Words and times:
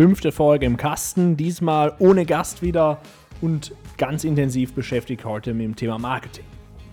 Fünfte 0.00 0.32
Folge 0.32 0.64
im 0.64 0.78
Kasten, 0.78 1.36
diesmal 1.36 1.92
ohne 1.98 2.24
Gast 2.24 2.62
wieder 2.62 3.02
und 3.42 3.74
ganz 3.98 4.24
intensiv 4.24 4.72
beschäftigt 4.72 5.26
heute 5.26 5.52
mit 5.52 5.66
dem 5.66 5.76
Thema 5.76 5.98
Marketing. 5.98 6.46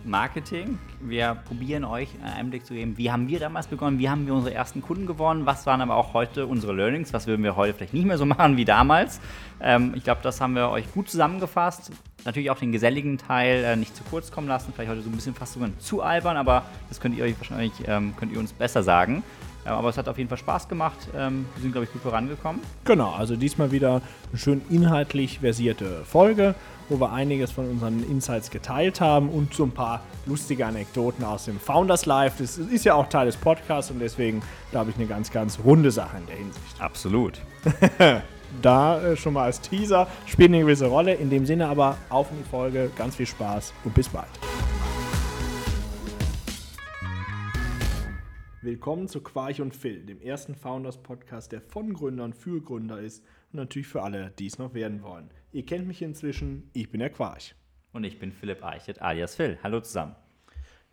Marketing. 0.04 0.78
Wir 1.00 1.38
probieren 1.48 1.86
euch 1.86 2.10
einen 2.22 2.34
Einblick 2.34 2.66
zu 2.66 2.74
geben, 2.74 2.98
wie 2.98 3.10
haben 3.10 3.30
wir 3.30 3.40
damals 3.40 3.68
begonnen, 3.68 3.98
wie 3.98 4.10
haben 4.10 4.28
wir 4.28 4.34
unsere 4.34 4.54
ersten 4.54 4.82
Kunden 4.82 5.06
gewonnen, 5.06 5.46
was 5.46 5.66
waren 5.66 5.80
aber 5.80 5.96
auch 5.96 6.14
heute 6.14 6.48
unsere 6.48 6.74
Learnings, 6.74 7.14
was 7.14 7.28
würden 7.28 7.44
wir 7.44 7.56
heute 7.56 7.76
vielleicht 7.76 7.94
nicht 7.94 8.06
mehr 8.06 8.18
so 8.18 8.26
machen 8.26 8.58
wie 8.58 8.66
damals. 8.66 9.22
Ähm, 9.62 9.94
ich 9.96 10.04
glaube, 10.04 10.20
das 10.22 10.42
haben 10.42 10.54
wir 10.56 10.68
euch 10.68 10.92
gut 10.92 11.10
zusammengefasst. 11.10 11.94
Natürlich 12.26 12.52
auch 12.52 12.60
den 12.60 12.74
geselligen 12.74 13.18
Teil 13.18 13.64
äh, 13.64 13.78
nicht 13.78 13.96
zu 13.96 14.04
kurz 14.04 14.34
kommen 14.34 14.50
lassen, 14.50 14.74
vielleicht 14.76 14.92
heute 14.92 15.02
so 15.02 15.10
ein 15.10 15.16
bisschen 15.16 15.34
fast 15.34 15.54
sogar 15.54 15.70
zu 15.80 16.02
albern, 16.02 16.36
aber 16.36 16.66
das 16.90 17.00
könnt 17.00 17.18
ihr 17.18 17.24
euch 17.24 17.38
wahrscheinlich, 17.38 17.72
ähm, 17.88 18.16
könnt 18.18 18.34
ihr 18.34 18.40
uns 18.40 18.52
besser 18.52 18.84
sagen. 18.84 19.24
Ja, 19.68 19.76
aber 19.76 19.90
es 19.90 19.98
hat 19.98 20.08
auf 20.08 20.18
jeden 20.18 20.30
Fall 20.30 20.38
Spaß 20.38 20.70
gemacht. 20.70 20.98
Ähm, 21.14 21.46
wir 21.56 21.62
sind, 21.62 21.74
glaube 21.74 21.84
ich, 21.84 21.92
gut 21.92 22.02
vorangekommen. 22.02 22.62
Genau, 22.86 23.12
also 23.12 23.36
diesmal 23.36 23.70
wieder 23.70 24.02
eine 24.30 24.40
schön 24.40 24.62
inhaltlich 24.70 25.40
versierte 25.40 26.06
Folge, 26.06 26.56
wo 26.88 26.98
wir 27.02 27.12
einiges 27.12 27.52
von 27.52 27.70
unseren 27.70 28.02
Insights 28.10 28.50
geteilt 28.50 29.02
haben 29.02 29.28
und 29.28 29.54
so 29.54 29.66
ein 29.66 29.72
paar 29.72 30.04
lustige 30.26 30.66
Anekdoten 30.66 31.26
aus 31.26 31.46
dem 31.46 31.60
Founders 31.60 32.06
Life. 32.06 32.42
Das 32.42 32.58
ist 32.58 32.86
ja 32.86 32.94
auch 32.94 33.10
Teil 33.10 33.26
des 33.26 33.36
Podcasts 33.36 33.92
und 33.92 34.00
deswegen, 34.00 34.42
glaube 34.72 34.92
ich, 34.92 34.96
eine 34.96 35.06
ganz, 35.06 35.32
ganz 35.32 35.60
runde 35.66 35.92
Sache 35.92 36.16
in 36.16 36.28
der 36.28 36.38
Hinsicht. 36.38 36.80
Absolut. 36.80 37.42
da 38.62 39.02
äh, 39.02 39.18
schon 39.18 39.34
mal 39.34 39.44
als 39.44 39.60
Teaser 39.60 40.08
spielt 40.28 40.48
eine 40.48 40.62
gewisse 40.62 40.86
Rolle. 40.86 41.14
In 41.14 41.30
dem 41.30 41.46
Sinne 41.46 41.68
aber 41.68 41.98
auf 42.08 42.32
in 42.32 42.38
die 42.38 42.50
Folge, 42.50 42.90
ganz 42.96 43.18
viel 43.18 43.28
Spaß 43.28 43.74
und 43.84 43.94
bis 43.94 44.08
bald. 44.08 44.30
Willkommen 48.68 49.08
zu 49.08 49.22
Quarch 49.22 49.62
und 49.62 49.74
Phil, 49.74 50.06
dem 50.06 50.20
ersten 50.20 50.54
Founders-Podcast, 50.54 51.54
der 51.54 51.62
von 51.62 51.94
Gründern 51.94 52.34
für 52.34 52.62
Gründer 52.62 53.00
ist 53.00 53.24
und 53.54 53.60
natürlich 53.60 53.88
für 53.88 54.04
alle, 54.04 54.34
die 54.40 54.48
es 54.48 54.60
noch 54.60 54.74
werden 54.74 55.04
wollen. 55.04 55.30
Ihr 55.54 55.66
kennt 55.66 55.88
mich 55.88 56.02
inzwischen, 56.02 56.70
ich 56.74 56.92
bin 56.92 57.00
der 57.00 57.10
Quarch. 57.10 57.56
Und 57.94 58.04
ich 58.04 58.20
bin 58.20 58.34
Philipp 58.34 58.62
Eichert 58.66 59.02
alias 59.02 59.36
Phil. 59.36 59.58
Hallo 59.64 59.80
zusammen. 59.80 60.18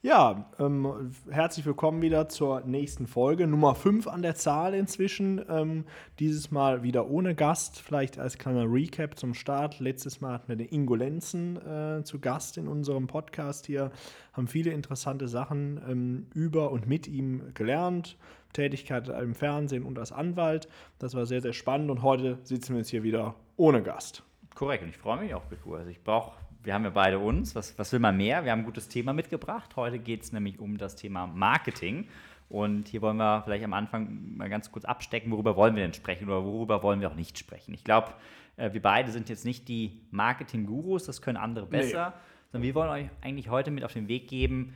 Ja, 0.04 0.50
ähm, 0.58 1.14
herzlich 1.30 1.64
willkommen 1.64 2.02
wieder 2.02 2.28
zur 2.28 2.60
nächsten 2.60 3.06
Folge. 3.06 3.46
Nummer 3.46 3.74
5 3.74 4.06
an 4.06 4.20
der 4.20 4.34
Zahl 4.34 4.74
inzwischen. 4.74 5.42
Ähm, 5.48 5.86
dieses 6.18 6.50
Mal 6.50 6.82
wieder 6.82 7.08
ohne 7.08 7.34
Gast. 7.34 7.80
Vielleicht 7.80 8.18
als 8.18 8.36
kleiner 8.36 8.70
Recap 8.70 9.18
zum 9.18 9.32
Start. 9.32 9.80
Letztes 9.80 10.20
Mal 10.20 10.34
hatten 10.34 10.48
wir 10.48 10.56
den 10.56 10.68
Ingo 10.68 10.94
Lenzen 10.94 11.56
äh, 11.56 12.04
zu 12.04 12.20
Gast 12.20 12.58
in 12.58 12.68
unserem 12.68 13.06
Podcast 13.06 13.64
hier. 13.64 13.92
Haben 14.34 14.46
viele 14.46 14.72
interessante 14.72 15.26
Sachen 15.26 15.80
ähm, 15.88 16.26
über 16.34 16.70
und 16.70 16.86
mit 16.86 17.08
ihm 17.08 17.54
gelernt. 17.54 18.18
Tätigkeit 18.52 19.08
im 19.08 19.34
Fernsehen 19.34 19.84
und 19.84 19.98
als 19.98 20.12
Anwalt. 20.12 20.68
Das 20.98 21.14
war 21.14 21.24
sehr, 21.24 21.40
sehr 21.40 21.54
spannend. 21.54 21.90
Und 21.90 22.02
heute 22.02 22.40
sitzen 22.42 22.74
wir 22.74 22.80
jetzt 22.80 22.90
hier 22.90 23.04
wieder 23.04 23.36
ohne 23.56 23.82
Gast. 23.82 24.22
Korrekt. 24.54 24.82
Und 24.82 24.90
ich 24.90 24.98
freue 24.98 25.20
mich 25.20 25.32
auch, 25.32 25.44
Biku. 25.44 25.76
Also 25.76 25.88
ich 25.88 26.04
brauche 26.04 26.32
wir 26.64 26.74
haben 26.74 26.84
ja 26.84 26.90
beide 26.90 27.18
uns. 27.18 27.54
Was, 27.54 27.78
was 27.78 27.92
will 27.92 28.00
man 28.00 28.16
mehr? 28.16 28.44
Wir 28.44 28.52
haben 28.52 28.60
ein 28.60 28.64
gutes 28.64 28.88
Thema 28.88 29.12
mitgebracht. 29.12 29.76
Heute 29.76 29.98
geht 29.98 30.22
es 30.22 30.32
nämlich 30.32 30.58
um 30.58 30.78
das 30.78 30.96
Thema 30.96 31.26
Marketing. 31.26 32.08
Und 32.48 32.88
hier 32.88 33.02
wollen 33.02 33.16
wir 33.16 33.42
vielleicht 33.44 33.64
am 33.64 33.72
Anfang 33.72 34.36
mal 34.36 34.48
ganz 34.48 34.70
kurz 34.70 34.84
abstecken, 34.84 35.32
worüber 35.32 35.56
wollen 35.56 35.76
wir 35.76 35.82
denn 35.82 35.94
sprechen 35.94 36.28
oder 36.28 36.44
worüber 36.44 36.82
wollen 36.82 37.00
wir 37.00 37.10
auch 37.10 37.14
nicht 37.14 37.38
sprechen. 37.38 37.72
Ich 37.74 37.84
glaube, 37.84 38.12
äh, 38.56 38.72
wir 38.72 38.82
beide 38.82 39.10
sind 39.12 39.28
jetzt 39.28 39.44
nicht 39.44 39.68
die 39.68 40.00
Marketing-Gurus, 40.10 41.04
das 41.04 41.22
können 41.22 41.36
andere 41.38 41.66
besser, 41.66 42.10
nee. 42.10 42.50
sondern 42.52 42.66
wir 42.66 42.74
wollen 42.74 42.90
euch 42.90 43.06
eigentlich 43.22 43.48
heute 43.48 43.70
mit 43.70 43.84
auf 43.84 43.92
den 43.92 44.08
Weg 44.08 44.28
geben, 44.28 44.74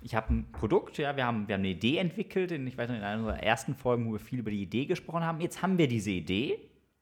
ich 0.00 0.14
habe 0.14 0.32
ein 0.32 0.52
Produkt, 0.52 0.98
ja, 0.98 1.16
wir 1.16 1.26
haben, 1.26 1.48
wir 1.48 1.54
haben 1.54 1.62
eine 1.62 1.70
Idee 1.70 1.98
entwickelt, 1.98 2.52
in, 2.52 2.66
ich 2.66 2.78
weiß 2.78 2.88
noch, 2.88 2.96
in 2.96 3.02
einer 3.02 3.18
unserer 3.18 3.42
ersten 3.42 3.74
Folgen, 3.74 4.06
wo 4.06 4.12
wir 4.12 4.20
viel 4.20 4.38
über 4.38 4.50
die 4.50 4.62
Idee 4.62 4.86
gesprochen 4.86 5.24
haben. 5.24 5.40
Jetzt 5.40 5.62
haben 5.62 5.76
wir 5.76 5.88
diese 5.88 6.10
Idee 6.10 6.58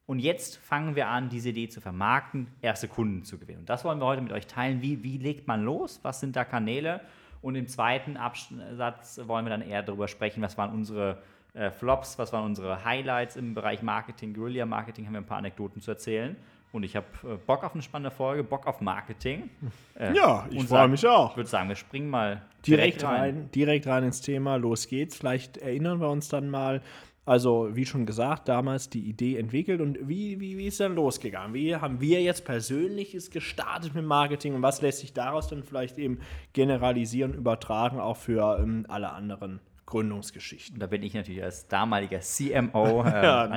und 0.07 0.21
jetzt 0.21 0.57
fangen 0.59 0.95
wir 0.95 1.09
an, 1.09 1.29
diese 1.29 1.49
Idee 1.49 1.69
zu 1.69 1.81
vermarkten, 1.81 2.47
erste 2.63 2.87
Kunden 2.87 3.25
zu 3.25 3.39
gewinnen. 3.39 3.61
Und 3.61 3.69
das 3.69 3.85
wollen 3.85 3.99
wir 3.99 4.07
heute 4.07 4.23
mit 4.23 4.33
euch 4.33 4.47
teilen. 4.47 4.81
Wie, 4.81 5.03
wie 5.03 5.19
legt 5.19 5.49
man 5.49 5.65
los? 5.65 5.99
Was 6.03 6.21
sind 6.21 6.37
da 6.37 6.45
Kanäle? 6.45 7.01
Und 7.43 7.57
im 7.57 7.67
zweiten 7.67 8.17
Absatz 8.17 9.21
wollen 9.25 9.45
wir 9.45 9.51
dann 9.51 9.63
eher 9.63 9.83
darüber 9.83 10.09
sprechen, 10.09 10.43
was 10.43 10.57
waren 10.57 10.73
unsere 10.73 11.19
äh, 11.55 11.71
Flops, 11.71 12.19
was 12.19 12.33
waren 12.33 12.45
unsere 12.45 12.85
Highlights 12.85 13.37
im 13.37 13.55
Bereich 13.55 13.83
Marketing, 13.83 14.33
Guerilla-Marketing, 14.33 15.07
haben 15.07 15.13
wir 15.15 15.21
ein 15.21 15.27
paar 15.27 15.39
Anekdoten 15.39 15.81
zu 15.81 15.91
erzählen. 15.91 16.37
Und 16.71 16.83
ich 16.83 16.95
habe 16.95 17.07
äh, 17.25 17.37
Bock 17.37 17.65
auf 17.65 17.75
eine 17.75 17.83
spannende 17.83 18.11
Folge, 18.11 18.45
Bock 18.45 18.67
auf 18.67 18.81
Marketing. 18.81 19.51
Äh, 19.99 20.15
ja, 20.15 20.47
ich 20.51 20.63
freue 20.65 20.89
mich 20.89 21.07
auch. 21.07 21.31
Ich 21.31 21.37
würde 21.39 21.49
sagen, 21.49 21.71
wir 21.71 21.75
springen 21.75 22.11
mal 22.11 22.43
direkt, 22.67 23.01
direkt 23.01 23.05
rein. 23.05 23.21
rein. 23.21 23.51
Direkt 23.55 23.87
rein 23.87 24.05
ins 24.05 24.21
Thema. 24.21 24.57
Los 24.57 24.89
geht's. 24.89 25.17
Vielleicht 25.17 25.57
erinnern 25.57 26.03
wir 26.03 26.11
uns 26.11 26.29
dann 26.29 26.51
mal 26.51 26.83
also, 27.27 27.75
wie 27.75 27.85
schon 27.85 28.07
gesagt, 28.07 28.49
damals 28.49 28.89
die 28.89 29.01
Idee 29.01 29.37
entwickelt 29.37 29.81
und 29.81 29.99
wie, 30.09 30.39
wie, 30.39 30.57
wie 30.57 30.67
ist 30.69 30.79
dann 30.79 30.95
losgegangen? 30.95 31.55
Wie 31.55 31.75
haben 31.75 32.01
wir 32.01 32.23
jetzt 32.23 32.45
persönliches 32.45 33.33
gestartet 33.33 33.97
mit 33.97 34.05
Marketing 34.05 34.55
und 34.55 34.63
was 34.63 34.81
lässt 34.81 35.01
sich 35.01 35.13
daraus 35.13 35.49
dann 35.49 35.65
vielleicht 35.65 35.99
eben 35.99 36.21
generalisieren, 36.53 37.35
übertragen 37.35 37.99
auch 37.99 38.17
für 38.17 38.61
ähm, 38.61 38.87
alle 38.89 39.11
anderen 39.11 39.59
Gründungsgeschichten? 39.87 40.79
Da 40.79 40.87
bin 40.87 41.03
ich 41.03 41.15
natürlich 41.15 41.43
als 41.43 41.67
damaliger 41.67 42.21
CMO, 42.21 43.03
äh, 43.07 43.25
ja, 43.25 43.51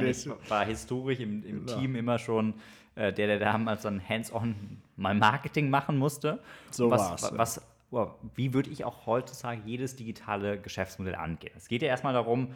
war 0.47 0.65
historisch 0.65 1.19
im, 1.19 1.45
im 1.45 1.67
ja. 1.67 1.75
Team 1.75 1.95
immer 1.95 2.17
schon 2.17 2.55
äh, 2.95 3.13
der, 3.13 3.27
der 3.27 3.37
damals 3.37 3.83
dann 3.83 4.01
hands-on 4.01 4.55
mal 4.95 5.13
Marketing 5.13 5.69
machen 5.69 5.95
musste. 5.95 6.39
So 6.71 6.89
was, 6.89 7.01
war's. 7.01 7.23
Was, 7.37 7.61
was 7.91 8.11
wie 8.35 8.53
würde 8.53 8.71
ich 8.71 8.83
auch 8.83 9.05
heutzutage 9.05 9.61
jedes 9.65 9.95
digitale 9.95 10.59
Geschäftsmodell 10.59 11.15
angehen? 11.15 11.53
Es 11.55 11.67
geht 11.67 11.81
ja 11.83 11.87
erstmal 11.87 12.13
darum, 12.13 12.49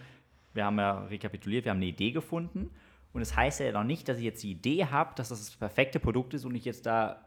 wir 0.53 0.65
haben 0.65 0.77
ja 0.77 0.99
rekapituliert, 1.05 1.65
wir 1.65 1.71
haben 1.71 1.77
eine 1.77 1.87
Idee 1.87 2.11
gefunden. 2.11 2.69
Und 3.13 3.21
es 3.21 3.29
das 3.29 3.37
heißt 3.37 3.59
ja 3.59 3.71
noch 3.71 3.83
nicht, 3.83 4.07
dass 4.09 4.17
ich 4.17 4.23
jetzt 4.23 4.43
die 4.43 4.51
Idee 4.51 4.85
habe, 4.85 5.13
dass 5.15 5.29
das 5.29 5.39
das 5.39 5.55
perfekte 5.55 5.99
Produkt 5.99 6.33
ist 6.33 6.45
und 6.45 6.55
ich 6.55 6.65
jetzt 6.65 6.85
da 6.85 7.25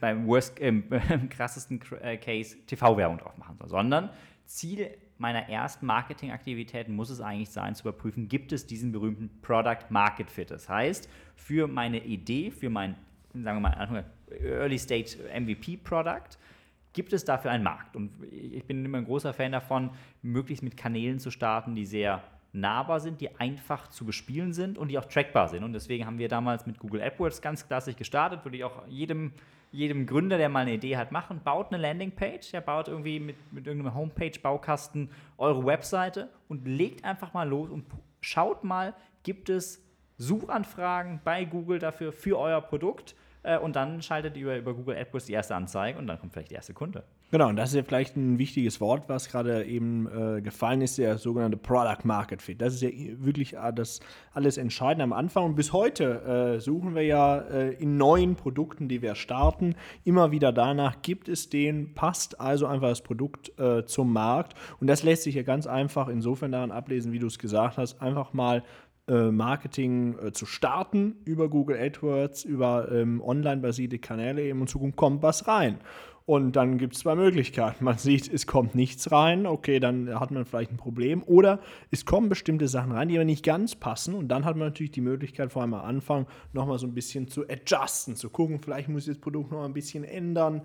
beim 0.00 0.26
worst, 0.26 0.60
äh, 0.60 0.68
im 0.68 0.88
krassesten 1.30 1.80
äh, 2.00 2.16
Case 2.18 2.56
TV-Werbung 2.66 3.18
drauf 3.18 3.36
machen 3.38 3.56
soll, 3.58 3.68
sondern 3.68 4.10
Ziel 4.44 4.90
meiner 5.18 5.48
ersten 5.48 5.86
Marketingaktivitäten 5.86 6.94
muss 6.94 7.10
es 7.10 7.20
eigentlich 7.20 7.50
sein, 7.50 7.74
zu 7.74 7.82
überprüfen, 7.82 8.28
gibt 8.28 8.52
es 8.52 8.66
diesen 8.66 8.92
berühmten 8.92 9.40
Product 9.42 9.90
Market 9.90 10.30
Fit. 10.30 10.50
Das 10.50 10.68
heißt, 10.68 11.08
für 11.34 11.66
meine 11.66 12.04
Idee, 12.04 12.50
für 12.50 12.70
mein, 12.70 12.94
sagen 13.32 13.60
wir 13.60 13.68
mal, 13.68 14.04
Early 14.40 14.78
Stage 14.78 15.18
MVP 15.34 15.78
Product, 15.78 16.38
gibt 16.92 17.12
es 17.12 17.24
dafür 17.24 17.50
einen 17.50 17.64
Markt. 17.64 17.96
Und 17.96 18.10
ich 18.30 18.64
bin 18.64 18.84
immer 18.84 18.98
ein 18.98 19.04
großer 19.04 19.34
Fan 19.34 19.52
davon, 19.52 19.90
möglichst 20.22 20.62
mit 20.62 20.76
Kanälen 20.76 21.18
zu 21.18 21.30
starten, 21.30 21.74
die 21.74 21.84
sehr 21.84 22.22
nahbar 22.52 23.00
sind, 23.00 23.20
die 23.20 23.38
einfach 23.38 23.88
zu 23.88 24.04
bespielen 24.04 24.52
sind 24.52 24.78
und 24.78 24.88
die 24.88 24.98
auch 24.98 25.04
trackbar 25.04 25.48
sind. 25.48 25.64
Und 25.64 25.72
deswegen 25.72 26.06
haben 26.06 26.18
wir 26.18 26.28
damals 26.28 26.66
mit 26.66 26.78
Google 26.78 27.02
AdWords 27.02 27.42
ganz 27.42 27.66
klassisch 27.66 27.96
gestartet, 27.96 28.44
würde 28.44 28.56
ich 28.56 28.64
auch 28.64 28.86
jedem, 28.86 29.32
jedem 29.70 30.06
Gründer, 30.06 30.38
der 30.38 30.48
mal 30.48 30.60
eine 30.60 30.74
Idee 30.74 30.96
hat, 30.96 31.12
machen. 31.12 31.40
Baut 31.44 31.72
eine 31.72 31.82
Landingpage, 31.82 32.52
ja, 32.52 32.60
baut 32.60 32.88
irgendwie 32.88 33.20
mit, 33.20 33.36
mit 33.52 33.66
irgendeinem 33.66 33.94
Homepage-Baukasten 33.94 35.10
eure 35.36 35.64
Webseite 35.64 36.30
und 36.48 36.66
legt 36.66 37.04
einfach 37.04 37.34
mal 37.34 37.48
los 37.48 37.70
und 37.70 37.84
schaut 38.20 38.64
mal, 38.64 38.94
gibt 39.22 39.50
es 39.50 39.84
Suchanfragen 40.16 41.20
bei 41.22 41.44
Google 41.44 41.78
dafür 41.78 42.12
für 42.12 42.38
euer 42.38 42.60
Produkt 42.60 43.14
äh, 43.42 43.58
und 43.58 43.76
dann 43.76 44.02
schaltet 44.02 44.36
ihr 44.36 44.56
über, 44.56 44.74
Google 44.74 44.96
AdWords 44.96 45.26
die 45.26 45.32
erste 45.32 45.54
Anzeige 45.54 45.98
und 45.98 46.06
dann 46.06 46.18
kommt 46.18 46.32
vielleicht 46.32 46.50
der 46.50 46.56
erste 46.56 46.74
Kunde. 46.74 47.04
Genau, 47.30 47.48
und 47.48 47.56
das 47.56 47.70
ist 47.70 47.76
ja 47.76 47.82
vielleicht 47.82 48.16
ein 48.16 48.38
wichtiges 48.38 48.80
Wort, 48.80 49.08
was 49.08 49.28
gerade 49.28 49.64
eben 49.64 50.08
äh, 50.08 50.40
gefallen 50.40 50.80
ist, 50.80 50.96
der 50.96 51.18
sogenannte 51.18 51.58
Product 51.58 52.04
Market 52.04 52.40
Fit. 52.40 52.60
Das 52.60 52.74
ist 52.74 52.80
ja 52.80 52.88
wirklich 53.18 53.54
äh, 53.54 53.72
das 53.74 54.00
alles 54.32 54.56
Entscheidende 54.56 55.04
am 55.04 55.12
Anfang. 55.12 55.44
Und 55.44 55.54
bis 55.54 55.72
heute 55.72 56.56
äh, 56.56 56.60
suchen 56.60 56.94
wir 56.94 57.02
ja 57.02 57.38
äh, 57.38 57.74
in 57.74 57.98
neuen 57.98 58.34
Produkten, 58.34 58.88
die 58.88 59.02
wir 59.02 59.14
starten, 59.14 59.74
immer 60.04 60.30
wieder 60.30 60.52
danach, 60.52 61.02
gibt 61.02 61.28
es 61.28 61.50
den, 61.50 61.94
passt 61.94 62.40
also 62.40 62.66
einfach 62.66 62.88
das 62.88 63.02
Produkt 63.02 63.58
äh, 63.58 63.84
zum 63.84 64.12
Markt. 64.12 64.54
Und 64.80 64.86
das 64.86 65.02
lässt 65.02 65.24
sich 65.24 65.34
ja 65.34 65.42
ganz 65.42 65.66
einfach 65.66 66.08
insofern 66.08 66.52
daran 66.52 66.70
ablesen, 66.70 67.12
wie 67.12 67.18
du 67.18 67.26
es 67.26 67.38
gesagt 67.38 67.76
hast, 67.76 68.00
einfach 68.00 68.32
mal 68.32 68.62
Marketing 69.08 70.16
zu 70.32 70.44
starten 70.44 71.16
über 71.24 71.48
Google 71.48 71.78
AdWords, 71.78 72.44
über 72.44 72.90
ähm, 72.92 73.22
online-basierte 73.22 73.98
Kanäle 73.98 74.42
eben 74.42 74.60
und 74.60 74.68
Zukunft 74.68 74.96
kommt 74.96 75.22
was 75.22 75.48
rein. 75.48 75.78
Und 76.28 76.56
dann 76.56 76.76
gibt 76.76 76.94
es 76.94 77.00
zwei 77.00 77.14
Möglichkeiten. 77.14 77.82
Man 77.82 77.96
sieht, 77.98 78.30
es 78.30 78.46
kommt 78.46 78.74
nichts 78.74 79.10
rein, 79.10 79.46
okay, 79.46 79.80
dann 79.80 80.20
hat 80.20 80.30
man 80.30 80.44
vielleicht 80.44 80.70
ein 80.70 80.76
Problem. 80.76 81.22
Oder 81.24 81.58
es 81.90 82.04
kommen 82.04 82.28
bestimmte 82.28 82.68
Sachen 82.68 82.92
rein, 82.92 83.08
die 83.08 83.16
aber 83.16 83.24
nicht 83.24 83.42
ganz 83.42 83.76
passen. 83.76 84.14
Und 84.14 84.28
dann 84.28 84.44
hat 84.44 84.54
man 84.54 84.68
natürlich 84.68 84.90
die 84.90 85.00
Möglichkeit, 85.00 85.50
vor 85.50 85.62
allem 85.62 85.72
am 85.72 85.86
Anfang, 85.86 86.26
nochmal 86.52 86.78
so 86.78 86.86
ein 86.86 86.92
bisschen 86.92 87.28
zu 87.28 87.48
adjusten, 87.48 88.14
zu 88.14 88.28
gucken, 88.28 88.60
vielleicht 88.60 88.90
muss 88.90 89.08
ich 89.08 89.14
das 89.14 89.22
Produkt 89.22 89.52
noch 89.52 89.64
ein 89.64 89.72
bisschen 89.72 90.04
ändern 90.04 90.60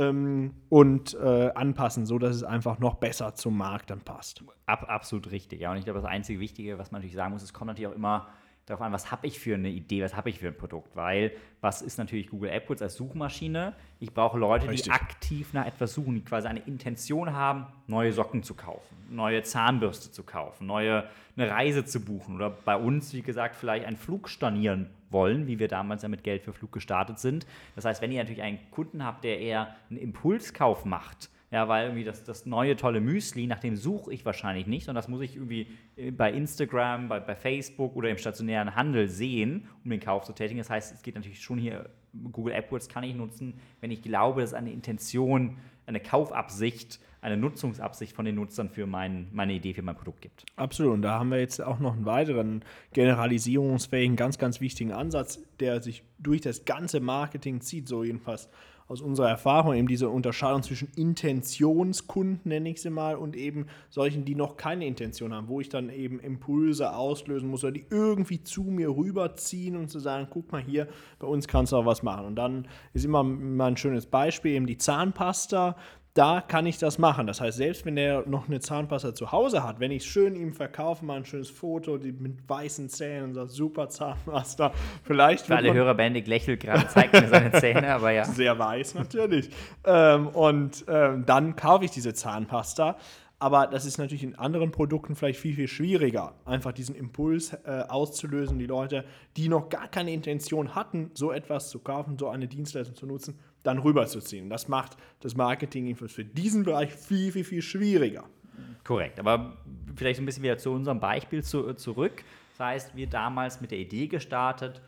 ähm, 0.00 0.54
und 0.68 1.14
äh, 1.14 1.50
anpassen, 1.54 2.06
sodass 2.06 2.34
es 2.34 2.42
einfach 2.42 2.78
noch 2.78 2.94
besser 2.94 3.34
zum 3.34 3.56
Markt 3.56 3.90
dann 3.90 4.00
passt. 4.00 4.42
Ab, 4.66 4.86
absolut 4.88 5.30
richtig, 5.30 5.60
ja. 5.60 5.70
Und 5.70 5.76
ich 5.76 5.84
glaube, 5.84 6.00
das 6.00 6.08
einzige 6.08 6.40
Wichtige, 6.40 6.78
was 6.78 6.90
man 6.90 7.00
natürlich 7.00 7.16
sagen 7.16 7.32
muss, 7.32 7.42
es 7.42 7.52
kommt 7.52 7.68
natürlich 7.68 7.88
auch 7.88 7.96
immer 7.96 8.28
darauf 8.66 8.82
an, 8.82 8.92
was 8.92 9.10
habe 9.10 9.26
ich 9.26 9.38
für 9.38 9.54
eine 9.54 9.68
Idee, 9.68 10.02
was 10.02 10.16
habe 10.16 10.30
ich 10.30 10.38
für 10.38 10.48
ein 10.48 10.56
Produkt. 10.56 10.96
Weil, 10.96 11.32
was 11.60 11.82
ist 11.82 11.98
natürlich 11.98 12.30
Google 12.30 12.50
AdWords 12.50 12.82
als 12.82 12.94
Suchmaschine? 12.94 13.74
Ich 13.98 14.14
brauche 14.14 14.38
Leute, 14.38 14.68
Richtig. 14.68 14.84
die 14.84 14.90
aktiv 14.90 15.52
nach 15.52 15.66
etwas 15.66 15.92
suchen, 15.92 16.14
die 16.14 16.24
quasi 16.24 16.48
eine 16.48 16.60
Intention 16.60 17.32
haben, 17.32 17.66
neue 17.86 18.12
Socken 18.12 18.42
zu 18.42 18.54
kaufen, 18.54 18.96
neue 19.10 19.42
Zahnbürste 19.42 20.12
zu 20.12 20.22
kaufen, 20.22 20.66
neue, 20.66 21.04
eine 21.36 21.50
Reise 21.50 21.84
zu 21.84 22.00
buchen 22.00 22.36
oder 22.36 22.50
bei 22.50 22.76
uns, 22.76 23.12
wie 23.12 23.22
gesagt, 23.22 23.56
vielleicht 23.56 23.86
einen 23.86 23.96
Flug 23.96 24.28
stornieren 24.28 24.88
wollen, 25.10 25.46
wie 25.46 25.58
wir 25.58 25.68
damals 25.68 26.02
ja 26.02 26.08
mit 26.08 26.24
Geld 26.24 26.42
für 26.42 26.52
Flug 26.52 26.72
gestartet 26.72 27.18
sind. 27.18 27.46
Das 27.74 27.84
heißt, 27.84 28.00
wenn 28.02 28.12
ihr 28.12 28.18
natürlich 28.18 28.42
einen 28.42 28.58
Kunden 28.70 29.04
habt, 29.04 29.24
der 29.24 29.40
eher 29.40 29.74
einen 29.88 29.98
Impulskauf 29.98 30.84
macht, 30.84 31.30
ja, 31.50 31.66
weil 31.66 31.86
irgendwie 31.86 32.04
das, 32.04 32.22
das 32.22 32.46
neue 32.46 32.76
tolle 32.76 33.00
Müsli, 33.00 33.48
nach 33.48 33.58
dem 33.58 33.74
suche 33.74 34.12
ich 34.12 34.24
wahrscheinlich 34.24 34.68
nicht, 34.68 34.84
sondern 34.84 35.02
das 35.02 35.08
muss 35.08 35.20
ich 35.20 35.34
irgendwie 35.34 35.66
äh, 35.96 36.12
bei 36.12 36.32
Instagram, 36.32 37.08
bei, 37.08 37.18
bei 37.18 37.34
Facebook 37.34 37.96
oder 37.96 38.08
im 38.08 38.18
stationären 38.18 38.76
Handel 38.76 39.08
sehen, 39.08 39.68
um 39.84 39.90
den 39.90 39.98
Kauf 39.98 40.24
zu 40.24 40.32
tätigen. 40.32 40.58
Das 40.58 40.70
heißt, 40.70 40.94
es 40.94 41.02
geht 41.02 41.16
natürlich 41.16 41.42
schon 41.42 41.58
hier, 41.58 41.90
Google 42.30 42.54
AdWords 42.54 42.88
kann 42.88 43.02
ich 43.02 43.16
nutzen, 43.16 43.54
wenn 43.80 43.90
ich 43.90 44.02
glaube, 44.02 44.42
dass 44.42 44.54
eine 44.54 44.70
Intention, 44.72 45.58
eine 45.86 45.98
Kaufabsicht, 45.98 47.00
eine 47.20 47.36
Nutzungsabsicht 47.36 48.14
von 48.14 48.24
den 48.24 48.36
Nutzern 48.36 48.70
für 48.70 48.86
mein, 48.86 49.28
meine 49.32 49.52
Idee 49.52 49.74
für 49.74 49.82
mein 49.82 49.96
Produkt 49.96 50.22
gibt. 50.22 50.46
Absolut. 50.56 50.94
Und 50.94 51.02
da 51.02 51.18
haben 51.18 51.30
wir 51.30 51.38
jetzt 51.38 51.62
auch 51.62 51.78
noch 51.78 51.94
einen 51.94 52.06
weiteren 52.06 52.64
generalisierungsfähigen, 52.92 54.16
ganz, 54.16 54.38
ganz 54.38 54.60
wichtigen 54.60 54.92
Ansatz, 54.92 55.42
der 55.60 55.82
sich 55.82 56.02
durch 56.18 56.40
das 56.40 56.64
ganze 56.64 57.00
Marketing 57.00 57.60
zieht, 57.60 57.88
so 57.88 58.04
jedenfalls 58.04 58.48
aus 58.90 59.00
unserer 59.00 59.28
Erfahrung 59.28 59.74
eben 59.74 59.86
diese 59.86 60.08
Unterscheidung 60.08 60.64
zwischen 60.64 60.88
Intentionskunden, 60.96 62.40
nenne 62.42 62.70
ich 62.70 62.82
sie 62.82 62.90
mal, 62.90 63.14
und 63.14 63.36
eben 63.36 63.66
solchen, 63.88 64.24
die 64.24 64.34
noch 64.34 64.56
keine 64.56 64.84
Intention 64.84 65.32
haben, 65.32 65.46
wo 65.46 65.60
ich 65.60 65.68
dann 65.68 65.90
eben 65.90 66.18
Impulse 66.18 66.92
auslösen 66.92 67.48
muss 67.48 67.62
oder 67.62 67.72
die 67.72 67.86
irgendwie 67.88 68.42
zu 68.42 68.64
mir 68.64 68.88
rüberziehen 68.88 69.76
und 69.76 69.90
zu 69.90 70.00
sagen, 70.00 70.26
guck 70.28 70.50
mal 70.50 70.60
hier, 70.60 70.88
bei 71.20 71.28
uns 71.28 71.46
kannst 71.46 71.70
du 71.70 71.76
auch 71.76 71.86
was 71.86 72.02
machen. 72.02 72.26
Und 72.26 72.34
dann 72.34 72.66
ist 72.92 73.04
immer 73.04 73.22
mal 73.22 73.68
ein 73.68 73.76
schönes 73.76 74.06
Beispiel, 74.06 74.56
eben 74.56 74.66
die 74.66 74.76
Zahnpasta 74.78 75.76
da 76.14 76.40
kann 76.40 76.66
ich 76.66 76.78
das 76.78 76.98
machen. 76.98 77.26
Das 77.26 77.40
heißt, 77.40 77.56
selbst 77.56 77.86
wenn 77.86 77.96
der 77.96 78.26
noch 78.26 78.48
eine 78.48 78.60
Zahnpasta 78.60 79.14
zu 79.14 79.30
Hause 79.30 79.62
hat, 79.62 79.78
wenn 79.78 79.92
ich 79.92 80.04
schön 80.04 80.34
ihm 80.34 80.52
verkaufe, 80.54 81.04
mal 81.04 81.18
ein 81.18 81.24
schönes 81.24 81.50
Foto 81.50 81.98
die 81.98 82.12
mit 82.12 82.48
weißen 82.48 82.88
Zähnen 82.88 83.24
und 83.24 83.34
sagt, 83.34 83.50
super 83.52 83.88
Zahnpasta, 83.88 84.72
vielleicht. 85.04 85.46
Für 85.46 85.56
alle 85.56 85.72
Hörer, 85.72 85.94
Bendig 85.94 86.26
lächelt 86.26 86.60
gerade, 86.60 86.88
zeigt 86.88 87.12
mir 87.12 87.28
seine 87.28 87.52
Zähne, 87.52 87.94
aber 87.94 88.10
ja. 88.10 88.24
Sehr 88.40 88.58
weiß 88.58 88.94
natürlich. 88.94 89.50
ähm, 89.84 90.28
und 90.28 90.84
ähm, 90.88 91.24
dann 91.26 91.56
kaufe 91.56 91.84
ich 91.84 91.90
diese 91.90 92.14
Zahnpasta. 92.14 92.96
Aber 93.42 93.66
das 93.66 93.86
ist 93.86 93.96
natürlich 93.96 94.22
in 94.22 94.34
anderen 94.34 94.70
Produkten 94.70 95.16
vielleicht 95.16 95.40
viel, 95.40 95.54
viel 95.54 95.66
schwieriger, 95.66 96.34
einfach 96.44 96.72
diesen 96.72 96.94
Impuls 96.94 97.54
äh, 97.64 97.84
auszulösen, 97.88 98.58
die 98.58 98.66
Leute, 98.66 99.06
die 99.38 99.48
noch 99.48 99.70
gar 99.70 99.88
keine 99.88 100.12
Intention 100.12 100.74
hatten, 100.74 101.10
so 101.14 101.32
etwas 101.32 101.70
zu 101.70 101.78
kaufen, 101.78 102.18
so 102.18 102.28
eine 102.28 102.48
Dienstleistung 102.48 102.94
zu 102.96 103.06
nutzen, 103.06 103.38
dann 103.62 103.78
rüberzuziehen. 103.78 104.48
Das 104.48 104.68
macht 104.68 104.96
das 105.20 105.34
Marketing 105.36 105.94
für 105.94 106.24
diesen 106.24 106.64
Bereich 106.64 106.92
viel, 106.92 107.32
viel, 107.32 107.44
viel 107.44 107.62
schwieriger. 107.62 108.24
Korrekt, 108.84 109.20
aber 109.20 109.56
vielleicht 109.94 110.20
ein 110.20 110.26
bisschen 110.26 110.42
wieder 110.42 110.58
zu 110.58 110.70
unserem 110.70 111.00
Beispiel 111.00 111.42
zu, 111.42 111.74
zurück. 111.74 112.24
Das 112.56 112.66
heißt, 112.66 112.96
wir 112.96 113.06
damals 113.06 113.60
mit 113.60 113.70
der 113.70 113.78
Idee 113.78 114.06
gestartet, 114.06 114.82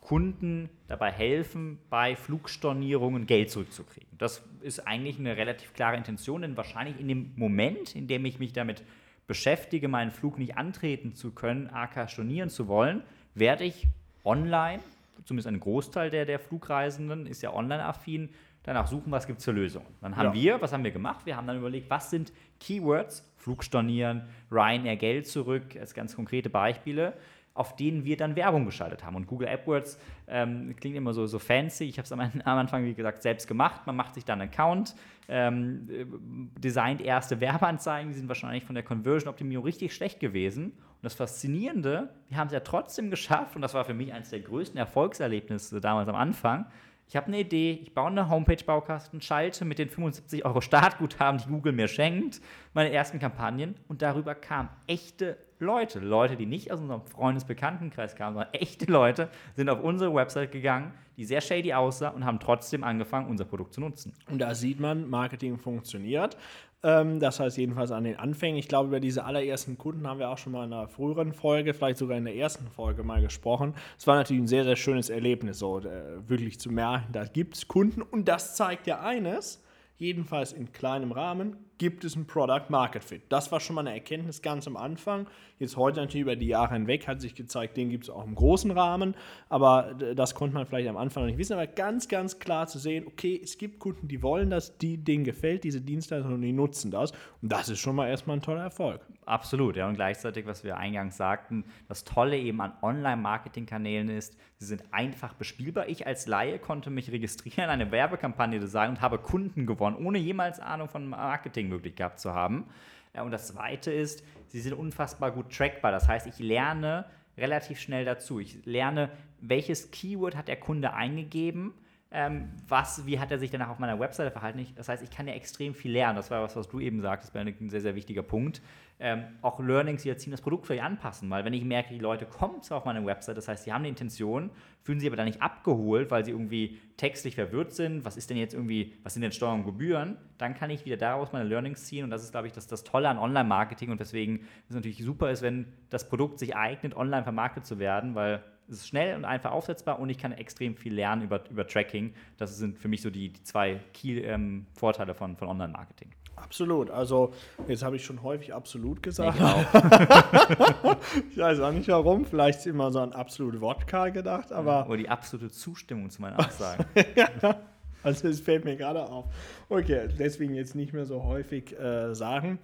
Kunden 0.00 0.70
dabei 0.88 1.12
helfen, 1.12 1.78
bei 1.90 2.16
Flugstornierungen 2.16 3.26
Geld 3.26 3.50
zurückzukriegen. 3.50 4.08
Das 4.18 4.42
ist 4.62 4.86
eigentlich 4.86 5.18
eine 5.18 5.36
relativ 5.36 5.74
klare 5.74 5.96
Intention, 5.96 6.42
denn 6.42 6.56
wahrscheinlich 6.56 6.98
in 6.98 7.08
dem 7.08 7.32
Moment, 7.36 7.94
in 7.94 8.06
dem 8.06 8.24
ich 8.24 8.38
mich 8.38 8.52
damit 8.52 8.82
beschäftige, 9.26 9.88
meinen 9.88 10.10
Flug 10.10 10.38
nicht 10.38 10.56
antreten 10.56 11.14
zu 11.14 11.32
können, 11.32 11.68
AK 11.68 12.10
stornieren 12.10 12.50
zu 12.50 12.66
wollen, 12.66 13.02
werde 13.34 13.64
ich 13.64 13.86
online 14.24 14.82
zumindest 15.24 15.48
ein 15.48 15.60
Großteil 15.60 16.10
der, 16.10 16.24
der 16.24 16.38
Flugreisenden 16.38 17.26
ist 17.26 17.42
ja 17.42 17.52
online-affin, 17.52 18.30
danach 18.62 18.86
suchen, 18.86 19.10
was 19.10 19.26
gibt 19.26 19.38
es 19.38 19.44
für 19.44 19.52
Lösungen. 19.52 19.86
Dann 20.00 20.16
haben 20.16 20.28
ja. 20.28 20.34
wir, 20.34 20.62
was 20.62 20.72
haben 20.72 20.84
wir 20.84 20.90
gemacht? 20.90 21.26
Wir 21.26 21.36
haben 21.36 21.46
dann 21.46 21.58
überlegt, 21.58 21.88
was 21.90 22.10
sind 22.10 22.32
Keywords, 22.58 23.30
Flugstornieren, 23.36 24.22
Ryanair 24.50 24.96
Geld 24.96 25.26
zurück, 25.26 25.76
als 25.78 25.94
ganz 25.94 26.14
konkrete 26.14 26.50
Beispiele, 26.50 27.14
auf 27.54 27.74
denen 27.76 28.04
wir 28.04 28.16
dann 28.16 28.36
Werbung 28.36 28.64
geschaltet 28.64 29.04
haben. 29.04 29.16
Und 29.16 29.26
Google 29.26 29.48
AdWords 29.48 29.98
ähm, 30.28 30.74
klingt 30.76 30.96
immer 30.96 31.12
so, 31.12 31.26
so 31.26 31.38
fancy. 31.38 31.84
Ich 31.84 31.98
habe 31.98 32.06
es 32.06 32.12
am, 32.12 32.20
am, 32.20 32.58
Anfang, 32.58 32.84
wie 32.84 32.94
gesagt, 32.94 33.22
selbst 33.22 33.48
gemacht. 33.48 33.86
Man 33.86 33.96
macht 33.96 34.14
sich 34.14 34.24
dann 34.24 34.40
einen 34.40 34.50
Account, 34.50 34.94
ähm, 35.28 36.50
designt 36.58 37.00
erste 37.00 37.40
Werbeanzeigen, 37.40 38.12
die 38.12 38.18
sind 38.18 38.28
wahrscheinlich 38.28 38.64
von 38.64 38.74
der 38.74 38.84
Conversion-Optimierung 38.84 39.64
richtig 39.64 39.94
schlecht 39.94 40.20
gewesen. 40.20 40.72
Und 41.00 41.04
das 41.04 41.14
Faszinierende, 41.14 42.10
wir 42.28 42.36
haben 42.36 42.48
es 42.48 42.52
ja 42.52 42.60
trotzdem 42.60 43.10
geschafft, 43.10 43.56
und 43.56 43.62
das 43.62 43.72
war 43.72 43.86
für 43.86 43.94
mich 43.94 44.12
eines 44.12 44.28
der 44.28 44.40
größten 44.40 44.78
Erfolgserlebnisse 44.78 45.80
damals 45.80 46.10
am 46.10 46.14
Anfang. 46.14 46.66
Ich 47.08 47.16
habe 47.16 47.28
eine 47.28 47.40
Idee, 47.40 47.80
ich 47.82 47.94
baue 47.94 48.08
eine 48.08 48.28
Homepage-Baukasten, 48.28 49.22
schalte 49.22 49.64
mit 49.64 49.78
den 49.78 49.88
75 49.88 50.44
Euro 50.44 50.60
Startguthaben, 50.60 51.40
die 51.40 51.48
Google 51.48 51.72
mir 51.72 51.88
schenkt, 51.88 52.42
meine 52.74 52.92
ersten 52.92 53.18
Kampagnen 53.18 53.76
und 53.88 54.02
darüber 54.02 54.34
kamen 54.34 54.68
echte 54.86 55.38
Leute, 55.58 55.98
Leute, 56.00 56.36
die 56.36 56.46
nicht 56.46 56.70
aus 56.70 56.80
unserem 56.80 57.02
Freundesbekanntenkreis 57.02 58.14
kamen, 58.14 58.34
sondern 58.34 58.54
echte 58.54 58.86
Leute, 58.86 59.28
sind 59.56 59.68
auf 59.68 59.80
unsere 59.82 60.14
Website 60.14 60.52
gegangen, 60.52 60.92
die 61.16 61.24
sehr 61.24 61.40
shady 61.40 61.74
aussah 61.74 62.08
und 62.08 62.24
haben 62.24 62.40
trotzdem 62.40 62.84
angefangen, 62.84 63.28
unser 63.28 63.44
Produkt 63.44 63.74
zu 63.74 63.80
nutzen. 63.80 64.14
Und 64.30 64.38
da 64.38 64.54
sieht 64.54 64.80
man, 64.80 65.10
Marketing 65.10 65.58
funktioniert. 65.58 66.36
Ähm, 66.82 67.20
das 67.20 67.40
heißt 67.40 67.58
jedenfalls 67.58 67.90
an 67.90 68.04
den 68.04 68.16
Anfängen. 68.16 68.58
Ich 68.58 68.68
glaube, 68.68 68.88
über 68.88 69.00
diese 69.00 69.24
allerersten 69.24 69.76
Kunden 69.76 70.06
haben 70.06 70.18
wir 70.18 70.30
auch 70.30 70.38
schon 70.38 70.52
mal 70.52 70.64
in 70.64 70.72
einer 70.72 70.88
früheren 70.88 71.32
Folge, 71.32 71.74
vielleicht 71.74 71.98
sogar 71.98 72.16
in 72.16 72.24
der 72.24 72.36
ersten 72.36 72.68
Folge 72.68 73.02
mal 73.02 73.20
gesprochen. 73.20 73.74
Es 73.98 74.06
war 74.06 74.16
natürlich 74.16 74.42
ein 74.42 74.46
sehr, 74.46 74.64
sehr 74.64 74.76
schönes 74.76 75.10
Erlebnis, 75.10 75.58
so 75.58 75.78
äh, 75.80 76.28
wirklich 76.28 76.58
zu 76.58 76.70
merken, 76.70 77.12
da 77.12 77.24
gibt 77.24 77.56
es 77.56 77.68
Kunden 77.68 78.02
und 78.02 78.28
das 78.28 78.56
zeigt 78.56 78.86
ja 78.86 79.00
eines, 79.00 79.62
jedenfalls 79.98 80.52
in 80.52 80.72
kleinem 80.72 81.12
Rahmen, 81.12 81.56
gibt 81.80 82.04
es 82.04 82.14
ein 82.14 82.26
Product 82.26 82.66
Market 82.68 83.02
Fit. 83.02 83.22
Das 83.30 83.50
war 83.50 83.58
schon 83.58 83.74
mal 83.74 83.80
eine 83.80 83.94
Erkenntnis 83.94 84.42
ganz 84.42 84.66
am 84.66 84.76
Anfang. 84.76 85.26
Jetzt 85.58 85.78
heute 85.78 86.00
natürlich 86.00 86.22
über 86.22 86.36
die 86.36 86.48
Jahre 86.48 86.74
hinweg 86.74 87.08
hat 87.08 87.22
sich 87.22 87.34
gezeigt, 87.34 87.78
den 87.78 87.88
gibt 87.88 88.04
es 88.04 88.10
auch 88.10 88.26
im 88.26 88.34
großen 88.34 88.70
Rahmen, 88.70 89.14
aber 89.48 89.94
das 90.14 90.34
konnte 90.34 90.54
man 90.54 90.66
vielleicht 90.66 90.88
am 90.90 90.98
Anfang 90.98 91.22
noch 91.22 91.28
nicht 91.28 91.38
wissen, 91.38 91.54
aber 91.54 91.66
ganz, 91.66 92.06
ganz 92.08 92.38
klar 92.38 92.66
zu 92.66 92.78
sehen, 92.78 93.06
okay, 93.06 93.40
es 93.42 93.56
gibt 93.56 93.78
Kunden, 93.78 94.08
die 94.08 94.22
wollen 94.22 94.50
das, 94.50 94.76
die, 94.76 94.98
denen 94.98 95.24
gefällt 95.24 95.64
diese 95.64 95.80
Dienstleistung 95.80 96.34
und 96.34 96.42
die 96.42 96.52
nutzen 96.52 96.90
das 96.90 97.12
und 97.40 97.50
das 97.50 97.70
ist 97.70 97.78
schon 97.78 97.96
mal 97.96 98.08
erstmal 98.08 98.36
ein 98.36 98.42
toller 98.42 98.62
Erfolg. 98.62 99.00
Absolut, 99.24 99.76
ja 99.76 99.88
und 99.88 99.94
gleichzeitig, 99.94 100.44
was 100.46 100.64
wir 100.64 100.76
eingangs 100.76 101.16
sagten, 101.16 101.64
das 101.88 102.04
Tolle 102.04 102.36
eben 102.38 102.60
an 102.60 102.72
Online-Marketing-Kanälen 102.82 104.10
ist, 104.10 104.36
sie 104.58 104.66
sind 104.66 104.82
einfach 104.90 105.34
bespielbar. 105.34 105.88
Ich 105.88 106.06
als 106.06 106.26
Laie 106.26 106.58
konnte 106.58 106.90
mich 106.90 107.10
registrieren, 107.10 107.70
eine 107.70 107.90
Werbekampagne 107.90 108.60
designen 108.60 108.96
und 108.96 109.00
habe 109.00 109.18
Kunden 109.18 109.66
gewonnen, 109.66 109.96
ohne 110.04 110.18
jemals 110.18 110.60
Ahnung 110.60 110.88
von 110.88 111.08
Marketing 111.08 111.69
möglich 111.70 111.96
gehabt 111.96 112.20
zu 112.20 112.34
haben. 112.34 112.66
Und 113.14 113.30
das 113.30 113.48
Zweite 113.48 113.90
ist, 113.90 114.22
sie 114.48 114.60
sind 114.60 114.74
unfassbar 114.74 115.32
gut 115.32 115.50
trackbar. 115.56 115.90
Das 115.90 116.06
heißt, 116.06 116.26
ich 116.26 116.38
lerne 116.38 117.06
relativ 117.36 117.80
schnell 117.80 118.04
dazu. 118.04 118.38
Ich 118.38 118.64
lerne, 118.66 119.10
welches 119.40 119.90
Keyword 119.90 120.36
hat 120.36 120.48
der 120.48 120.56
Kunde 120.56 120.92
eingegeben, 120.92 121.72
ähm, 122.12 122.50
was, 122.68 123.06
wie 123.06 123.18
hat 123.18 123.30
er 123.30 123.38
sich 123.38 123.50
danach 123.50 123.68
auf 123.68 123.78
meiner 123.78 123.98
Webseite 123.98 124.30
verhalten. 124.30 124.66
Das 124.76 124.88
heißt, 124.88 125.02
ich 125.02 125.10
kann 125.10 125.26
ja 125.26 125.34
extrem 125.34 125.74
viel 125.74 125.92
lernen. 125.92 126.16
Das 126.16 126.30
war 126.30 126.42
was, 126.42 126.56
was 126.56 126.68
du 126.68 126.80
eben 126.80 127.00
sagtest, 127.00 127.32
Benedikt, 127.32 127.60
ein 127.60 127.70
sehr, 127.70 127.80
sehr 127.80 127.94
wichtiger 127.94 128.22
Punkt 128.22 128.60
ähm, 129.00 129.24
auch 129.40 129.58
Learnings, 129.60 130.02
die 130.02 130.10
erzielen, 130.10 130.32
das 130.32 130.42
Produkt 130.42 130.66
vielleicht 130.66 130.84
anpassen. 130.84 131.30
Weil 131.30 131.44
wenn 131.44 131.54
ich 131.54 131.64
merke, 131.64 131.92
die 131.92 131.98
Leute 131.98 132.26
kommen 132.26 132.62
zwar 132.62 132.78
auf 132.78 132.84
meine 132.84 133.04
Website, 133.04 133.36
das 133.36 133.48
heißt, 133.48 133.64
sie 133.64 133.72
haben 133.72 133.80
eine 133.80 133.88
Intention, 133.88 134.50
fühlen 134.82 135.00
sich 135.00 135.08
aber 135.08 135.16
da 135.16 135.24
nicht 135.24 135.40
abgeholt, 135.40 136.10
weil 136.10 136.24
sie 136.24 136.30
irgendwie 136.30 136.78
textlich 136.96 137.34
verwirrt 137.34 137.72
sind, 137.72 138.04
was 138.04 138.16
ist 138.16 138.28
denn 138.28 138.36
jetzt 138.36 138.52
irgendwie, 138.52 138.94
was 139.02 139.14
sind 139.14 139.22
denn 139.22 139.32
Steuerung 139.32 139.60
und 139.60 139.66
Gebühren, 139.66 140.18
dann 140.38 140.54
kann 140.54 140.70
ich 140.70 140.84
wieder 140.84 140.98
daraus 140.98 141.32
meine 141.32 141.48
Learnings 141.48 141.86
ziehen 141.86 142.04
und 142.04 142.10
das 142.10 142.22
ist, 142.22 142.32
glaube 142.32 142.46
ich, 142.46 142.52
das, 142.52 142.66
das 142.66 142.84
Tolle 142.84 143.08
an 143.08 143.18
Online-Marketing 143.18 143.90
und 143.90 144.00
deswegen 144.00 144.46
es 144.68 144.74
natürlich 144.74 145.02
super 145.02 145.30
ist, 145.30 145.42
wenn 145.42 145.66
das 145.88 146.08
Produkt 146.08 146.38
sich 146.38 146.54
eignet, 146.54 146.94
online 146.94 147.22
vermarktet 147.22 147.64
zu 147.64 147.78
werden, 147.78 148.14
weil 148.14 148.44
es 148.68 148.78
ist 148.78 148.88
schnell 148.88 149.16
und 149.16 149.24
einfach 149.24 149.50
aufsetzbar 149.50 149.98
und 149.98 150.10
ich 150.10 150.18
kann 150.18 150.32
extrem 150.32 150.76
viel 150.76 150.94
lernen 150.94 151.22
über, 151.22 151.48
über 151.50 151.66
Tracking. 151.66 152.14
Das 152.36 152.56
sind 152.56 152.78
für 152.78 152.88
mich 152.88 153.02
so 153.02 153.10
die, 153.10 153.32
die 153.32 153.42
zwei 153.42 153.80
Key-Vorteile 153.94 155.12
ähm, 155.12 155.16
von, 155.16 155.36
von 155.36 155.48
Online-Marketing. 155.48 156.10
Absolut. 156.42 156.90
Also, 156.90 157.32
jetzt 157.68 157.82
habe 157.82 157.96
ich 157.96 158.04
schon 158.04 158.22
häufig 158.22 158.54
absolut 158.54 159.02
gesagt. 159.02 159.38
Genau. 159.38 159.64
ich 161.30 161.38
weiß 161.38 161.60
auch 161.60 161.72
nicht 161.72 161.88
warum. 161.88 162.24
Vielleicht 162.24 162.60
ist 162.60 162.66
immer 162.66 162.90
so 162.90 163.00
an 163.00 163.12
absolute 163.12 163.60
Wodka 163.60 164.08
gedacht, 164.08 164.52
aber. 164.52 164.86
Oder 164.88 164.96
die 164.96 165.08
absolute 165.08 165.50
Zustimmung 165.50 166.10
zu 166.10 166.22
meinen 166.22 166.36
Aussagen. 166.36 166.84
ja, 167.16 167.60
also, 168.02 168.28
es 168.28 168.40
fällt 168.40 168.64
mir 168.64 168.76
gerade 168.76 169.02
auf. 169.02 169.26
Okay, 169.68 170.08
deswegen 170.18 170.54
jetzt 170.54 170.74
nicht 170.74 170.92
mehr 170.92 171.04
so 171.04 171.24
häufig 171.24 171.78
äh, 171.78 172.14
sagen. 172.14 172.58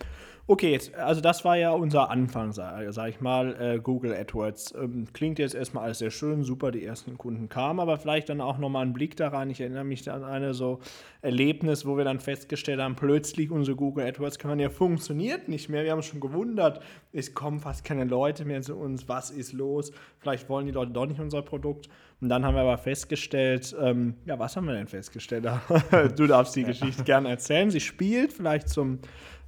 Okay, 0.48 0.70
jetzt, 0.70 0.94
also 0.94 1.20
das 1.20 1.44
war 1.44 1.56
ja 1.56 1.72
unser 1.72 2.08
Anfang, 2.08 2.52
sage 2.52 2.92
sag 2.92 3.08
ich 3.08 3.20
mal, 3.20 3.56
äh, 3.60 3.80
Google 3.80 4.14
AdWords. 4.14 4.74
Ähm, 4.80 5.08
klingt 5.12 5.40
jetzt 5.40 5.56
erstmal 5.56 5.82
alles 5.82 5.98
sehr 5.98 6.12
schön, 6.12 6.44
super, 6.44 6.70
die 6.70 6.84
ersten 6.84 7.18
Kunden 7.18 7.48
kamen, 7.48 7.80
aber 7.80 7.98
vielleicht 7.98 8.28
dann 8.28 8.40
auch 8.40 8.56
nochmal 8.56 8.82
einen 8.82 8.92
Blick 8.92 9.16
da 9.16 9.30
rein. 9.30 9.50
Ich 9.50 9.60
erinnere 9.60 9.82
mich 9.82 10.08
an 10.08 10.22
eine 10.22 10.54
so 10.54 10.78
Erlebnis, 11.20 11.84
wo 11.84 11.96
wir 11.96 12.04
dann 12.04 12.20
festgestellt 12.20 12.80
haben, 12.80 12.94
plötzlich 12.94 13.50
unsere 13.50 13.76
Google 13.76 14.06
AdWords 14.06 14.38
kann 14.38 14.60
ja 14.60 14.70
funktioniert 14.70 15.48
nicht 15.48 15.68
mehr. 15.68 15.82
Wir 15.82 15.90
haben 15.90 15.98
uns 15.98 16.06
schon 16.06 16.20
gewundert, 16.20 16.80
es 17.12 17.34
kommen 17.34 17.58
fast 17.58 17.84
keine 17.84 18.04
Leute 18.04 18.44
mehr 18.44 18.62
zu 18.62 18.76
uns, 18.76 19.08
was 19.08 19.32
ist 19.32 19.52
los? 19.52 19.90
Vielleicht 20.20 20.48
wollen 20.48 20.66
die 20.66 20.72
Leute 20.72 20.92
doch 20.92 21.06
nicht 21.06 21.18
unser 21.18 21.42
Produkt. 21.42 21.88
Und 22.20 22.28
dann 22.28 22.46
haben 22.46 22.54
wir 22.54 22.62
aber 22.62 22.78
festgestellt, 22.78 23.76
ähm, 23.78 24.14
ja, 24.24 24.38
was 24.38 24.56
haben 24.56 24.66
wir 24.66 24.74
denn 24.74 24.86
festgestellt? 24.86 25.46
du 26.16 26.26
darfst 26.28 26.54
die 26.54 26.64
Geschichte 26.64 27.02
gerne 27.02 27.28
erzählen. 27.28 27.70
Sie 27.70 27.80
spielt 27.80 28.32
vielleicht 28.32 28.68
zum 28.68 29.00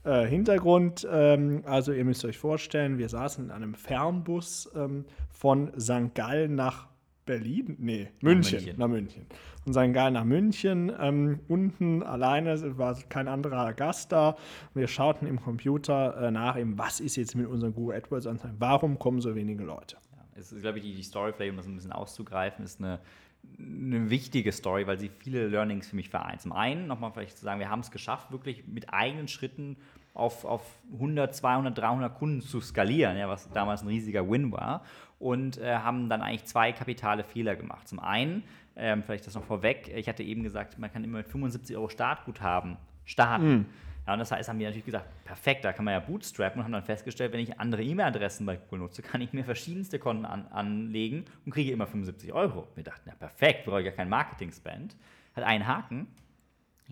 äh, 0.08 0.26
Hintergrund, 0.26 1.06
ähm, 1.10 1.62
also 1.66 1.92
ihr 1.92 2.04
müsst 2.04 2.24
euch 2.24 2.38
vorstellen, 2.38 2.96
wir 2.96 3.10
saßen 3.10 3.44
in 3.44 3.50
einem 3.50 3.74
Fernbus 3.74 4.70
ähm, 4.74 5.04
von 5.30 5.70
St. 5.78 6.14
Gallen 6.14 6.54
nach 6.54 6.88
Berlin? 7.26 7.76
Nee, 7.78 8.08
München. 8.22 8.58
Nach 8.58 8.62
München. 8.62 8.78
Nach 8.78 8.88
München. 8.88 9.26
Von 9.64 9.72
St. 9.74 9.92
Gallen 9.92 10.14
nach 10.14 10.24
München. 10.24 10.90
Ähm, 10.98 11.40
unten 11.46 12.02
alleine 12.02 12.78
war 12.78 12.96
kein 13.10 13.28
anderer 13.28 13.74
Gast 13.74 14.10
da. 14.10 14.36
Wir 14.72 14.88
schauten 14.88 15.28
im 15.28 15.42
Computer 15.42 16.16
äh, 16.22 16.30
nach, 16.30 16.56
eben, 16.56 16.78
was 16.78 17.00
ist 17.00 17.16
jetzt 17.16 17.36
mit 17.36 17.46
unseren 17.46 17.74
Google 17.74 17.96
AdWords-Anzeigen? 17.96 18.56
Warum 18.58 18.98
kommen 18.98 19.20
so 19.20 19.34
wenige 19.34 19.62
Leute? 19.62 19.98
Es 20.38 20.52
ist, 20.52 20.62
glaube 20.62 20.78
ich, 20.78 20.84
die, 20.84 20.94
die 20.94 21.02
Story, 21.02 21.32
vielleicht 21.32 21.50
um 21.50 21.56
das 21.56 21.66
ein 21.66 21.74
bisschen 21.74 21.92
auszugreifen, 21.92 22.64
ist 22.64 22.80
eine 22.80 23.00
eine 23.58 24.10
wichtige 24.10 24.52
Story, 24.52 24.86
weil 24.86 24.98
sie 24.98 25.10
viele 25.18 25.48
Learnings 25.48 25.88
für 25.88 25.96
mich 25.96 26.08
vereint. 26.08 26.40
Zum 26.40 26.52
einen, 26.52 26.86
nochmal 26.86 27.12
vielleicht 27.12 27.38
zu 27.38 27.44
sagen, 27.44 27.60
wir 27.60 27.70
haben 27.70 27.80
es 27.80 27.90
geschafft, 27.90 28.30
wirklich 28.30 28.66
mit 28.66 28.92
eigenen 28.92 29.28
Schritten 29.28 29.76
auf, 30.14 30.44
auf 30.44 30.62
100, 30.92 31.34
200, 31.34 31.76
300 31.76 32.14
Kunden 32.14 32.40
zu 32.40 32.60
skalieren, 32.60 33.16
ja, 33.16 33.28
was 33.28 33.50
damals 33.50 33.82
ein 33.82 33.88
riesiger 33.88 34.28
Win 34.28 34.52
war. 34.52 34.84
Und 35.18 35.58
äh, 35.58 35.76
haben 35.76 36.08
dann 36.08 36.22
eigentlich 36.22 36.44
zwei 36.44 36.72
kapitale 36.72 37.24
Fehler 37.24 37.56
gemacht. 37.56 37.88
Zum 37.88 37.98
einen, 37.98 38.44
ähm, 38.76 39.02
vielleicht 39.02 39.26
das 39.26 39.34
noch 39.34 39.44
vorweg, 39.44 39.90
ich 39.94 40.08
hatte 40.08 40.22
eben 40.22 40.44
gesagt, 40.44 40.78
man 40.78 40.92
kann 40.92 41.02
immer 41.02 41.18
mit 41.18 41.28
75 41.28 41.76
Euro 41.76 41.88
Startguthaben 41.88 42.76
starten. 43.04 43.50
Mhm. 43.50 43.66
Ja, 44.08 44.14
und 44.14 44.20
das 44.20 44.32
heißt, 44.32 44.48
haben 44.48 44.58
wir 44.58 44.68
natürlich 44.68 44.86
gesagt, 44.86 45.04
perfekt, 45.26 45.66
da 45.66 45.74
kann 45.74 45.84
man 45.84 45.92
ja 45.92 46.00
bootstrappen 46.00 46.58
und 46.58 46.64
haben 46.64 46.72
dann 46.72 46.82
festgestellt, 46.82 47.30
wenn 47.34 47.40
ich 47.40 47.60
andere 47.60 47.82
E-Mail-Adressen 47.82 48.46
bei 48.46 48.56
Google 48.56 48.78
nutze, 48.78 49.02
kann 49.02 49.20
ich 49.20 49.34
mir 49.34 49.44
verschiedenste 49.44 49.98
Konten 49.98 50.24
an, 50.24 50.46
anlegen 50.46 51.26
und 51.44 51.52
kriege 51.52 51.72
immer 51.72 51.86
75 51.86 52.32
Euro. 52.32 52.66
Wir 52.74 52.84
dachten, 52.84 53.06
ja 53.06 53.14
perfekt, 53.14 53.66
brauche 53.66 53.80
ich 53.80 53.84
ja 53.84 53.92
kein 53.92 54.08
Marketing-Spend. 54.08 54.96
Hat 55.36 55.44
einen 55.44 55.66
Haken. 55.66 56.06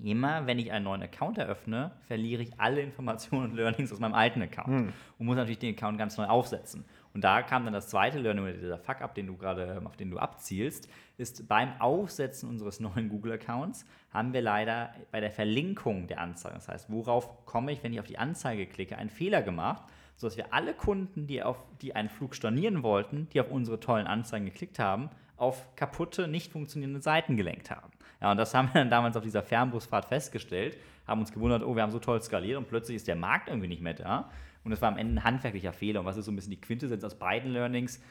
Immer 0.05 0.47
wenn 0.47 0.59
ich 0.59 0.73
einen 0.73 0.85
neuen 0.85 1.03
Account 1.03 1.39
eröffne, 1.39 1.93
verliere 2.07 2.43
ich 2.43 2.61
alle 2.61 2.83
Informationen 2.83 3.53
und 3.53 3.57
Learnings 3.57 3.91
aus 3.95 3.99
meinem 3.99 4.13
alten 4.13 4.43
Account 4.43 4.69
hm. 4.69 4.93
und 5.19 5.27
muss 5.27 5.37
natürlich 5.37 5.59
den 5.59 5.75
Account 5.75 5.97
ganz 5.97 6.19
neu 6.19 6.27
aufsetzen. 6.27 6.85
Und 7.17 7.25
da 7.25 7.41
kam 7.41 7.65
dann 7.65 7.73
das 7.73 7.89
zweite 7.89 8.19
Learning, 8.19 8.45
oder 8.45 8.53
dieser 8.53 8.79
Fuck-up, 8.79 9.15
den 9.15 9.27
du 9.27 9.39
gerade, 9.39 9.81
auf 9.87 9.97
den 9.97 10.11
du 10.11 10.19
abzielst, 10.19 10.87
ist 11.17 11.49
beim 11.49 11.73
Aufsetzen 11.81 12.47
unseres 12.47 12.79
neuen 12.87 13.09
Google-Accounts 13.09 13.87
haben 14.11 14.35
wir 14.35 14.43
leider 14.43 14.93
bei 15.13 15.21
der 15.21 15.31
Verlinkung 15.31 16.09
der 16.09 16.21
Anzeige, 16.21 16.57
das 16.57 16.69
heißt, 16.69 16.93
worauf 16.93 17.47
komme 17.47 17.73
ich, 17.73 17.83
wenn 17.83 17.95
ich 17.95 18.01
auf 18.01 18.07
die 18.07 18.19
Anzeige 18.19 18.67
klicke, 18.67 18.99
einen 18.99 19.09
Fehler 19.09 19.41
gemacht, 19.41 19.85
sodass 20.17 20.37
wir 20.37 20.53
alle 20.53 20.75
Kunden, 20.75 21.27
die, 21.27 21.43
auf, 21.43 21.57
die 21.81 21.97
einen 21.97 22.11
Flug 22.11 22.35
stornieren 22.35 22.83
wollten, 22.83 23.31
die 23.33 23.41
auf 23.41 23.51
unsere 23.51 23.81
tollen 23.81 24.07
Anzeigen 24.07 24.45
geklickt 24.45 24.79
haben, 24.79 25.09
auf 25.39 25.75
kaputte, 25.75 26.29
nicht 26.29 26.53
funktionierende 26.53 27.01
Seiten 27.01 27.39
gelenkt 27.39 27.71
haben. 27.71 27.93
Ja, 28.21 28.33
und 28.33 28.37
das 28.37 28.53
haben 28.53 28.69
wir 28.75 28.83
dann 28.83 28.91
damals 28.91 29.17
auf 29.17 29.23
dieser 29.23 29.43
Fernbusfahrt 29.43 30.05
festgestellt, 30.05 30.77
haben 31.07 31.21
uns 31.21 31.33
gewundert, 31.33 31.63
oh, 31.63 31.75
wir 31.75 31.83
haben 31.83 31.93
so 31.93 31.99
toll 31.99 32.21
skaliert 32.21 32.59
und 32.59 32.69
plötzlich 32.69 32.97
ist 32.97 33.09
der 33.09 33.17
Markt 33.17 33.49
irgendwie 33.49 33.69
nicht 33.69 33.81
mehr 33.81 33.95
da. 33.95 34.31
Und 34.67 34.73
es 34.73 34.83
war 34.83 34.91
am 34.91 34.99
Ende 34.99 35.15
ein 35.15 35.25
handwerklicher 35.25 35.73
Fehler. 35.73 36.01
Und 36.01 36.07
was 36.07 36.17
ist 36.17 36.25
so 36.25 36.33
ein 36.33 36.35
bisschen 36.35 36.51
die 36.51 36.61
Quintessenz 36.61 37.05
aus 37.05 37.17
beiden 37.17 37.53
Learnings? 37.53 38.03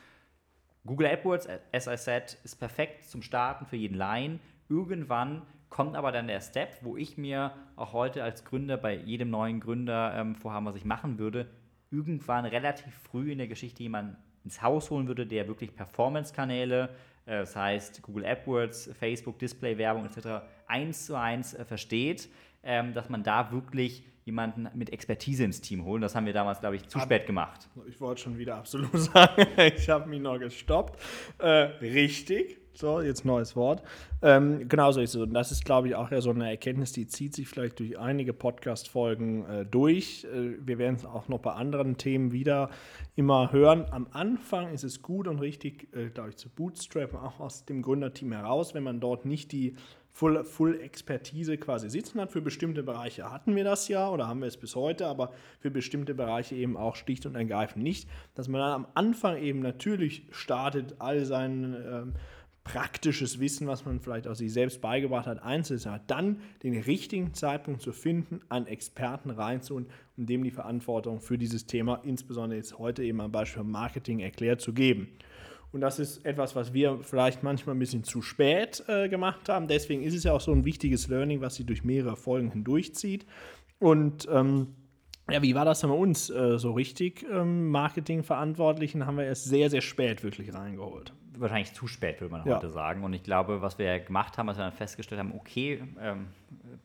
Google 0.85 1.07
AdWords, 1.07 1.49
as 1.73 1.87
I 1.87 1.97
said, 1.97 2.37
ist 2.45 2.55
perfekt 2.55 3.03
zum 3.03 3.21
Starten 3.21 3.65
für 3.65 3.75
jeden 3.75 3.95
Laien. 3.95 4.39
Irgendwann 4.69 5.41
kommt 5.69 5.97
aber 5.97 6.13
dann 6.13 6.27
der 6.27 6.39
Step, 6.39 6.77
wo 6.81 6.95
ich 6.95 7.17
mir 7.17 7.51
auch 7.75 7.91
heute 7.91 8.23
als 8.23 8.45
Gründer 8.45 8.77
bei 8.77 8.95
jedem 8.95 9.31
neuen 9.31 9.59
Gründer 9.59 10.13
ähm, 10.15 10.35
vorhaben, 10.35 10.65
was 10.65 10.77
ich 10.77 10.85
machen 10.85 11.19
würde, 11.19 11.49
irgendwann 11.91 12.45
relativ 12.45 12.93
früh 12.93 13.33
in 13.33 13.37
der 13.37 13.47
Geschichte 13.47 13.83
jemanden 13.83 14.15
ins 14.45 14.61
Haus 14.61 14.89
holen 14.91 15.09
würde, 15.09 15.27
der 15.27 15.49
wirklich 15.49 15.75
Performance-Kanäle, 15.75 16.89
äh, 17.25 17.39
das 17.39 17.57
heißt 17.57 18.01
Google 18.01 18.25
AdWords, 18.25 18.91
Facebook, 18.97 19.39
Display-Werbung 19.39 20.05
etc. 20.05 20.45
eins 20.67 21.05
zu 21.05 21.15
eins 21.15 21.53
äh, 21.53 21.65
versteht, 21.65 22.29
ähm, 22.63 22.93
dass 22.93 23.09
man 23.09 23.23
da 23.23 23.51
wirklich 23.51 24.05
jemanden 24.25 24.67
mit 24.73 24.91
Expertise 24.91 25.43
ins 25.43 25.61
Team 25.61 25.85
holen. 25.85 26.01
Das 26.01 26.15
haben 26.15 26.25
wir 26.25 26.33
damals, 26.33 26.59
glaube 26.59 26.75
ich, 26.75 26.87
zu 26.87 26.97
Ab 26.97 27.05
spät 27.05 27.27
gemacht. 27.27 27.69
Ich 27.87 28.01
wollte 28.01 28.21
schon 28.21 28.37
wieder 28.39 28.55
absolut 28.55 28.89
sagen, 28.99 29.45
ich 29.75 29.87
habe 29.87 30.09
mich 30.09 30.19
noch 30.19 30.39
gestoppt. 30.39 30.99
Äh, 31.37 31.47
richtig. 31.47 32.57
So, 32.73 32.99
jetzt 32.99 33.23
neues 33.23 33.55
Wort. 33.55 33.83
Ähm, 34.21 34.67
genauso 34.67 34.99
ist 34.99 35.15
es. 35.15 35.21
Und 35.21 35.33
das 35.33 35.51
ist, 35.51 35.63
glaube 35.63 35.87
ich, 35.87 35.95
auch 35.95 36.11
ja 36.11 36.19
so 36.19 36.31
eine 36.31 36.49
Erkenntnis, 36.49 36.91
die 36.91 37.07
zieht 37.07 37.33
sich 37.33 37.47
vielleicht 37.47 37.79
durch 37.79 37.97
einige 37.97 38.33
Podcast-Folgen 38.33 39.45
äh, 39.45 39.65
durch. 39.65 40.25
Äh, 40.25 40.57
wir 40.59 40.77
werden 40.79 40.95
es 40.95 41.05
auch 41.05 41.29
noch 41.29 41.39
bei 41.39 41.53
anderen 41.53 41.95
Themen 41.97 42.33
wieder 42.33 42.69
immer 43.15 43.53
hören. 43.53 43.85
Am 43.91 44.07
Anfang 44.11 44.73
ist 44.73 44.83
es 44.83 45.01
gut 45.01 45.27
und 45.27 45.39
richtig, 45.39 45.95
äh, 45.95 46.09
glaube 46.09 46.31
ich, 46.31 46.35
zu 46.35 46.49
bootstrappen, 46.49 47.17
auch 47.17 47.39
aus 47.39 47.63
dem 47.63 47.81
Gründerteam 47.81 48.33
heraus, 48.33 48.73
wenn 48.73 48.83
man 48.83 48.99
dort 48.99 49.25
nicht 49.25 49.53
die 49.53 49.75
Full, 50.15 50.45
Full 50.45 50.79
Expertise 50.79 51.57
quasi 51.57 51.89
sitzen 51.89 52.21
hat. 52.21 52.31
Für 52.31 52.41
bestimmte 52.41 52.83
Bereiche 52.83 53.29
hatten 53.29 53.53
wir 53.53 53.65
das 53.65 53.89
ja 53.89 54.09
oder 54.09 54.29
haben 54.29 54.39
wir 54.39 54.47
es 54.47 54.55
bis 54.55 54.73
heute, 54.73 55.07
aber 55.07 55.33
für 55.59 55.69
bestimmte 55.69 56.15
Bereiche 56.15 56.55
eben 56.55 56.77
auch 56.77 56.95
schlicht 56.95 57.25
und 57.25 57.35
ergreifend 57.35 57.83
nicht. 57.83 58.07
Dass 58.33 58.47
man 58.47 58.61
dann 58.61 58.71
am 58.71 58.87
Anfang 58.93 59.37
eben 59.37 59.59
natürlich 59.59 60.23
startet, 60.31 60.95
all 60.99 61.25
sein 61.25 61.75
ähm, 61.85 62.13
praktisches 62.63 63.41
Wissen, 63.41 63.67
was 63.67 63.83
man 63.83 63.99
vielleicht 63.99 64.25
auch 64.25 64.35
sich 64.35 64.53
selbst 64.53 64.79
beigebracht 64.79 65.27
hat, 65.27 65.43
einzusetzen 65.43 65.99
dann 66.07 66.39
den 66.63 66.81
richtigen 66.81 67.33
Zeitpunkt 67.33 67.81
zu 67.81 67.91
finden, 67.91 68.39
einen 68.47 68.67
Experten 68.67 69.31
reinzuholen 69.31 69.87
und 70.15 70.29
dem 70.29 70.45
die 70.45 70.51
Verantwortung 70.51 71.19
für 71.19 71.37
dieses 71.37 71.65
Thema, 71.65 71.99
insbesondere 72.03 72.55
jetzt 72.55 72.79
heute 72.79 73.03
eben 73.03 73.19
am 73.19 73.33
Beispiel 73.33 73.63
Marketing 73.63 74.21
erklärt 74.21 74.61
zu 74.61 74.71
geben. 74.71 75.09
Und 75.71 75.81
das 75.81 75.99
ist 75.99 76.25
etwas, 76.25 76.55
was 76.55 76.73
wir 76.73 76.99
vielleicht 77.01 77.43
manchmal 77.43 77.75
ein 77.75 77.79
bisschen 77.79 78.03
zu 78.03 78.21
spät 78.21 78.83
äh, 78.87 79.09
gemacht 79.09 79.49
haben. 79.49 79.67
Deswegen 79.67 80.03
ist 80.03 80.15
es 80.15 80.23
ja 80.23 80.33
auch 80.33 80.41
so 80.41 80.51
ein 80.51 80.65
wichtiges 80.65 81.07
Learning, 81.07 81.41
was 81.41 81.55
sich 81.55 81.65
durch 81.65 81.83
mehrere 81.83 82.15
Folgen 82.15 82.51
hindurchzieht. 82.51 83.25
Und 83.79 84.27
ähm, 84.31 84.75
ja, 85.29 85.41
wie 85.41 85.55
war 85.55 85.65
das 85.65 85.81
denn 85.81 85.89
bei 85.89 85.95
uns 85.95 86.29
äh, 86.29 86.57
so 86.57 86.71
richtig? 86.71 87.25
Ähm, 87.29 87.69
Marketingverantwortlichen 87.69 89.05
haben 89.05 89.17
wir 89.17 89.25
erst 89.25 89.45
sehr, 89.45 89.69
sehr 89.69 89.81
spät 89.81 90.23
wirklich 90.23 90.53
reingeholt 90.53 91.13
wahrscheinlich 91.39 91.73
zu 91.73 91.87
spät, 91.87 92.21
würde 92.21 92.31
man 92.31 92.45
ja. 92.45 92.55
heute 92.55 92.69
sagen. 92.69 93.03
Und 93.03 93.13
ich 93.13 93.23
glaube, 93.23 93.61
was 93.61 93.77
wir 93.77 93.99
gemacht 93.99 94.37
haben, 94.37 94.47
was 94.47 94.57
wir 94.57 94.63
dann 94.63 94.73
festgestellt 94.73 95.19
haben, 95.19 95.33
okay, 95.33 95.83
ähm, 96.01 96.27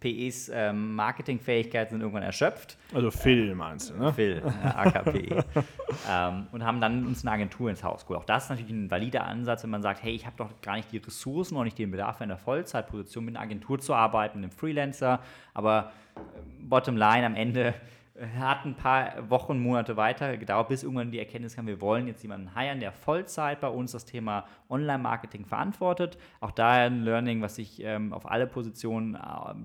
PEs 0.00 0.50
ähm, 0.52 0.95
Marketingfähigkeiten 0.95 1.90
sind 1.92 2.00
irgendwann 2.00 2.23
erschöpft. 2.23 2.78
Also 2.95 3.11
Phil 3.11 3.54
meinst 3.54 3.90
du, 3.90 3.97
ne? 3.97 4.12
Phil, 4.12 4.42
äh, 4.45 4.66
AKPE. 4.66 5.45
ähm, 6.11 6.47
und 6.52 6.64
haben 6.64 6.80
dann 6.80 7.07
uns 7.07 7.25
eine 7.25 7.33
Agentur 7.33 7.71
ins 7.71 7.85
Haus 7.85 8.07
geholt. 8.07 8.21
Auch 8.21 8.25
das 8.25 8.45
ist 8.45 8.50
natürlich 8.50 8.73
ein 8.73 8.90
valider 8.90 9.25
Ansatz, 9.25 9.62
wenn 9.62 9.71
man 9.71 9.83
sagt, 9.83 10.02
hey, 10.02 10.12
ich 10.12 10.26
habe 10.26 10.37
doch 10.37 10.49
gar 10.62 10.76
nicht 10.76 10.90
die 10.92 10.99
Ressourcen 10.99 11.57
und 11.57 11.64
nicht 11.64 11.78
den 11.78 11.90
Bedarf 11.90 12.21
in 12.21 12.28
der 12.28 12.38
Vollzeitposition 12.38 13.25
mit 13.25 13.37
einer 13.37 13.45
Agentur 13.45 13.78
zu 13.78 13.95
arbeiten, 13.95 14.40
mit 14.40 14.50
einem 14.50 14.59
Freelancer. 14.59 15.21
Aber 15.54 15.92
äh, 16.16 16.21
bottom 16.61 16.97
line 16.97 17.26
am 17.26 17.35
Ende 17.35 17.75
hat 18.21 18.67
ein 18.67 18.75
paar 18.75 19.31
Wochen, 19.31 19.59
Monate 19.59 19.97
weiter 19.97 20.37
gedauert, 20.37 20.69
bis 20.69 20.83
irgendwann 20.83 21.11
die 21.11 21.19
Erkenntnis 21.19 21.57
kam, 21.57 21.67
wir 21.67 21.81
wollen 21.81 22.07
jetzt 22.07 22.23
jemanden 22.23 22.55
heiren, 22.55 22.79
der 22.79 22.93
Vollzeit 22.93 23.61
bei 23.61 23.69
uns 23.69 23.93
das 23.93 24.05
Thema 24.05 24.45
Online-Marketing 24.69 25.47
verantwortet. 25.47 26.19
Auch 26.41 26.50
da 26.50 26.71
ein 26.73 27.03
Learning, 27.03 27.41
was 27.41 27.57
sich 27.57 27.83
ähm, 27.83 28.12
auf 28.12 28.31
alle 28.31 28.47
Positionen 28.47 29.15
äh, 29.15 29.19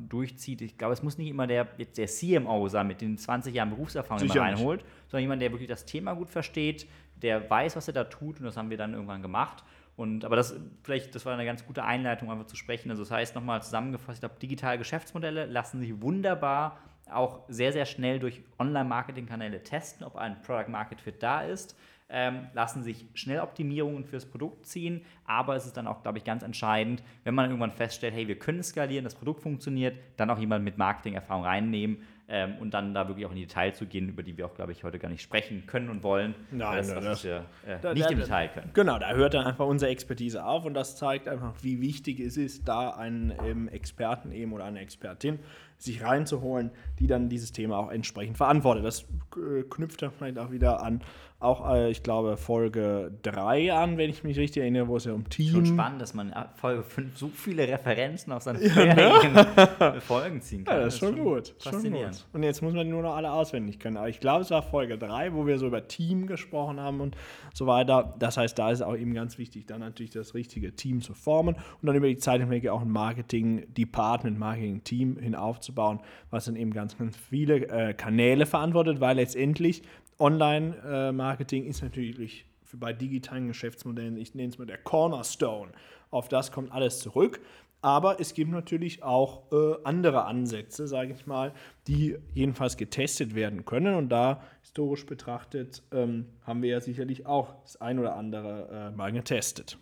durchzieht. 0.08 0.62
Ich 0.62 0.78
glaube, 0.78 0.94
es 0.94 1.04
muss 1.04 1.18
nicht 1.18 1.30
immer 1.30 1.48
der, 1.48 1.66
der 1.66 2.08
CMO 2.08 2.70
sein, 2.70 2.88
mit 2.88 3.02
den 3.02 3.18
20 3.18 3.54
Jahren 3.54 3.72
Berufserfahrung, 3.72 4.20
den 4.20 4.30
man 4.30 4.38
reinholt, 4.38 4.86
sondern 5.08 5.24
jemand, 5.24 5.42
der 5.42 5.52
wirklich 5.52 5.70
das 5.70 5.86
Thema 5.86 6.14
gut 6.14 6.30
versteht, 6.30 6.88
der 7.22 7.50
weiß, 7.50 7.76
was 7.76 7.88
er 7.88 7.94
da 7.94 8.06
tut 8.06 8.40
und 8.40 8.46
das 8.46 8.56
haben 8.56 8.70
wir 8.70 8.78
dann 8.78 8.94
irgendwann 8.94 9.22
gemacht. 9.22 9.64
Und, 9.98 10.26
aber 10.26 10.36
das, 10.36 10.56
vielleicht, 10.84 11.16
das 11.16 11.26
war 11.26 11.34
eine 11.34 11.46
ganz 11.46 11.66
gute 11.66 11.84
Einleitung, 11.84 12.30
einfach 12.30 12.48
zu 12.48 12.56
sprechen. 12.56 12.90
Also 12.90 13.04
das 13.04 13.12
heißt 13.12 13.36
nochmal 13.36 13.62
zusammengefasst, 13.64 14.18
ich 14.18 14.20
glaube, 14.22 14.36
digitale 14.42 14.78
Geschäftsmodelle 14.78 15.46
lassen 15.46 15.80
sich 15.80 16.02
wunderbar 16.02 16.78
auch 17.12 17.42
sehr, 17.48 17.72
sehr 17.72 17.86
schnell 17.86 18.20
durch 18.20 18.42
Online-Marketing-Kanäle 18.60 19.64
testen, 19.64 20.06
ob 20.06 20.16
ein 20.16 20.42
Product 20.42 20.70
Market 20.70 21.02
Fit 21.02 21.22
da 21.22 21.42
ist. 21.42 21.78
Ähm, 22.08 22.48
lassen 22.54 22.84
sich 22.84 23.08
schnell 23.16 23.40
Optimierungen 23.40 24.06
fürs 24.06 24.28
Produkt 24.28 24.68
ziehen, 24.68 25.04
aber 25.26 25.56
es 25.56 25.66
ist 25.66 25.76
dann 25.76 25.88
auch, 25.88 26.04
glaube 26.04 26.20
ich, 26.20 26.24
ganz 26.24 26.44
entscheidend, 26.44 27.02
wenn 27.24 27.34
man 27.34 27.46
irgendwann 27.46 27.72
feststellt, 27.72 28.14
hey, 28.14 28.28
wir 28.28 28.38
können 28.38 28.62
skalieren, 28.62 29.04
das 29.04 29.16
Produkt 29.16 29.42
funktioniert, 29.42 29.98
dann 30.16 30.30
auch 30.30 30.38
jemanden 30.38 30.66
mit 30.66 30.78
Marketing-Erfahrung 30.78 31.46
reinnehmen, 31.46 32.04
ähm, 32.28 32.58
und 32.60 32.74
dann 32.74 32.94
da 32.94 33.08
wirklich 33.08 33.26
auch 33.26 33.32
in 33.32 33.38
die 33.38 33.46
Details 33.46 33.78
zu 33.78 33.86
gehen, 33.86 34.10
über 34.10 34.24
die 34.24 34.36
wir 34.38 34.46
auch, 34.46 34.56
glaube 34.56 34.72
ich, 34.72 34.84
heute 34.84 34.98
gar 34.98 35.10
nicht 35.10 35.22
sprechen 35.22 35.66
können 35.68 35.90
und 35.90 36.04
wollen. 36.04 36.34
Nein, 36.52 36.78
das, 36.78 36.88
das, 36.88 36.96
was 36.96 37.04
das, 37.04 37.24
wir 37.24 37.46
äh, 37.68 37.80
da, 37.82 37.94
nicht 37.94 38.06
da, 38.06 38.10
im 38.10 38.20
Detail 38.20 38.48
können. 38.50 38.72
Genau, 38.74 38.98
da 38.98 39.14
hört 39.14 39.34
dann 39.34 39.46
einfach 39.46 39.66
unsere 39.66 39.92
Expertise 39.92 40.44
auf 40.44 40.66
und 40.66 40.74
das 40.74 40.96
zeigt 40.96 41.28
einfach, 41.28 41.54
wie 41.62 41.82
wichtig 41.82 42.20
es 42.20 42.38
ist, 42.38 42.68
da 42.68 42.90
einen 42.90 43.34
ähm, 43.46 43.68
Experten 43.68 44.32
eben 44.32 44.54
oder 44.54 44.66
eine 44.66 44.80
Expertin 44.80 45.40
sich 45.78 46.04
reinzuholen, 46.04 46.72
die 47.00 47.08
dann 47.08 47.30
dieses 47.30 47.52
Thema 47.52 47.78
auch 47.78 47.92
entsprechend 47.92 48.38
verantwortet. 48.38 48.86
Das 48.86 49.02
äh, 49.36 49.64
knüpft 49.70 50.02
dann 50.02 50.12
vielleicht 50.12 50.40
auch 50.40 50.52
wieder 50.52 50.82
an, 50.82 51.02
auch 51.40 51.70
äh, 51.70 51.92
ich 51.92 52.02
glaube 52.02 52.38
Folge 52.38 53.12
3 53.24 53.74
an, 53.74 53.98
wenn 53.98 54.10
ich 54.10 54.24
mich 54.24 54.38
richtig 54.38 54.62
erinnere, 54.62 54.88
wo 54.88 54.98
es 54.98 55.06
ja 55.06 55.14
um 55.14 55.30
Team. 55.30 55.52
Schon 55.52 55.66
spannend, 55.66 56.02
dass 56.02 56.14
man 56.14 56.30
in 56.30 56.36
Folge 56.56 56.84
5 56.84 57.18
so 57.18 57.28
viele 57.28 57.68
Referenzen 57.68 58.32
auf 58.32 58.44
seine 58.44 58.60
vorherigen 58.60 59.34
ne? 59.34 60.02
Folgen 60.02 60.42
ziehen 60.42 60.64
kann. 60.64 60.78
Ja, 60.78 60.84
das 60.86 60.96
ist 60.96 61.00
schon, 61.02 61.18
gut. 61.18 61.54
Faszinierend. 61.60 62.15
Gut. 62.24 62.26
Und 62.34 62.44
jetzt 62.44 62.62
muss 62.62 62.74
man 62.74 62.90
nur 62.90 63.02
noch 63.02 63.16
alle 63.16 63.32
auswendig 63.32 63.80
können. 63.80 63.98
Aber 63.98 64.10
ich 64.10 64.20
glaube, 64.20 64.42
es 64.42 64.52
war 64.52 64.62
Folge 64.62 64.98
3, 64.98 65.34
wo 65.34 65.46
wir 65.46 65.58
so 65.58 65.68
über 65.68 65.88
Team 65.88 66.28
gesprochen 66.28 66.80
haben 66.80 67.02
und 67.02 67.16
so 67.54 67.68
weiter. 67.68 68.16
Das 68.20 68.38
heißt, 68.38 68.58
da 68.58 68.72
ist 68.72 68.82
auch 68.82 68.96
eben 68.96 69.14
ganz 69.14 69.38
wichtig, 69.38 69.66
dann 69.68 69.80
natürlich 69.80 70.12
das 70.12 70.34
richtige 70.34 70.76
Team 70.76 71.02
zu 71.02 71.14
formen 71.14 71.56
und 71.56 71.86
dann 71.86 71.96
über 71.96 72.08
die 72.08 72.18
Zeit 72.18 72.42
hinweg 72.42 72.68
auch 72.70 72.82
ein 72.82 72.92
Marketing-Department, 72.92 74.38
Marketing-Team 74.40 75.18
hinaufzubauen, 75.18 76.00
was 76.30 76.46
dann 76.46 76.56
eben 76.56 76.72
ganz, 76.72 76.98
ganz 76.98 77.18
viele 77.18 77.68
äh, 77.68 77.94
Kanäle 77.94 78.46
verantwortet, 78.46 79.00
weil 79.00 79.18
letztendlich 79.18 79.84
Online-Marketing 80.20 81.66
ist 81.66 81.82
natürlich 81.82 82.46
bei 82.74 82.94
digitalen 82.94 83.48
Geschäftsmodellen, 83.48 84.18
ich 84.18 84.36
nenne 84.36 84.50
es 84.50 84.58
mal 84.58 84.66
der 84.66 84.78
Cornerstone. 84.78 85.72
Auf 86.12 86.30
das 86.30 86.52
kommt 86.52 86.72
alles 86.72 87.00
zurück. 87.00 87.42
Aber 87.86 88.20
es 88.20 88.34
gibt 88.34 88.50
natürlich 88.50 89.04
auch 89.04 89.44
äh, 89.52 89.76
andere 89.84 90.26
Ansätze, 90.26 90.88
sage 90.88 91.14
ich 91.14 91.28
mal, 91.28 91.54
die 91.86 92.18
jedenfalls 92.34 92.78
getestet 92.78 93.36
werden 93.36 93.64
können. 93.64 93.94
Und 93.94 94.10
da 94.10 94.42
historisch 94.64 95.06
betrachtet 95.06 95.84
ähm, 95.92 96.26
haben 96.42 96.64
wir 96.64 96.72
ja 96.72 96.82
sicherlich 96.82 97.28
auch 97.28 97.54
das 97.62 97.80
ein 97.80 98.00
oder 98.00 98.16
andere 98.16 98.90
äh, 98.92 98.98
mal 98.98 99.12
getestet. 99.12 99.78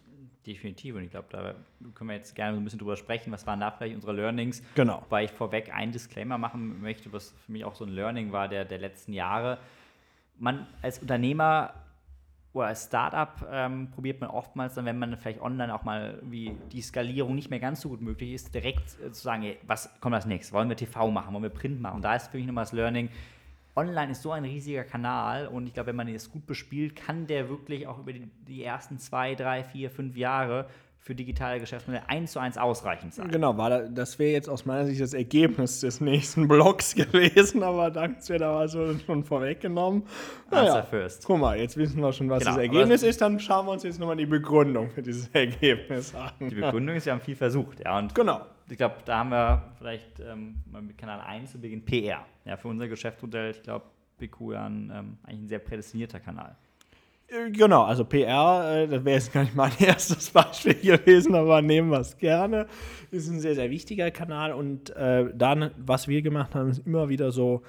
Definitiv. 0.45 0.95
Und 0.95 1.03
ich 1.03 1.11
glaube, 1.11 1.27
da 1.29 1.55
können 1.93 2.09
wir 2.09 2.17
jetzt 2.17 2.35
gerne 2.35 2.55
so 2.55 2.59
ein 2.59 2.65
bisschen 2.65 2.79
drüber 2.79 2.97
sprechen. 2.97 3.31
Was 3.31 3.47
waren 3.47 3.61
da 3.61 3.71
vielleicht 3.71 3.95
unsere 3.95 4.11
Learnings? 4.11 4.61
Genau. 4.75 5.05
Weil 5.07 5.23
ich 5.23 5.31
vorweg 5.31 5.73
einen 5.73 5.93
Disclaimer 5.93 6.37
machen 6.37 6.81
möchte, 6.81 7.13
was 7.13 7.33
für 7.45 7.53
mich 7.53 7.63
auch 7.63 7.75
so 7.75 7.85
ein 7.85 7.91
Learning 7.91 8.33
war 8.33 8.49
der, 8.49 8.65
der 8.65 8.79
letzten 8.79 9.13
Jahre. 9.13 9.59
Man 10.37 10.67
als 10.81 10.99
Unternehmer 10.99 11.73
oder 12.53 12.67
als 12.67 12.85
Startup 12.85 13.47
ähm, 13.51 13.89
probiert 13.89 14.21
man 14.21 14.29
oftmals 14.29 14.75
dann, 14.75 14.85
wenn 14.85 14.99
man 14.99 15.17
vielleicht 15.17 15.41
online 15.41 15.73
auch 15.73 15.83
mal 15.83 16.19
wie 16.21 16.55
die 16.71 16.81
Skalierung 16.81 17.33
nicht 17.33 17.49
mehr 17.49 17.59
ganz 17.59 17.81
so 17.81 17.89
gut 17.89 18.01
möglich 18.01 18.33
ist, 18.33 18.53
direkt 18.53 18.99
äh, 18.99 19.11
zu 19.11 19.21
sagen, 19.21 19.43
ey, 19.43 19.57
was 19.65 19.89
kommt 19.99 20.13
als 20.13 20.25
nächstes? 20.25 20.53
Wollen 20.53 20.69
wir 20.69 20.75
TV 20.75 21.09
machen? 21.09 21.33
Wollen 21.33 21.43
wir 21.43 21.49
Print 21.49 21.81
machen? 21.81 21.95
Und 21.95 22.01
da 22.03 22.15
ist 22.15 22.27
für 22.27 22.37
mich 22.37 22.45
nochmal 22.45 22.63
das 22.63 22.71
Learning, 22.73 23.09
online 23.75 24.11
ist 24.11 24.21
so 24.21 24.31
ein 24.31 24.43
riesiger 24.43 24.83
Kanal 24.83 25.47
und 25.47 25.65
ich 25.65 25.73
glaube, 25.73 25.87
wenn 25.87 25.95
man 25.95 26.07
es 26.07 26.31
gut 26.31 26.45
bespielt, 26.45 26.95
kann 26.95 27.25
der 27.25 27.49
wirklich 27.49 27.87
auch 27.87 27.97
über 27.99 28.13
die, 28.13 28.29
die 28.47 28.63
ersten 28.63 28.99
zwei, 28.99 29.33
drei, 29.33 29.63
vier, 29.63 29.89
fünf 29.89 30.15
Jahre 30.15 30.67
für 31.03 31.13
digitale 31.13 31.59
Geschäftsmodelle 31.59 32.07
eins 32.09 32.31
zu 32.31 32.39
eins 32.39 32.57
ausreichend 32.57 33.13
sein. 33.13 33.29
Genau, 33.29 33.57
war 33.57 33.81
das 33.89 34.17
wäre 34.19 34.31
jetzt 34.31 34.47
aus 34.49 34.65
meiner 34.65 34.85
Sicht 34.85 35.01
das 35.01 35.13
Ergebnis 35.13 35.81
des 35.81 35.99
nächsten 35.99 36.47
Blogs 36.47 36.95
gewesen, 36.95 37.61
aber 37.61 37.91
danke, 37.91 38.25
wir 38.29 38.39
da 38.39 38.55
war 38.55 38.67
so 38.69 38.97
schon 38.99 39.23
vorweggenommen. 39.25 40.03
Naja, 40.49 40.81
first. 40.83 41.25
Guck 41.25 41.39
mal, 41.39 41.57
jetzt 41.59 41.75
wissen 41.75 41.99
wir 41.99 42.13
schon, 42.13 42.29
was 42.29 42.39
Genau, 42.39 42.51
das 42.51 42.55
aber 42.55 42.63
Ergebnis 42.63 43.01
das- 43.01 43.09
ist, 43.09 43.21
dann 43.21 43.37
schauen 43.39 43.65
wir 43.65 43.73
uns 43.73 43.83
jetzt 43.83 43.99
nochmal 43.99 44.15
die 44.15 44.25
Begründung 44.25 44.89
für 44.91 45.01
dieses 45.01 45.27
Ergebnis 45.33 46.15
an. 46.15 46.31
Die 46.39 46.55
Begründung 46.55 46.95
ist, 46.95 47.05
wir 47.05 47.11
haben 47.13 47.21
viel 47.21 47.35
versucht. 47.35 47.81
Ja, 47.83 47.97
und 47.99 48.15
Genau. 48.15 48.41
ich 48.69 48.77
glaube, 48.77 48.95
da 49.03 49.19
haben 49.19 49.29
wir 49.31 49.61
vielleicht 49.77 50.21
ähm, 50.21 50.63
mal 50.71 50.81
mit 50.81 50.97
Kanal 50.97 51.19
1 51.19 51.51
zu 51.51 51.59
Beginn 51.59 51.83
PR. 51.83 52.25
Ja, 52.45 52.55
für 52.55 52.69
unser 52.69 52.87
Geschäftsmodell, 52.87 53.51
ich 53.51 53.61
glaube, 53.61 53.85
BQ 54.19 54.53
ja 54.53 54.65
ein, 54.67 54.89
ähm, 54.95 55.17
eigentlich 55.23 55.41
ein 55.41 55.47
sehr 55.49 55.59
prädestinierter 55.59 56.21
Kanal. 56.21 56.55
Genau, 57.51 57.83
also 57.83 58.05
PR, 58.05 58.83
äh, 58.83 58.87
das 58.87 59.03
wäre 59.03 59.15
jetzt 59.15 59.33
gar 59.33 59.41
nicht 59.43 59.55
mein 59.55 59.71
erstes 59.79 60.29
Beispiel 60.29 60.75
gewesen, 60.75 61.33
aber 61.33 61.61
nehmen 61.61 61.89
wir 61.89 61.99
es 61.99 62.17
gerne. 62.17 62.67
Ist 63.09 63.27
ein 63.27 63.39
sehr, 63.39 63.55
sehr 63.55 63.71
wichtiger 63.71 64.11
Kanal 64.11 64.53
und 64.53 64.95
äh, 64.95 65.25
dann, 65.33 65.71
was 65.77 66.07
wir 66.07 66.21
gemacht 66.21 66.53
haben, 66.53 66.69
ist 66.69 66.85
immer 66.85 67.09
wieder 67.09 67.31
so, 67.31 67.63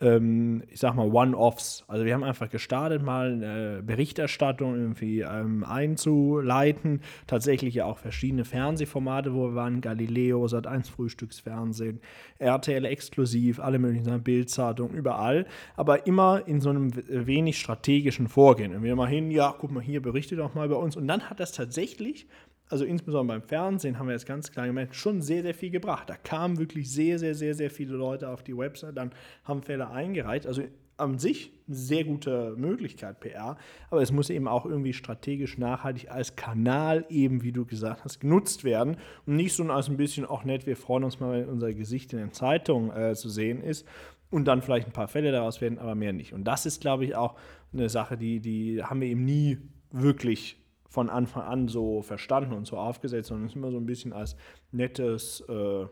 ähm, 0.00 0.62
ich 0.68 0.80
sag 0.80 0.94
mal, 0.94 1.10
One-Offs. 1.10 1.84
Also 1.86 2.04
wir 2.04 2.14
haben 2.14 2.24
einfach 2.24 2.48
gestartet, 2.48 3.02
mal 3.02 3.32
eine 3.32 3.82
Berichterstattung 3.82 4.74
irgendwie 4.74 5.20
ähm, 5.20 5.64
einzuleiten. 5.64 7.00
Tatsächlich 7.26 7.74
ja 7.74 7.84
auch 7.84 7.98
verschiedene 7.98 8.44
Fernsehformate, 8.44 9.34
wo 9.34 9.48
wir 9.48 9.54
waren, 9.54 9.80
Galileo, 9.80 10.44
Sat1 10.46 10.90
Frühstücksfernsehen, 10.90 12.00
RTL 12.38 12.84
exklusiv, 12.84 13.60
alle 13.60 13.78
möglichen 13.78 14.04
Sachen, 14.04 14.22
Bildzeitung, 14.22 14.90
überall. 14.92 15.46
Aber 15.76 16.06
immer 16.06 16.42
in 16.46 16.60
so 16.60 16.70
einem 16.70 16.90
wenig 17.08 17.58
strategischen 17.58 18.28
Vorgehen. 18.28 18.74
Und 18.74 18.82
wir 18.82 18.96
mal 18.96 19.08
hin, 19.08 19.30
ja, 19.30 19.54
guck 19.58 19.70
mal 19.70 19.82
hier, 19.82 20.00
berichte 20.00 20.36
doch 20.36 20.54
mal 20.54 20.66
über 20.66 20.78
uns. 20.78 20.96
Und 20.96 21.06
dann 21.08 21.28
hat 21.28 21.40
das 21.40 21.52
tatsächlich 21.52 22.26
also 22.70 22.84
insbesondere 22.84 23.38
beim 23.38 23.46
Fernsehen 23.46 23.98
haben 23.98 24.06
wir 24.06 24.12
jetzt 24.12 24.26
ganz 24.26 24.50
klar 24.50 24.66
gemerkt, 24.66 24.94
schon 24.94 25.20
sehr, 25.20 25.42
sehr 25.42 25.54
viel 25.54 25.70
gebracht. 25.70 26.08
Da 26.08 26.16
kamen 26.16 26.58
wirklich 26.58 26.90
sehr, 26.90 27.18
sehr, 27.18 27.34
sehr, 27.34 27.54
sehr 27.54 27.70
viele 27.70 27.94
Leute 27.94 28.28
auf 28.28 28.42
die 28.42 28.56
Website, 28.56 28.96
dann 28.96 29.10
haben 29.44 29.62
Fälle 29.62 29.90
eingereicht. 29.90 30.46
Also 30.46 30.62
an 30.96 31.18
sich 31.18 31.52
eine 31.66 31.76
sehr 31.76 32.04
gute 32.04 32.54
Möglichkeit 32.56 33.20
PR, 33.20 33.56
aber 33.90 34.02
es 34.02 34.12
muss 34.12 34.30
eben 34.30 34.46
auch 34.46 34.66
irgendwie 34.66 34.92
strategisch 34.92 35.58
nachhaltig 35.58 36.10
als 36.10 36.36
Kanal 36.36 37.06
eben, 37.08 37.42
wie 37.42 37.52
du 37.52 37.64
gesagt 37.64 38.04
hast, 38.04 38.20
genutzt 38.20 38.64
werden 38.64 38.98
und 39.26 39.36
nicht 39.36 39.54
so 39.54 39.64
als 39.64 39.88
ein 39.88 39.96
bisschen, 39.96 40.26
auch 40.26 40.44
nett, 40.44 40.66
wir 40.66 40.76
freuen 40.76 41.04
uns 41.04 41.18
mal, 41.18 41.32
wenn 41.32 41.48
unser 41.48 41.72
Gesicht 41.72 42.12
in 42.12 42.18
den 42.18 42.32
Zeitungen 42.32 42.90
äh, 42.94 43.14
zu 43.14 43.30
sehen 43.30 43.62
ist 43.62 43.86
und 44.30 44.44
dann 44.44 44.62
vielleicht 44.62 44.86
ein 44.86 44.92
paar 44.92 45.08
Fälle 45.08 45.32
daraus 45.32 45.60
werden, 45.60 45.78
aber 45.78 45.94
mehr 45.94 46.12
nicht. 46.12 46.34
Und 46.34 46.44
das 46.44 46.66
ist, 46.66 46.80
glaube 46.80 47.04
ich, 47.04 47.16
auch 47.16 47.34
eine 47.72 47.88
Sache, 47.88 48.16
die, 48.16 48.40
die 48.40 48.82
haben 48.84 49.00
wir 49.00 49.08
eben 49.08 49.24
nie 49.24 49.58
wirklich 49.90 50.60
von 50.90 51.08
Anfang 51.08 51.44
an 51.44 51.68
so 51.68 52.02
verstanden 52.02 52.52
und 52.52 52.66
so 52.66 52.76
aufgesetzt, 52.76 53.28
sondern 53.28 53.46
es 53.46 53.52
ist 53.52 53.56
immer 53.56 53.70
so 53.70 53.78
ein 53.78 53.86
bisschen 53.86 54.12
als 54.12 54.36
nettes 54.72 55.40
äh, 55.48 55.86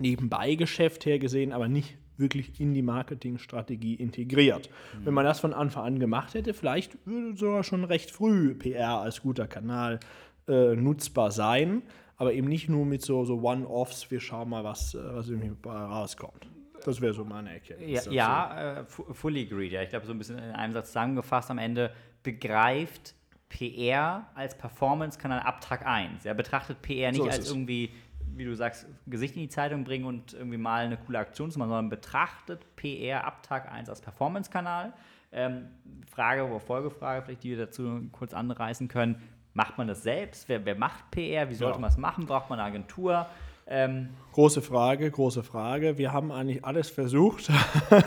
Nebenbeigeschäft 0.00 1.06
hergesehen, 1.06 1.52
aber 1.52 1.68
nicht 1.68 1.96
wirklich 2.16 2.60
in 2.60 2.74
die 2.74 2.82
Marketingstrategie 2.82 3.94
integriert. 3.94 4.70
Wenn 5.04 5.14
man 5.14 5.24
das 5.24 5.38
von 5.40 5.54
Anfang 5.54 5.84
an 5.84 5.98
gemacht 6.00 6.34
hätte, 6.34 6.52
vielleicht 6.52 6.98
würde 7.06 7.36
sogar 7.36 7.62
schon 7.62 7.84
recht 7.84 8.10
früh 8.10 8.54
PR 8.54 8.98
als 8.98 9.22
guter 9.22 9.46
Kanal 9.46 10.00
äh, 10.48 10.74
nutzbar 10.74 11.30
sein, 11.30 11.82
aber 12.16 12.32
eben 12.32 12.48
nicht 12.48 12.68
nur 12.68 12.84
mit 12.86 13.02
so, 13.02 13.24
so 13.24 13.40
One-Offs, 13.42 14.10
wir 14.10 14.18
schauen 14.18 14.48
mal, 14.50 14.64
was, 14.64 14.94
äh, 14.94 14.98
was 15.14 15.28
irgendwie 15.28 15.52
rauskommt. 15.68 16.48
Das 16.84 17.00
wäre 17.00 17.12
so 17.14 17.24
meine 17.24 17.52
Erkenntnis. 17.54 18.06
Ja, 18.06 18.12
ja 18.12 18.80
äh, 18.80 18.84
fu- 18.84 19.12
fully 19.14 19.46
agreed. 19.46 19.72
Ja. 19.72 19.82
Ich 19.82 19.90
glaube, 19.90 20.06
so 20.06 20.12
ein 20.12 20.18
bisschen 20.18 20.38
in 20.38 20.50
einem 20.50 20.72
Satz 20.72 20.88
zusammengefasst 20.88 21.50
am 21.52 21.58
Ende 21.58 21.92
begreift 22.24 23.14
PR 23.48 24.26
als 24.34 24.56
Performance-Kanal 24.56 25.40
ab 25.40 25.60
Tag 25.60 25.86
1. 25.86 26.24
Er 26.24 26.34
betrachtet 26.34 26.82
PR 26.82 27.10
nicht 27.12 27.18
So 27.22 27.24
als 27.28 27.38
es. 27.40 27.50
irgendwie, 27.50 27.90
wie 28.34 28.44
du 28.44 28.54
sagst, 28.54 28.86
Gesicht 29.06 29.36
in 29.36 29.42
die 29.42 29.48
Zeitung 29.48 29.84
bringen 29.84 30.04
und 30.04 30.34
irgendwie 30.34 30.58
mal 30.58 30.84
eine 30.84 30.96
coole 30.96 31.18
Aktion 31.18 31.50
zu 31.50 31.58
machen, 31.58 31.68
sondern 31.70 31.88
betrachtet 31.88 32.64
PR 32.76 33.24
ab 33.24 33.42
Tag 33.42 33.70
1 33.72 33.88
als 33.88 34.00
Performance-Kanal. 34.00 34.92
Ähm, 35.32 35.68
Frage 36.10 36.46
oder 36.46 36.60
Folgefrage, 36.60 37.22
vielleicht, 37.22 37.42
die 37.42 37.50
wir 37.50 37.58
dazu 37.66 38.02
kurz 38.12 38.32
anreißen 38.34 38.88
können. 38.88 39.20
Macht 39.54 39.76
man 39.76 39.88
das 39.88 40.02
selbst? 40.02 40.48
Wer, 40.48 40.64
wer 40.64 40.76
macht 40.76 41.10
PR? 41.10 41.50
Wie 41.50 41.54
sollte 41.54 41.76
Ja. 41.76 41.80
man 41.80 41.90
es 41.90 41.96
machen? 41.96 42.26
Braucht 42.26 42.48
man 42.50 42.58
eine 42.60 42.68
Agentur? 42.68 43.26
Ähm, 43.68 44.08
Große 44.38 44.62
Frage, 44.62 45.10
große 45.10 45.42
Frage. 45.42 45.98
Wir 45.98 46.12
haben 46.12 46.30
eigentlich 46.30 46.64
alles 46.64 46.90
versucht, 46.90 47.50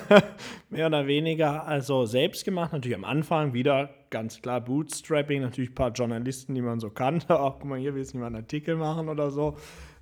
mehr 0.69 0.87
oder 0.87 1.05
weniger, 1.05 1.67
also 1.67 2.05
selbst 2.05 2.45
gemacht. 2.45 2.71
Natürlich 2.71 2.95
am 2.95 3.03
Anfang 3.03 3.53
wieder 3.53 3.89
ganz 4.11 4.41
klar 4.41 4.61
Bootstrapping, 4.61 5.41
natürlich 5.41 5.71
ein 5.71 5.75
paar 5.75 5.91
Journalisten, 5.91 6.55
die 6.55 6.61
man 6.61 6.79
so 6.79 6.89
kannte. 6.89 7.37
Auch 7.41 7.59
guck 7.59 7.67
mal, 7.67 7.79
hier 7.79 7.95
willst 7.95 8.13
du 8.13 8.19
mal 8.19 8.27
einen 8.27 8.37
Artikel 8.37 8.77
machen 8.77 9.09
oder 9.09 9.29
so. 9.29 9.57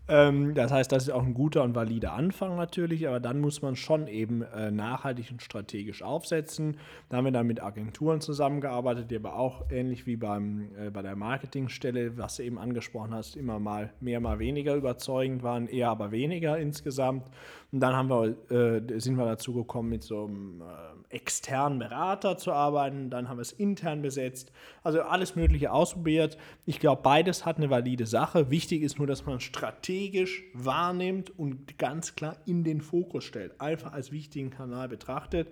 Ähm, 0.09 0.55
das 0.55 0.71
heißt, 0.71 0.91
das 0.91 1.03
ist 1.03 1.09
auch 1.11 1.23
ein 1.23 1.35
guter 1.35 1.63
und 1.63 1.75
valider 1.75 2.13
Anfang 2.13 2.55
natürlich, 2.57 3.07
aber 3.07 3.19
dann 3.19 3.39
muss 3.39 3.61
man 3.61 3.75
schon 3.75 4.07
eben 4.07 4.41
äh, 4.41 4.71
nachhaltig 4.71 5.29
und 5.31 5.43
strategisch 5.43 6.01
aufsetzen. 6.01 6.77
Da 7.09 7.17
haben 7.17 7.25
wir 7.25 7.31
dann 7.31 7.45
mit 7.45 7.61
Agenturen 7.61 8.19
zusammengearbeitet, 8.19 9.11
die 9.11 9.17
aber 9.17 9.35
auch 9.35 9.69
ähnlich 9.69 10.07
wie 10.07 10.15
beim, 10.15 10.71
äh, 10.79 10.89
bei 10.89 11.03
der 11.03 11.15
Marketingstelle, 11.15 12.17
was 12.17 12.37
du 12.37 12.43
eben 12.43 12.57
angesprochen 12.57 13.13
hast, 13.13 13.35
immer 13.35 13.59
mal 13.59 13.93
mehr, 14.01 14.19
mal 14.19 14.39
weniger 14.39 14.73
überzeugend 14.75 15.43
waren, 15.43 15.67
eher 15.67 15.89
aber 15.89 16.11
weniger 16.11 16.57
insgesamt. 16.57 17.23
Und 17.71 17.81
dann 17.81 17.95
haben 17.95 18.09
wir, 18.09 18.51
äh, 18.51 18.99
sind 18.99 19.15
wir 19.15 19.25
dazu 19.25 19.53
gekommen, 19.53 19.89
mit 19.89 20.01
so 20.01 20.25
einem 20.25 20.61
äh, 20.61 21.15
externen 21.15 21.77
Berater 21.77 22.37
zu 22.37 22.51
arbeiten. 22.51 23.11
Dann 23.11 23.29
haben 23.29 23.37
wir 23.37 23.43
es 23.43 23.51
intern 23.51 24.01
besetzt. 24.01 24.51
Also 24.81 25.01
alles 25.01 25.35
Mögliche 25.35 25.71
ausprobiert. 25.71 26.37
Ich 26.65 26.79
glaube, 26.79 27.03
beides 27.03 27.45
hat 27.45 27.57
eine 27.57 27.69
valide 27.69 28.07
Sache. 28.07 28.49
Wichtig 28.49 28.81
ist 28.81 28.97
nur, 28.97 29.05
dass 29.05 29.25
man 29.27 29.39
strategisch 29.39 30.43
wahrnimmt 30.53 31.37
und 31.37 31.77
ganz 31.77 32.15
klar 32.15 32.37
in 32.47 32.63
den 32.63 32.81
Fokus 32.81 33.23
stellt. 33.23 33.61
Einfach 33.61 33.93
als 33.93 34.11
wichtigen 34.11 34.49
Kanal 34.49 34.89
betrachtet. 34.89 35.49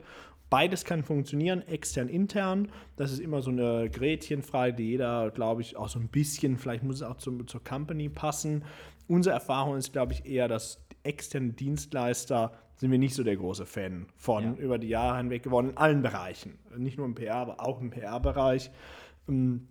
Beides 0.49 0.85
kann 0.85 1.03
funktionieren, 1.03 1.61
extern, 1.67 2.07
intern. 2.07 2.69
Das 2.95 3.11
ist 3.11 3.19
immer 3.19 3.41
so 3.41 3.51
eine 3.51 3.89
Gretchenfrage, 3.89 4.73
die 4.73 4.91
jeder, 4.91 5.29
glaube 5.31 5.61
ich, 5.61 5.75
auch 5.75 5.89
so 5.89 5.99
ein 5.99 6.07
bisschen, 6.07 6.57
vielleicht 6.57 6.83
muss 6.83 6.97
es 6.97 7.01
auch 7.03 7.17
zum, 7.17 7.47
zur 7.47 7.63
Company 7.63 8.07
passen. 8.09 8.63
Unsere 9.07 9.35
Erfahrung 9.35 9.75
ist, 9.75 9.91
glaube 9.91 10.13
ich, 10.13 10.25
eher, 10.25 10.47
dass 10.47 10.86
externe 11.07 11.53
Dienstleister 11.53 12.51
sind 12.75 12.91
wir 12.91 12.99
nicht 12.99 13.15
so 13.15 13.23
der 13.23 13.35
große 13.37 13.65
Fan 13.65 14.05
von 14.15 14.43
Ja. 14.43 14.53
über 14.63 14.77
die 14.77 14.89
Jahre 14.89 15.17
hinweg 15.17 15.41
geworden, 15.43 15.71
in 15.71 15.77
allen 15.77 16.01
Bereichen. 16.03 16.59
Nicht 16.77 16.97
nur 16.97 17.07
im 17.07 17.15
PR, 17.15 17.37
aber 17.37 17.59
auch 17.61 17.81
im 17.81 17.89
PR-Bereich. 17.89 18.69
Ähm, 19.27 19.67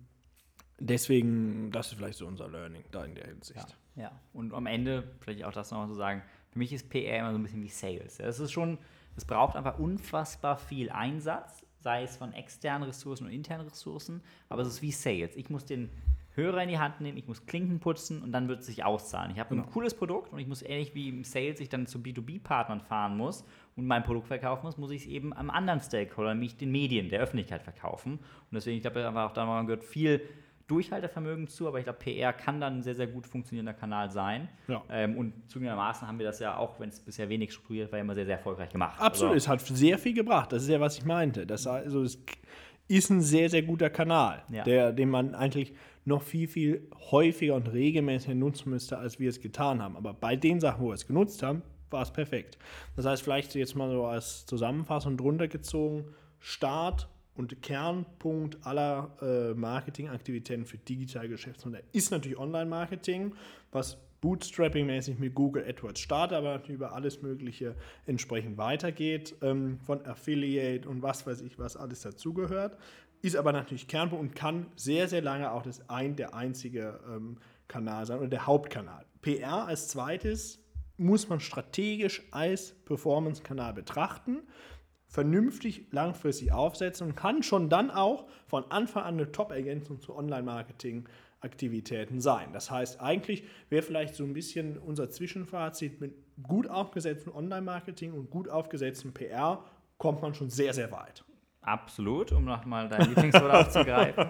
Deswegen, 0.79 1.71
das 1.71 1.87
ist 1.87 1.93
vielleicht 1.97 2.19
so 2.19 2.27
unser 2.27 2.47
Learning 2.47 2.83
da 2.91 3.03
in 3.03 3.15
der 3.15 3.25
Hinsicht. 3.25 3.75
Ja, 3.95 4.11
und 4.33 4.53
am 4.53 4.67
Ende, 4.67 5.03
vielleicht 5.21 5.43
auch 5.43 5.51
das 5.51 5.71
nochmal 5.71 5.87
zu 5.87 5.95
sagen, 5.95 6.21
für 6.51 6.59
mich 6.59 6.71
ist 6.71 6.89
PR 6.89 7.17
immer 7.19 7.31
so 7.31 7.39
ein 7.39 7.43
bisschen 7.43 7.63
wie 7.63 7.69
Sales. 7.69 8.19
Es 8.19 8.39
ist 8.39 8.51
schon, 8.51 8.77
es 9.15 9.25
braucht 9.25 9.55
einfach 9.55 9.79
unfassbar 9.79 10.55
viel 10.55 10.91
Einsatz, 10.91 11.65
sei 11.79 12.03
es 12.03 12.15
von 12.17 12.31
externen 12.33 12.83
Ressourcen 12.83 13.25
und 13.25 13.31
internen 13.31 13.67
Ressourcen, 13.67 14.21
aber 14.49 14.61
es 14.61 14.67
ist 14.67 14.81
wie 14.83 14.91
Sales. 14.91 15.35
Ich 15.35 15.49
muss 15.49 15.65
den 15.65 15.89
Hörer 16.37 16.61
in 16.63 16.69
die 16.69 16.77
Hand 16.79 17.01
nehmen, 17.01 17.17
ich 17.17 17.27
muss 17.27 17.45
Klinken 17.47 17.79
putzen 17.79 18.21
und 18.21 18.31
dann 18.31 18.47
wird 18.47 18.59
es 18.61 18.67
sich 18.67 18.85
auszahlen. 18.85 19.31
Ich 19.31 19.39
habe 19.39 19.55
ein 19.55 19.65
cooles 19.65 19.93
Produkt 19.95 20.31
und 20.31 20.39
ich 20.39 20.47
muss 20.47 20.61
ähnlich 20.61 20.93
wie 20.95 21.09
im 21.09 21.23
Sales 21.23 21.59
ich 21.59 21.67
dann 21.67 21.87
zu 21.87 21.97
B2B-Partnern 21.99 22.79
fahren 22.81 23.17
muss 23.17 23.43
und 23.75 23.87
mein 23.87 24.03
Produkt 24.03 24.27
verkaufen 24.27 24.65
muss, 24.65 24.77
muss 24.77 24.91
ich 24.91 25.01
es 25.03 25.07
eben 25.07 25.33
am 25.33 25.49
anderen 25.49 25.79
Stakeholder, 25.81 26.33
nämlich 26.35 26.55
den 26.55 26.71
Medien, 26.71 27.09
der 27.09 27.19
Öffentlichkeit 27.21 27.63
verkaufen. 27.63 28.13
Und 28.13 28.53
deswegen, 28.53 28.77
ich 28.77 28.83
glaube, 28.83 29.05
einfach 29.05 29.29
auch 29.29 29.33
da 29.33 29.61
gehört 29.63 29.83
viel 29.83 30.21
Durchhaltevermögen 30.67 31.47
zu, 31.47 31.67
aber 31.67 31.79
ich 31.79 31.85
glaube, 31.85 31.99
PR 31.99 32.33
kann 32.33 32.59
dann 32.59 32.77
ein 32.77 32.81
sehr, 32.81 32.93
sehr 32.95 33.07
gut 33.07 33.25
funktionierender 33.25 33.73
Kanal 33.73 34.11
sein. 34.11 34.49
Ja. 34.67 34.83
Ähm, 34.89 35.17
und 35.17 35.33
zugegebenermaßen 35.49 36.07
haben 36.07 36.19
wir 36.19 36.25
das 36.25 36.39
ja 36.39 36.57
auch, 36.57 36.79
wenn 36.79 36.89
es 36.89 36.99
bisher 36.99 37.29
wenig 37.29 37.53
strukturiert 37.53 37.91
war, 37.91 37.99
immer 37.99 38.13
sehr, 38.13 38.25
sehr 38.25 38.35
erfolgreich 38.35 38.69
gemacht. 38.69 38.99
Absolut, 38.99 39.33
Also, 39.33 39.37
es 39.37 39.47
hat 39.47 39.61
sehr 39.61 39.97
viel 39.97 40.13
gebracht. 40.13 40.51
Das 40.51 40.63
ist 40.63 40.69
ja, 40.69 40.79
was 40.81 40.97
ich 40.97 41.05
meinte. 41.05 41.47
Das 41.47 41.65
also, 41.67 42.03
es 42.03 42.19
ist 42.89 43.09
ein 43.09 43.21
sehr, 43.21 43.49
sehr 43.49 43.61
guter 43.63 43.89
Kanal, 43.89 44.43
Ja. 44.51 44.63
der, 44.63 44.91
den 44.91 45.09
man 45.09 45.35
eigentlich 45.35 45.73
noch 46.07 46.23
viel, 46.23 46.47
viel 46.47 46.87
häufiger 47.11 47.55
und 47.55 47.67
regelmäßiger 47.67 48.33
nutzen 48.33 48.69
müsste, 48.69 48.97
als 48.97 49.19
wir 49.19 49.29
es 49.29 49.41
getan 49.41 49.81
haben. 49.81 49.97
Aber 49.97 50.13
bei 50.13 50.35
den 50.35 50.59
Sachen, 50.59 50.81
wo 50.81 50.87
wir 50.87 50.93
es 50.93 51.05
genutzt 51.05 51.43
haben, 51.43 51.61
war 51.89 52.01
es 52.01 52.11
perfekt. 52.11 52.57
Das 52.95 53.05
heißt, 53.05 53.21
vielleicht 53.21 53.53
jetzt 53.55 53.75
mal 53.75 53.91
so 53.91 54.05
als 54.05 54.45
Zusammenfassung 54.45 55.17
drunter 55.17 55.47
gezogen, 55.47 56.05
Start 56.39 57.09
und 57.35 57.61
Kernpunkt 57.61 58.65
aller 58.65 59.17
äh, 59.21 59.53
Marketingaktivitäten 59.53 60.65
für 60.65 60.77
digitale 60.77 61.29
Geschäftsmodelle 61.29 61.83
ist 61.91 62.11
natürlich 62.11 62.37
Online-Marketing, 62.37 63.33
was 63.71 63.97
Bootstrapping-mäßig 64.21 65.19
mit 65.19 65.35
Google 65.35 65.63
AdWords 65.67 65.99
startet, 65.99 66.37
aber 66.37 66.61
über 66.67 66.93
alles 66.93 67.21
Mögliche 67.21 67.75
entsprechend 68.05 68.57
weitergeht, 68.57 69.35
ähm, 69.41 69.79
von 69.85 70.03
Affiliate 70.05 70.89
und 70.89 71.03
was 71.03 71.27
weiß 71.27 71.41
ich, 71.41 71.59
was 71.59 71.77
alles 71.77 72.01
dazugehört. 72.01 72.77
Ist 73.21 73.35
aber 73.35 73.51
natürlich 73.51 73.87
Kernpunkt 73.87 74.23
und 74.23 74.35
kann 74.35 74.67
sehr, 74.75 75.07
sehr 75.07 75.21
lange 75.21 75.51
auch 75.51 75.63
das 75.63 75.89
ein, 75.89 76.15
der 76.15 76.33
einzige 76.33 76.99
ähm, 77.07 77.37
Kanal 77.67 78.05
sein 78.05 78.19
oder 78.19 78.27
der 78.27 78.45
Hauptkanal. 78.45 79.05
PR 79.21 79.65
als 79.65 79.87
zweites 79.87 80.63
muss 80.97 81.29
man 81.29 81.39
strategisch 81.39 82.23
als 82.31 82.73
Performance-Kanal 82.85 83.73
betrachten 83.73 84.41
vernünftig 85.07 85.87
langfristig 85.91 86.51
aufsetzen 86.51 87.07
und 87.07 87.15
kann 87.15 87.41
schon 87.43 87.69
dann 87.69 87.91
auch 87.91 88.25
von 88.45 88.69
Anfang 88.69 89.03
an 89.03 89.13
eine 89.15 89.31
Top-Ergänzung 89.31 90.01
zu 90.01 90.13
Online-Marketing-Aktivitäten 90.15 92.19
sein. 92.19 92.51
Das 92.53 92.69
heißt, 92.69 93.01
eigentlich 93.01 93.45
wäre 93.69 93.83
vielleicht 93.83 94.15
so 94.15 94.25
ein 94.25 94.33
bisschen 94.33 94.77
unser 94.77 95.09
Zwischenfazit 95.09 96.01
mit 96.01 96.13
gut 96.43 96.69
aufgesetztem 96.69 97.33
Online-Marketing 97.33 98.11
und 98.13 98.29
gut 98.29 98.49
aufgesetztem 98.49 99.13
PR 99.13 99.63
kommt 99.97 100.21
man 100.21 100.33
schon 100.33 100.49
sehr, 100.49 100.73
sehr 100.73 100.91
weit. 100.91 101.23
Absolut, 101.67 102.31
um 102.31 102.45
nochmal 102.45 102.87
dein 102.87 103.09
Lieblingswort 103.09 103.51
aufzugreifen. 103.53 104.25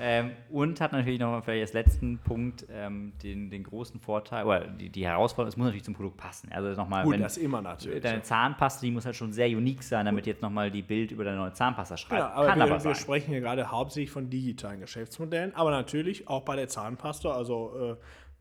Ähm, 0.00 0.30
und 0.48 0.80
hat 0.80 0.92
natürlich 0.92 1.20
noch 1.20 1.44
vielleicht 1.44 1.60
als 1.60 1.72
letzten 1.74 2.16
Punkt 2.16 2.64
ähm, 2.72 3.12
den, 3.22 3.50
den 3.50 3.62
großen 3.62 4.00
Vorteil, 4.00 4.46
oder 4.46 4.66
die, 4.66 4.88
die 4.88 5.06
Herausforderung, 5.06 5.48
es 5.48 5.56
muss 5.58 5.66
natürlich 5.66 5.84
zum 5.84 5.92
Produkt 5.92 6.16
passen. 6.16 6.50
Also 6.50 6.70
nochmal, 6.80 7.04
Gut, 7.04 7.12
wenn 7.12 7.20
das 7.20 7.36
immer 7.36 7.60
natürlich. 7.60 8.02
deine 8.02 8.22
Zahnpasta, 8.22 8.86
die 8.86 8.90
muss 8.90 9.04
halt 9.04 9.16
schon 9.16 9.34
sehr 9.34 9.48
unique 9.48 9.82
sein, 9.82 10.06
damit 10.06 10.26
jetzt 10.26 10.40
nochmal 10.40 10.70
die 10.70 10.80
Bild 10.80 11.10
über 11.10 11.24
deine 11.24 11.36
neue 11.36 11.52
Zahnpasta 11.52 11.98
schreibt. 11.98 12.20
Ja, 12.20 12.30
aber 12.30 12.46
Kann 12.46 12.58
wir, 12.58 12.64
aber 12.64 12.82
wir 12.82 12.94
sprechen 12.94 13.32
hier 13.32 13.40
gerade 13.40 13.70
hauptsächlich 13.70 14.10
von 14.10 14.30
digitalen 14.30 14.80
Geschäftsmodellen, 14.80 15.54
aber 15.54 15.70
natürlich 15.70 16.26
auch 16.26 16.42
bei 16.42 16.56
der 16.56 16.68
Zahnpasta. 16.68 17.32
Also 17.32 17.98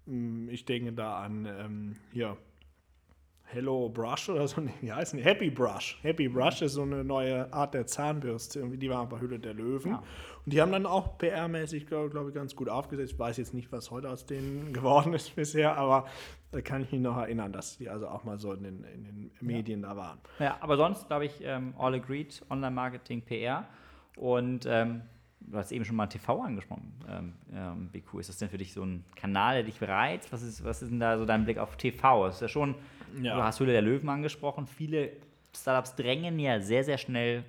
äh, 0.08 0.52
ich 0.54 0.64
denke 0.64 0.94
da 0.94 1.20
an 1.20 1.46
ähm, 1.46 1.96
hier 2.14 2.38
Hello 3.50 3.88
Brush 3.88 4.28
oder 4.28 4.46
so, 4.46 4.62
wie 4.82 4.92
heißt 4.92 5.14
die? 5.14 5.24
Happy 5.24 5.50
Brush. 5.50 5.98
Happy 6.02 6.28
Brush 6.28 6.62
ist 6.62 6.74
so 6.74 6.82
eine 6.82 7.02
neue 7.06 7.52
Art 7.54 7.74
der 7.74 7.88
Zahnbürste, 7.88 8.68
die 8.68 8.90
war 8.90 9.08
bei 9.08 9.22
Hülle 9.22 9.40
der 9.40 9.54
Löwen. 9.54 9.92
Ja. 9.92 10.04
Und 10.46 10.54
die 10.54 10.62
haben 10.62 10.74
dann 10.74 10.86
auch 10.86 11.18
PR-mäßig, 11.18 11.86
glaube 11.86 12.10
glaub 12.10 12.28
ich, 12.28 12.34
ganz 12.34 12.58
gut 12.58 12.68
aufgesetzt. 12.68 13.14
Ich 13.14 13.20
weiß 13.20 13.38
jetzt 13.38 13.54
nicht, 13.54 13.72
was 13.72 13.90
heute 13.90 14.10
aus 14.10 14.26
denen 14.26 14.74
geworden 14.74 15.14
ist 15.14 15.34
bisher, 15.34 15.78
aber 15.78 16.08
da 16.52 16.60
kann 16.60 16.82
ich 16.82 16.92
mich 16.92 17.00
noch 17.00 17.16
erinnern, 17.16 17.54
dass 17.54 17.78
die 17.78 17.90
also 17.90 18.10
auch 18.10 18.26
mal 18.26 18.38
so 18.38 18.52
in 18.52 18.64
den, 18.64 18.84
in 18.84 19.04
den 19.06 19.32
Medien 19.40 19.82
da 19.82 19.96
waren. 19.96 20.20
Ja, 20.40 20.58
aber 20.60 20.76
sonst 20.76 21.08
glaube 21.08 21.26
ich, 21.26 21.42
ähm, 21.42 21.74
all 21.78 21.96
agreed, 21.96 22.44
Online-Marketing, 22.50 23.22
PR. 23.22 23.66
Und 24.18 24.66
ähm, 24.66 25.04
du 25.40 25.58
hast 25.58 25.72
eben 25.72 25.86
schon 25.86 25.96
mal 25.96 26.08
TV 26.08 26.42
angesprochen. 26.42 26.94
Ähm, 27.10 27.34
ähm, 27.54 27.90
cool 28.12 28.20
ist 28.20 28.28
das 28.28 28.38
denn 28.38 28.50
für 28.50 28.58
dich 28.58 28.74
so 28.74 28.84
ein 28.84 29.06
Kanal, 29.16 29.56
der 29.56 29.64
dich 29.64 29.82
reizt? 29.82 30.34
Was 30.34 30.42
ist, 30.42 30.66
was 30.66 30.82
ist 30.82 30.92
denn 30.92 31.00
da 31.00 31.18
so 31.18 31.26
dein 31.26 31.46
Blick 31.46 31.60
auf 31.60 31.78
TV? 31.78 32.26
Das 32.26 32.36
ist 32.36 32.42
ja 32.42 32.48
schon, 32.50 32.76
Ja. 33.22 33.36
du 33.36 33.44
hast 33.44 33.60
Höhle 33.60 33.72
der 33.72 33.82
Löwen 33.82 34.10
angesprochen. 34.10 34.68
Viele 34.68 35.12
Startups 35.56 35.96
drängen 35.96 36.40
ja 36.40 36.60
sehr, 36.60 36.84
sehr 36.84 36.98
schnell 36.98 37.44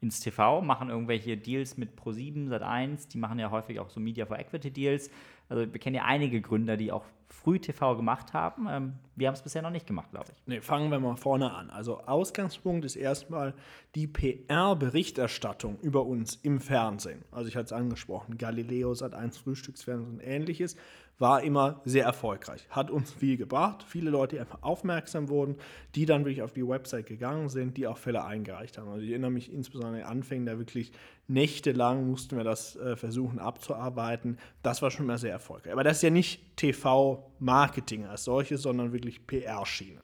ins 0.00 0.20
TV, 0.20 0.60
machen 0.60 0.90
irgendwelche 0.90 1.36
Deals 1.36 1.76
mit 1.76 1.98
Pro7, 1.98 2.48
Sat1, 2.48 3.08
die 3.08 3.18
machen 3.18 3.38
ja 3.38 3.50
häufig 3.50 3.78
auch 3.78 3.88
so 3.88 4.00
Media 4.00 4.26
for 4.26 4.38
Equity 4.38 4.70
Deals. 4.70 5.10
Also 5.48 5.72
wir 5.72 5.80
kennen 5.80 5.96
ja 5.96 6.04
einige 6.04 6.40
Gründer, 6.40 6.76
die 6.76 6.90
auch 6.90 7.04
früh 7.28 7.58
TV 7.58 7.96
gemacht 7.96 8.32
haben. 8.32 8.66
Ähm, 8.68 8.92
wir 9.16 9.28
haben 9.28 9.34
es 9.34 9.42
bisher 9.42 9.62
noch 9.62 9.70
nicht 9.70 9.86
gemacht, 9.86 10.10
glaube 10.10 10.26
ich. 10.30 10.42
Nee, 10.46 10.60
fangen 10.60 10.90
wir 10.90 10.98
mal 10.98 11.16
vorne 11.16 11.52
an. 11.52 11.70
Also 11.70 12.00
Ausgangspunkt 12.00 12.84
ist 12.84 12.96
erstmal 12.96 13.54
die 13.94 14.06
PR-Berichterstattung 14.06 15.78
über 15.80 16.04
uns 16.04 16.36
im 16.36 16.60
Fernsehen. 16.60 17.24
Also 17.30 17.48
ich 17.48 17.56
hatte 17.56 17.66
es 17.66 17.72
angesprochen, 17.72 18.38
Galileo, 18.38 18.92
Sat1 18.92 19.42
Frühstücksfernsehen 19.42 20.14
und 20.14 20.20
ähnliches 20.20 20.76
war 21.18 21.42
immer 21.42 21.80
sehr 21.84 22.04
erfolgreich. 22.04 22.66
Hat 22.70 22.90
uns 22.90 23.12
viel 23.12 23.36
gebracht. 23.36 23.84
Viele 23.86 24.10
Leute, 24.10 24.36
die 24.36 24.40
einfach 24.40 24.62
aufmerksam 24.62 25.28
wurden, 25.28 25.56
die 25.94 26.04
dann 26.04 26.24
wirklich 26.24 26.42
auf 26.42 26.52
die 26.52 26.66
Website 26.66 27.06
gegangen 27.06 27.48
sind, 27.48 27.76
die 27.76 27.86
auch 27.86 27.98
Fälle 27.98 28.24
eingereicht 28.24 28.78
haben. 28.78 28.88
Also 28.88 29.02
ich 29.02 29.10
erinnere 29.10 29.30
mich 29.30 29.52
insbesondere 29.52 30.04
an 30.04 30.18
Anfängen, 30.18 30.46
da 30.46 30.58
wirklich 30.58 30.92
nächtelang 31.28 32.06
mussten 32.06 32.36
wir 32.36 32.44
das 32.44 32.76
äh, 32.76 32.96
versuchen 32.96 33.38
abzuarbeiten. 33.38 34.38
Das 34.62 34.82
war 34.82 34.90
schon 34.90 35.06
mal 35.06 35.18
sehr 35.18 35.32
erfolgreich. 35.32 35.72
Aber 35.72 35.84
das 35.84 35.98
ist 35.98 36.02
ja 36.02 36.10
nicht 36.10 36.56
TV-Marketing 36.56 38.06
als 38.06 38.24
solches, 38.24 38.62
sondern 38.62 38.92
wirklich 38.92 39.26
PR-Schiene. 39.26 40.00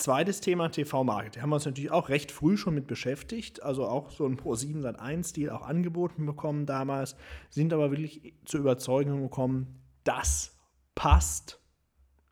Zweites 0.00 0.40
Thema 0.40 0.70
TV-Marketing. 0.70 1.42
Haben 1.42 1.50
wir 1.50 1.56
uns 1.56 1.66
natürlich 1.66 1.90
auch 1.90 2.08
recht 2.08 2.32
früh 2.32 2.56
schon 2.56 2.74
mit 2.74 2.86
beschäftigt. 2.86 3.62
Also 3.62 3.86
auch 3.86 4.10
so 4.10 4.24
ein 4.24 4.38
Pro7 4.38 4.80
Sat1-Deal 4.80 5.50
auch 5.50 5.60
angeboten 5.60 6.24
bekommen 6.24 6.64
damals. 6.64 7.16
Sind 7.50 7.74
aber 7.74 7.90
wirklich 7.90 8.32
zur 8.46 8.60
Überzeugung 8.60 9.20
gekommen, 9.20 9.79
das 10.04 10.56
passt, 10.94 11.60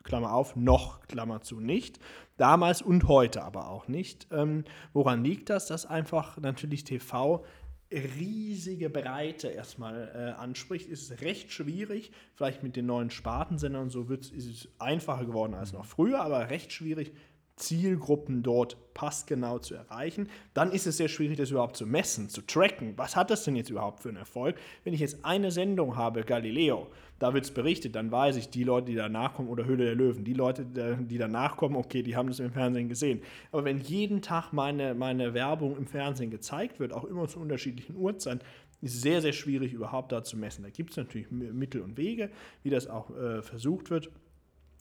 Klammer 0.04 0.32
auf, 0.32 0.56
noch, 0.56 1.06
Klammer 1.06 1.42
zu, 1.42 1.60
nicht. 1.60 1.98
Damals 2.36 2.82
und 2.82 3.08
heute 3.08 3.42
aber 3.42 3.68
auch 3.68 3.88
nicht. 3.88 4.28
Ähm, 4.30 4.64
woran 4.92 5.24
liegt 5.24 5.50
das? 5.50 5.66
Dass 5.66 5.86
einfach 5.86 6.38
natürlich 6.38 6.84
TV 6.84 7.44
riesige 7.90 8.90
Breite 8.90 9.48
erstmal 9.48 10.12
äh, 10.14 10.40
anspricht, 10.40 10.88
ist 10.88 11.20
recht 11.22 11.52
schwierig. 11.52 12.12
Vielleicht 12.34 12.62
mit 12.62 12.76
den 12.76 12.86
neuen 12.86 13.10
Spartensendern 13.10 13.84
und 13.84 13.90
so 13.90 14.08
wird's, 14.08 14.30
ist 14.30 14.46
es 14.46 14.68
einfacher 14.78 15.24
geworden 15.24 15.54
als 15.54 15.72
noch 15.72 15.86
früher, 15.86 16.20
aber 16.20 16.50
recht 16.50 16.72
schwierig, 16.72 17.12
Zielgruppen 17.58 18.42
dort 18.42 18.76
passgenau 18.94 19.58
zu 19.58 19.74
erreichen. 19.74 20.28
Dann 20.54 20.72
ist 20.72 20.86
es 20.86 20.96
sehr 20.96 21.08
schwierig, 21.08 21.36
das 21.36 21.50
überhaupt 21.50 21.76
zu 21.76 21.86
messen, 21.86 22.28
zu 22.28 22.42
tracken. 22.42 22.94
Was 22.96 23.14
hat 23.14 23.30
das 23.30 23.44
denn 23.44 23.54
jetzt 23.54 23.70
überhaupt 23.70 24.00
für 24.00 24.08
einen 24.08 24.18
Erfolg? 24.18 24.56
Wenn 24.84 24.94
ich 24.94 25.00
jetzt 25.00 25.24
eine 25.24 25.50
Sendung 25.50 25.96
habe, 25.96 26.22
Galileo, 26.22 26.88
da 27.18 27.34
wird 27.34 27.44
es 27.44 27.50
berichtet, 27.50 27.94
dann 27.94 28.10
weiß 28.10 28.36
ich, 28.36 28.50
die 28.50 28.64
Leute, 28.64 28.86
die 28.86 28.94
danach 28.94 29.34
kommen, 29.34 29.48
oder 29.48 29.64
Höhle 29.64 29.84
der 29.84 29.94
Löwen, 29.94 30.24
die 30.24 30.34
Leute, 30.34 30.64
die 30.64 31.18
danach 31.18 31.56
kommen, 31.56 31.76
okay, 31.76 32.02
die 32.02 32.16
haben 32.16 32.28
das 32.28 32.40
im 32.40 32.52
Fernsehen 32.52 32.88
gesehen. 32.88 33.22
Aber 33.52 33.64
wenn 33.64 33.78
jeden 33.78 34.22
Tag 34.22 34.52
meine, 34.52 34.94
meine 34.94 35.34
Werbung 35.34 35.76
im 35.76 35.86
Fernsehen 35.86 36.30
gezeigt 36.30 36.80
wird, 36.80 36.92
auch 36.92 37.04
immer 37.04 37.28
zu 37.28 37.40
unterschiedlichen 37.40 37.96
Uhrzeiten, 37.96 38.40
ist 38.80 39.02
sehr, 39.02 39.20
sehr 39.20 39.32
schwierig 39.32 39.72
überhaupt 39.72 40.12
da 40.12 40.22
zu 40.22 40.36
messen. 40.36 40.62
Da 40.62 40.70
gibt 40.70 40.90
es 40.90 40.96
natürlich 40.96 41.30
Mittel 41.30 41.80
und 41.82 41.96
Wege, 41.96 42.30
wie 42.62 42.70
das 42.70 42.86
auch 42.86 43.10
äh, 43.16 43.42
versucht 43.42 43.90
wird. 43.90 44.10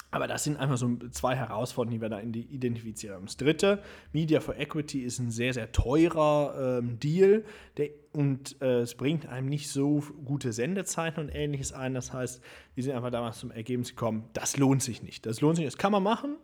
Aber 0.10 0.28
das 0.28 0.46
sind 0.46 0.58
einfach 0.58 0.78
so 0.78 0.96
zwei 1.12 1.36
Herausforderungen, 1.36 2.00
die 2.00 2.02
wir 2.02 2.10
da 2.10 2.22
identifiziert 2.22 3.14
haben. 3.14 3.26
Das 3.26 3.36
dritte, 3.36 3.84
Media 4.14 4.40
for 4.40 4.56
Equity 4.58 5.02
ist 5.02 5.20
ein 5.20 5.32
sehr, 5.32 5.54
sehr 5.54 5.72
teurer 5.74 6.80
ähm, 6.80 6.98
Deal 7.00 7.44
der, 7.76 7.90
und 8.14 8.60
äh, 8.62 8.80
es 8.80 8.96
bringt 8.96 9.28
einem 9.28 9.48
nicht 9.48 9.70
so 9.70 10.02
gute 10.24 10.54
Sendezeiten 10.54 11.26
und 11.26 11.30
ähnliches 11.30 11.74
ein. 11.74 11.94
Das 11.94 12.14
heißt, 12.14 12.42
wir 12.74 12.84
sind 12.84 12.96
einfach 12.96 13.12
damals 13.12 13.40
zum 13.40 13.52
Ergebnis 13.52 13.90
gekommen, 13.90 14.24
das 14.34 14.56
lohnt 14.56 14.82
sich 14.82 15.04
nicht. 15.04 15.26
Das 15.26 15.42
lohnt 15.42 15.58
sich 15.58 15.66
das 15.66 15.78
kann 15.78 15.92
man 15.92 16.04
machen, 16.04 16.38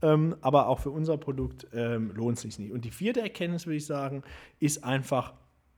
ähm, 0.00 0.34
aber 0.40 0.66
auch 0.66 0.80
für 0.80 0.90
unser 0.90 1.18
Produkt 1.18 1.66
ähm, 1.74 2.12
lohnt 2.14 2.38
es 2.38 2.42
sich 2.42 2.58
nicht. 2.58 2.72
Und 2.72 2.86
die 2.86 2.90
vierte 2.90 3.20
Erkenntnis, 3.20 3.66
würde 3.66 3.76
ich 3.76 3.86
sagen, 3.86 4.22
ist 4.60 4.82
einfach, 4.82 5.34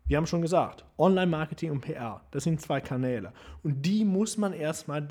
wir 0.07 0.17
haben 0.17 0.27
schon 0.27 0.43
gesagt, 0.43 0.85
Online-Marketing 0.97 1.73
und 1.73 1.81
PR, 1.81 2.23
das 2.31 2.45
sind 2.45 2.61
zwei 2.61 2.81
Kanäle. 2.81 3.33
Und 3.65 3.85
die 3.85 4.05
muss 4.05 4.39
man 4.39 4.53
erstmal 4.53 5.07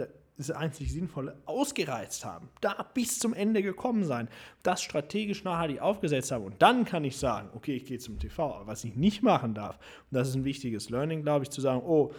das 0.48 0.56
einzig 0.56 0.92
Sinnvolle, 0.92 1.38
ausgereizt 1.46 2.26
haben. 2.26 2.50
Da 2.62 2.86
bis 2.94 3.20
zum 3.20 3.34
Ende 3.34 3.62
gekommen 3.62 4.04
sein. 4.04 4.28
Das 4.64 4.82
strategisch 4.82 5.44
nachhaltig 5.44 5.82
aufgesetzt 5.82 6.32
haben. 6.32 6.46
Und 6.46 6.62
dann 6.62 6.86
kann 6.86 7.04
ich 7.04 7.18
sagen, 7.18 7.50
okay, 7.54 7.76
ich 7.76 7.86
gehe 7.86 8.00
zum 8.00 8.20
TV. 8.20 8.56
Aber 8.56 8.68
was 8.68 8.84
ich 8.84 8.96
nicht 8.96 9.24
machen 9.24 9.54
darf, 9.54 9.78
und 10.10 10.18
das 10.18 10.30
ist 10.30 10.36
ein 10.36 10.46
wichtiges 10.46 10.90
Learning, 10.90 11.24
glaube 11.24 11.44
ich, 11.44 11.50
zu 11.50 11.62
sagen, 11.62 11.82
oh, 11.86 12.12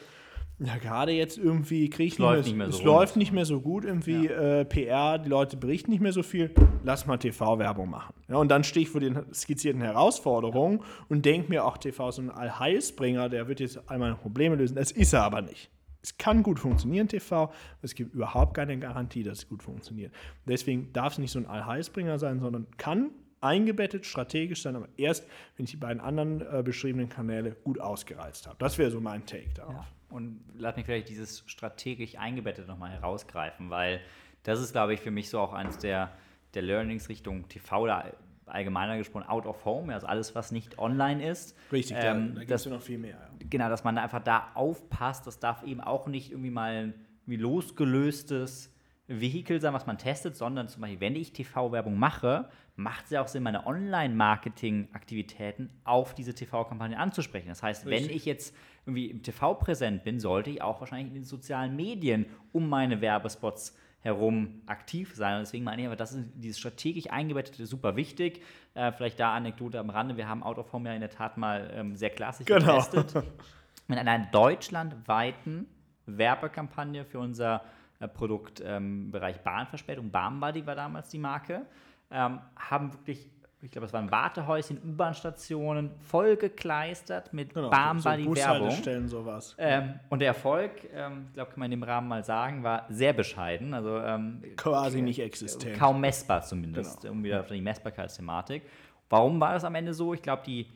ja, 0.64 0.76
gerade 0.76 1.12
jetzt 1.12 1.38
irgendwie 1.38 1.90
kriege 1.90 2.06
ich 2.06 2.12
es 2.14 2.18
läuft 2.18 2.46
nicht 2.46 2.56
mehr 2.56 2.70
so 2.70 2.78
es 2.78 2.84
läuft 2.84 3.16
nicht 3.16 3.32
mehr 3.32 3.44
so 3.44 3.60
gut, 3.60 3.84
irgendwie 3.84 4.26
ja. 4.26 4.60
äh, 4.60 4.64
PR, 4.64 5.18
die 5.18 5.28
Leute 5.28 5.56
berichten 5.56 5.90
nicht 5.90 6.00
mehr 6.00 6.12
so 6.12 6.22
viel, 6.22 6.52
lass 6.84 7.06
mal 7.06 7.16
TV-Werbung 7.16 7.90
machen. 7.90 8.14
Ja, 8.28 8.36
und 8.36 8.48
dann 8.48 8.62
stehe 8.62 8.84
ich 8.84 8.90
vor 8.90 9.00
den 9.00 9.22
skizzierten 9.34 9.82
Herausforderungen 9.82 10.78
ja. 10.78 10.84
und 11.08 11.24
denke 11.24 11.48
mir, 11.48 11.64
auch 11.64 11.78
TV 11.78 12.08
ist 12.10 12.18
ein 12.18 12.30
Allheilsbringer, 12.30 13.28
der 13.28 13.48
wird 13.48 13.60
jetzt 13.60 13.80
all 13.86 13.98
meine 13.98 14.14
Probleme 14.14 14.54
lösen. 14.54 14.76
Das 14.76 14.92
ist 14.92 15.12
er 15.12 15.24
aber 15.24 15.42
nicht. 15.42 15.70
Es 16.02 16.18
kann 16.18 16.42
gut 16.42 16.58
funktionieren, 16.58 17.08
TV. 17.08 17.52
Es 17.80 17.94
gibt 17.94 18.14
überhaupt 18.14 18.54
keine 18.54 18.78
Garantie, 18.78 19.22
dass 19.22 19.38
es 19.38 19.48
gut 19.48 19.62
funktioniert. 19.62 20.12
Deswegen 20.46 20.92
darf 20.92 21.12
es 21.12 21.18
nicht 21.18 21.30
so 21.30 21.38
ein 21.38 21.46
Allheilsbringer 21.46 22.18
sein, 22.18 22.40
sondern 22.40 22.66
kann 22.76 23.10
eingebettet, 23.42 24.06
strategisch 24.06 24.62
sein, 24.62 24.76
aber 24.76 24.88
erst, 24.96 25.28
wenn 25.56 25.64
ich 25.64 25.72
die 25.72 25.76
beiden 25.76 26.00
anderen 26.00 26.40
äh, 26.40 26.62
beschriebenen 26.62 27.08
Kanäle 27.08 27.56
gut 27.64 27.80
ausgereizt 27.80 28.46
habe. 28.46 28.56
Das 28.58 28.78
wäre 28.78 28.90
so 28.90 29.00
mein 29.00 29.26
Take 29.26 29.50
darauf. 29.54 29.74
Ja. 29.74 29.86
Und 30.10 30.40
lass 30.56 30.76
mich 30.76 30.86
vielleicht 30.86 31.08
dieses 31.08 31.42
strategisch 31.46 32.16
eingebettet 32.18 32.68
nochmal 32.68 32.90
herausgreifen, 32.90 33.70
weil 33.70 34.00
das 34.42 34.60
ist, 34.60 34.72
glaube 34.72 34.94
ich, 34.94 35.00
für 35.00 35.10
mich 35.10 35.28
so 35.30 35.40
auch 35.40 35.52
eines 35.52 35.78
der, 35.78 36.12
der 36.54 36.62
Learnings 36.62 37.08
Richtung 37.08 37.48
TV 37.48 37.82
oder 37.82 38.12
allgemeiner 38.52 38.98
gesprochen 38.98 39.28
out 39.28 39.46
of 39.46 39.64
home, 39.64 39.92
also 39.92 40.06
alles, 40.06 40.34
was 40.34 40.52
nicht 40.52 40.78
online 40.78 41.26
ist. 41.26 41.56
Richtig, 41.72 41.96
ähm, 42.00 42.34
da, 42.34 42.36
da 42.40 42.40
gibt 42.40 42.50
es 42.50 42.66
noch 42.66 42.82
viel 42.82 42.98
mehr. 42.98 43.16
Ja. 43.16 43.46
Genau, 43.50 43.68
dass 43.68 43.84
man 43.84 43.98
einfach 43.98 44.22
da 44.22 44.48
aufpasst. 44.54 45.26
Das 45.26 45.38
darf 45.38 45.62
eben 45.64 45.80
auch 45.80 46.06
nicht 46.06 46.30
irgendwie 46.30 46.50
mal 46.50 46.94
ein 47.26 47.26
losgelöstes 47.26 48.72
Vehikel 49.08 49.60
sein, 49.60 49.74
was 49.74 49.86
man 49.86 49.98
testet, 49.98 50.36
sondern 50.36 50.68
zum 50.68 50.82
Beispiel, 50.82 51.00
wenn 51.00 51.16
ich 51.16 51.32
TV-Werbung 51.32 51.98
mache, 51.98 52.48
macht 52.76 53.06
es 53.06 53.10
ja 53.10 53.20
auch 53.22 53.28
Sinn, 53.28 53.42
meine 53.42 53.66
Online-Marketing-Aktivitäten 53.66 55.70
auf 55.84 56.14
diese 56.14 56.34
TV-Kampagne 56.34 56.98
anzusprechen. 56.98 57.48
Das 57.48 57.62
heißt, 57.62 57.86
Richtig. 57.86 58.08
wenn 58.08 58.16
ich 58.16 58.24
jetzt 58.24 58.56
irgendwie 58.86 59.10
im 59.10 59.22
TV 59.22 59.54
präsent 59.54 60.04
bin, 60.04 60.18
sollte 60.20 60.50
ich 60.50 60.62
auch 60.62 60.80
wahrscheinlich 60.80 61.08
in 61.08 61.14
den 61.14 61.24
sozialen 61.24 61.76
Medien 61.76 62.26
um 62.52 62.68
meine 62.68 63.00
Werbespots 63.00 63.76
herum 64.02 64.62
aktiv 64.66 65.14
sein. 65.14 65.36
Und 65.36 65.40
deswegen 65.42 65.64
meine 65.64 65.82
ich 65.82 65.86
aber, 65.86 65.96
das 65.96 66.12
ist 66.12 66.28
dieses 66.34 66.58
strategisch 66.58 67.10
eingebettete 67.10 67.66
super 67.66 67.96
wichtig. 67.96 68.42
Äh, 68.74 68.92
vielleicht 68.92 69.18
da 69.18 69.34
Anekdote 69.34 69.78
am 69.78 69.90
Rande. 69.90 70.16
Wir 70.16 70.28
haben 70.28 70.42
Out 70.42 70.58
of 70.58 70.72
Home 70.72 70.88
ja 70.88 70.94
in 70.94 71.00
der 71.00 71.10
Tat 71.10 71.36
mal 71.36 71.70
ähm, 71.74 71.96
sehr 71.96 72.10
klassisch 72.10 72.46
genau. 72.46 72.78
getestet. 72.78 73.24
Mit 73.88 73.98
einer 73.98 74.18
deutschlandweiten 74.26 75.66
Werbekampagne 76.06 77.04
für 77.04 77.18
unser 77.18 77.62
äh, 78.00 78.08
Produkt 78.08 78.60
im 78.60 78.66
ähm, 78.68 79.10
Bereich 79.12 79.40
Bahnverspätung. 79.40 80.10
Bahnbuddy 80.10 80.66
war 80.66 80.74
damals 80.74 81.08
die 81.08 81.18
Marke. 81.18 81.66
Ähm, 82.10 82.40
haben 82.56 82.92
wirklich 82.92 83.30
ich 83.62 83.70
glaube, 83.70 83.86
es 83.86 83.92
waren 83.92 84.10
Wartehäuschen, 84.10 84.78
U-Bahn-Stationen, 84.82 85.92
vollgekleistert 86.00 87.32
mit 87.32 87.54
genau, 87.54 87.70
Bahnbuddy-Werbung. 87.70 88.70
So 89.06 89.18
sowas. 89.18 89.54
Ähm, 89.56 90.00
und 90.08 90.18
der 90.18 90.28
Erfolg, 90.28 90.72
ähm, 90.92 91.26
ich 91.28 91.34
glaube, 91.34 91.52
kann 91.52 91.60
man 91.60 91.70
in 91.70 91.78
dem 91.78 91.84
Rahmen 91.84 92.08
mal 92.08 92.24
sagen, 92.24 92.64
war 92.64 92.86
sehr 92.88 93.12
bescheiden. 93.12 93.72
Also 93.72 93.98
ähm, 93.98 94.42
quasi 94.56 95.00
nicht 95.00 95.20
existent. 95.20 95.78
Kaum 95.78 96.00
messbar 96.00 96.42
zumindest, 96.42 97.02
genau. 97.02 97.12
um 97.12 97.22
wieder 97.22 97.40
auf 97.40 97.46
die 97.46 97.60
Messbarkeitsthematik. 97.60 98.62
Warum 99.08 99.40
war 99.40 99.52
das 99.52 99.64
am 99.64 99.76
Ende 99.76 99.94
so? 99.94 100.12
Ich 100.12 100.22
glaube, 100.22 100.42
die 100.44 100.66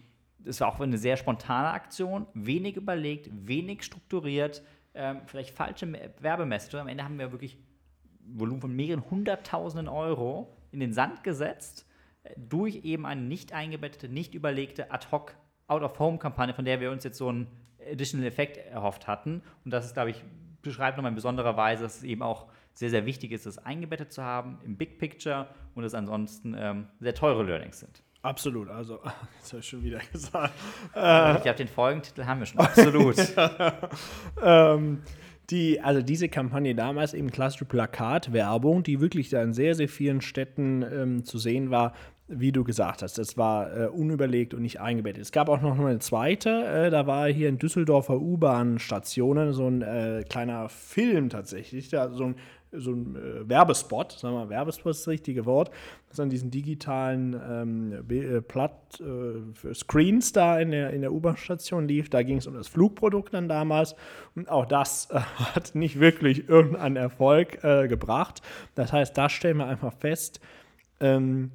es 0.45 0.61
war 0.61 0.69
auch 0.69 0.79
eine 0.79 0.97
sehr 0.97 1.17
spontane 1.17 1.71
Aktion, 1.71 2.27
wenig 2.35 2.77
überlegt, 2.77 3.29
wenig 3.33 3.83
strukturiert, 3.83 4.63
ähm, 4.95 5.23
vielleicht 5.27 5.51
falsche 5.51 5.93
Werbemessage. 6.21 6.81
Am 6.81 6.87
Ende 6.87 7.03
haben 7.03 7.19
wir 7.19 7.33
wirklich 7.33 7.59
Volumen 8.21 8.61
von 8.61 8.75
mehreren 8.75 9.03
hunderttausenden 9.11 9.89
Euro 9.89 10.53
in 10.71 10.79
den 10.79 10.93
Sand 10.93 11.25
gesetzt 11.25 11.86
durch 12.37 12.85
eben 12.85 13.07
eine 13.07 13.21
nicht 13.21 13.53
eingebettete, 13.53 14.09
nicht 14.09 14.35
überlegte 14.35 14.91
Ad-Hoc 14.91 15.35
Out-of-Home-Kampagne, 15.69 16.55
von 16.55 16.65
der 16.65 16.81
wir 16.81 16.91
uns 16.91 17.05
jetzt 17.05 17.19
so 17.19 17.29
einen 17.29 17.49
Additional 17.91 18.27
Effekt 18.27 18.57
erhofft 18.57 19.07
hatten. 19.07 19.43
Und 19.65 19.71
das 19.73 19.87
ist, 19.87 19.95
glaube 19.95 20.11
ich, 20.11 20.23
beschreibt 20.63 20.97
nochmal 20.97 21.11
in 21.11 21.17
besonderer 21.17 21.57
Weise, 21.57 21.83
dass 21.83 21.99
es 21.99 22.03
eben 22.05 22.23
auch 22.23 22.47
sehr, 22.75 22.91
sehr 22.91 23.07
wichtig 23.07 23.33
ist, 23.33 23.47
das 23.47 23.59
eingebettet 23.59 24.13
zu 24.13 24.23
haben 24.23 24.59
im 24.65 24.77
Big 24.77 24.99
Picture 24.99 25.49
und 25.75 25.85
es 25.85 25.95
ansonsten 25.95 26.55
ähm, 26.59 26.89
sehr 27.01 27.15
teure 27.15 27.43
Learnings 27.43 27.81
sind. 27.81 28.03
Absolut, 28.23 28.69
also, 28.69 29.01
das 29.41 29.53
habe 29.53 29.61
ich 29.61 29.69
schon 29.69 29.83
wieder 29.83 30.01
gesagt. 30.13 30.53
ich 30.89 31.43
glaube, 31.43 31.55
den 31.55 31.69
Folgentitel 31.69 32.25
haben 32.25 32.41
wir 32.41 32.47
schon, 32.47 32.61
absolut. 32.61 33.17
ähm, 34.43 35.03
die, 35.51 35.81
also 35.81 36.03
diese 36.03 36.29
Kampagne 36.29 36.75
damals 36.75 37.15
eben 37.15 37.31
klassische 37.31 37.67
Plakatwerbung, 37.67 38.83
die 38.83 39.01
wirklich 39.01 39.29
da 39.31 39.43
in 39.43 39.53
sehr, 39.55 39.75
sehr 39.75 39.89
vielen 39.89 40.21
Städten 40.21 40.83
ähm, 40.83 41.25
zu 41.25 41.39
sehen 41.39 41.71
war, 41.71 41.93
wie 42.29 42.51
du 42.51 42.65
gesagt 42.65 43.03
hast, 43.03 43.19
das 43.19 43.37
war 43.37 43.77
äh, 43.77 43.87
unüberlegt 43.87 44.53
und 44.53 44.63
nicht 44.63 44.81
eingebettet. 44.81 45.23
Es 45.23 45.33
gab 45.33 45.49
auch 45.49 45.61
noch 45.61 45.79
eine 45.79 46.01
zweite, 46.01 46.65
äh, 46.65 46.91
da 46.91 47.07
war 47.07 47.29
hier 47.29 47.49
in 47.49 47.59
Düsseldorfer 47.59 48.21
U-Bahn-Stationen 48.21 49.53
so 49.53 49.69
ein 49.69 49.83
äh, 49.83 50.25
kleiner 50.29 50.69
Film 50.69 51.29
tatsächlich, 51.29 51.89
da, 51.89 52.11
so 52.11 52.25
ein, 52.25 52.37
so 52.73 52.91
ein 52.91 53.15
äh, 53.15 53.49
Werbespot, 53.49 54.11
sagen 54.11 54.35
wir 54.35 54.41
mal, 54.41 54.49
Werbespot 54.49 54.91
ist 54.91 55.03
das 55.03 55.09
richtige 55.09 55.47
Wort, 55.47 55.71
das 56.09 56.19
an 56.19 56.29
diesen 56.29 56.51
digitalen 56.51 57.41
ähm, 57.49 57.93
äh, 58.11 58.41
Platt, 58.41 59.01
äh, 59.01 59.73
Screens 59.73 60.33
da 60.33 60.59
in 60.59 60.73
der, 60.73 60.91
in 60.91 61.03
der 61.03 61.13
U-Bahn-Station 61.13 61.87
lief. 61.87 62.11
Da 62.11 62.25
ging 62.25 62.39
es 62.39 62.49
um 62.49 62.55
das 62.55 62.67
Flugprodukt 62.67 63.35
dann 63.35 63.49
damals 63.49 63.95
und 64.35 64.51
auch 64.51 64.67
das 64.67 65.11
hat 65.13 65.77
nicht 65.77 66.01
wirklich 66.01 66.49
irgendeinen 66.49 66.97
Erfolg 66.97 67.61
gebracht. 67.61 68.43
Das 68.75 68.93
heißt, 68.93 69.17
da 69.17 69.29
stellen 69.29 69.59
wir 69.59 69.67
einfach 69.67 69.93
fest, 69.93 70.41
ähm, 70.99 71.53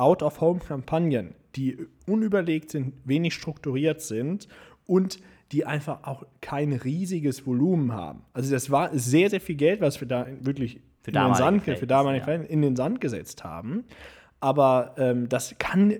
Out-of-Home-Kampagnen, 0.00 1.34
die 1.56 1.78
unüberlegt 2.06 2.70
sind, 2.70 2.94
wenig 3.04 3.34
strukturiert 3.34 4.00
sind 4.00 4.48
und 4.86 5.20
die 5.52 5.66
einfach 5.66 6.04
auch 6.04 6.24
kein 6.40 6.72
riesiges 6.72 7.46
Volumen 7.46 7.92
haben. 7.92 8.22
Also 8.32 8.52
das 8.52 8.70
war 8.70 8.96
sehr, 8.96 9.30
sehr 9.30 9.40
viel 9.40 9.56
Geld, 9.56 9.80
was 9.80 10.00
wir 10.00 10.08
da 10.08 10.26
wirklich 10.40 10.80
für 11.02 11.10
in, 11.10 11.14
den 11.14 11.34
Sand, 11.34 11.64
für 11.64 11.86
damalige 11.86 12.30
ja. 12.30 12.40
in 12.42 12.62
den 12.62 12.76
Sand 12.76 13.00
gesetzt 13.00 13.42
haben. 13.42 13.84
Aber 14.38 14.94
ähm, 14.96 15.28
das 15.28 15.56
kann 15.58 15.96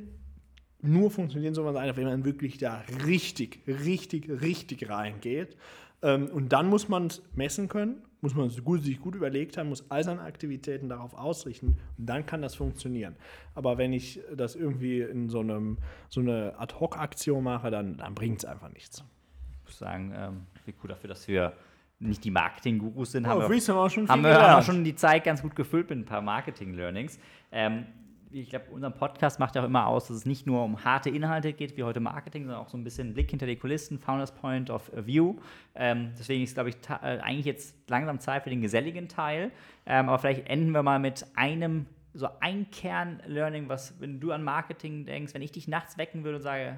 nur 0.82 1.10
funktionieren, 1.10 1.54
so 1.54 1.62
man 1.62 1.74
wenn 1.96 2.04
man 2.04 2.24
wirklich 2.24 2.58
da 2.58 2.82
richtig, 3.06 3.60
richtig, 3.66 4.30
richtig 4.30 4.88
reingeht. 4.88 5.56
Ähm, 6.02 6.28
und 6.28 6.50
dann 6.50 6.68
muss 6.68 6.88
man 6.88 7.06
es 7.06 7.22
messen 7.34 7.68
können 7.68 8.02
muss 8.20 8.34
man 8.34 8.50
sich 8.50 8.62
gut, 8.62 8.82
sich 8.82 9.00
gut 9.00 9.14
überlegt 9.14 9.56
haben, 9.56 9.68
muss 9.68 9.90
all 9.90 10.04
seine 10.04 10.22
Aktivitäten 10.22 10.88
darauf 10.88 11.14
ausrichten 11.14 11.78
und 11.98 12.06
dann 12.06 12.26
kann 12.26 12.42
das 12.42 12.54
funktionieren. 12.54 13.16
Aber 13.54 13.78
wenn 13.78 13.92
ich 13.92 14.20
das 14.34 14.56
irgendwie 14.56 15.00
in 15.00 15.28
so, 15.28 15.40
einem, 15.40 15.78
so 16.08 16.20
eine 16.20 16.54
Ad-Hoc-Aktion 16.58 17.42
mache, 17.42 17.70
dann, 17.70 17.96
dann 17.96 18.14
bringt 18.14 18.40
es 18.40 18.44
einfach 18.44 18.70
nichts. 18.72 19.04
Ich 19.52 19.64
muss 19.64 19.78
sagen, 19.78 20.12
ähm, 20.14 20.46
wie 20.66 20.72
gut 20.72 20.90
dafür, 20.90 21.08
dass 21.08 21.26
wir 21.28 21.52
nicht 21.98 22.24
die 22.24 22.30
Marketing-Gurus 22.30 23.12
sind, 23.12 23.26
oh, 23.26 23.30
haben, 23.30 23.40
wir, 23.40 23.44
haben, 23.44 23.90
schon 23.90 24.08
haben 24.08 24.22
wir 24.22 24.58
auch 24.58 24.62
schon 24.62 24.84
die 24.84 24.94
Zeit 24.94 25.24
ganz 25.24 25.42
gut 25.42 25.54
gefüllt 25.54 25.90
mit 25.90 25.98
ein 25.98 26.04
paar 26.04 26.22
Marketing-Learnings. 26.22 27.18
Ähm, 27.52 27.86
ich 28.32 28.50
glaube, 28.50 28.66
unser 28.70 28.90
Podcast 28.90 29.38
macht 29.40 29.56
ja 29.56 29.62
auch 29.62 29.66
immer 29.66 29.86
aus, 29.86 30.08
dass 30.08 30.18
es 30.18 30.26
nicht 30.26 30.46
nur 30.46 30.62
um 30.64 30.84
harte 30.84 31.10
Inhalte 31.10 31.52
geht, 31.52 31.76
wie 31.76 31.82
heute 31.82 32.00
Marketing, 32.00 32.44
sondern 32.44 32.62
auch 32.62 32.68
so 32.68 32.76
ein 32.76 32.84
bisschen 32.84 33.14
Blick 33.14 33.30
hinter 33.30 33.46
die 33.46 33.56
Kulissen, 33.56 33.98
Founders 33.98 34.32
Point 34.32 34.70
of 34.70 34.90
View. 34.94 35.36
Ähm, 35.74 36.12
deswegen 36.18 36.44
ist, 36.44 36.54
glaube 36.54 36.70
ich, 36.70 36.76
äh, 36.88 37.18
eigentlich 37.18 37.46
jetzt 37.46 37.74
langsam 37.88 38.20
Zeit 38.20 38.44
für 38.44 38.50
den 38.50 38.60
geselligen 38.60 39.08
Teil. 39.08 39.50
Ähm, 39.86 40.08
aber 40.08 40.18
vielleicht 40.18 40.48
enden 40.48 40.70
wir 40.72 40.82
mal 40.82 40.98
mit 40.98 41.26
einem, 41.34 41.86
so 42.12 42.28
ein 42.40 42.70
Kern-Learning, 42.70 43.68
was, 43.68 44.00
wenn 44.00 44.20
du 44.20 44.32
an 44.32 44.42
Marketing 44.42 45.06
denkst, 45.06 45.34
wenn 45.34 45.42
ich 45.42 45.52
dich 45.52 45.68
nachts 45.68 45.98
wecken 45.98 46.24
würde 46.24 46.36
und 46.36 46.42
sage, 46.42 46.76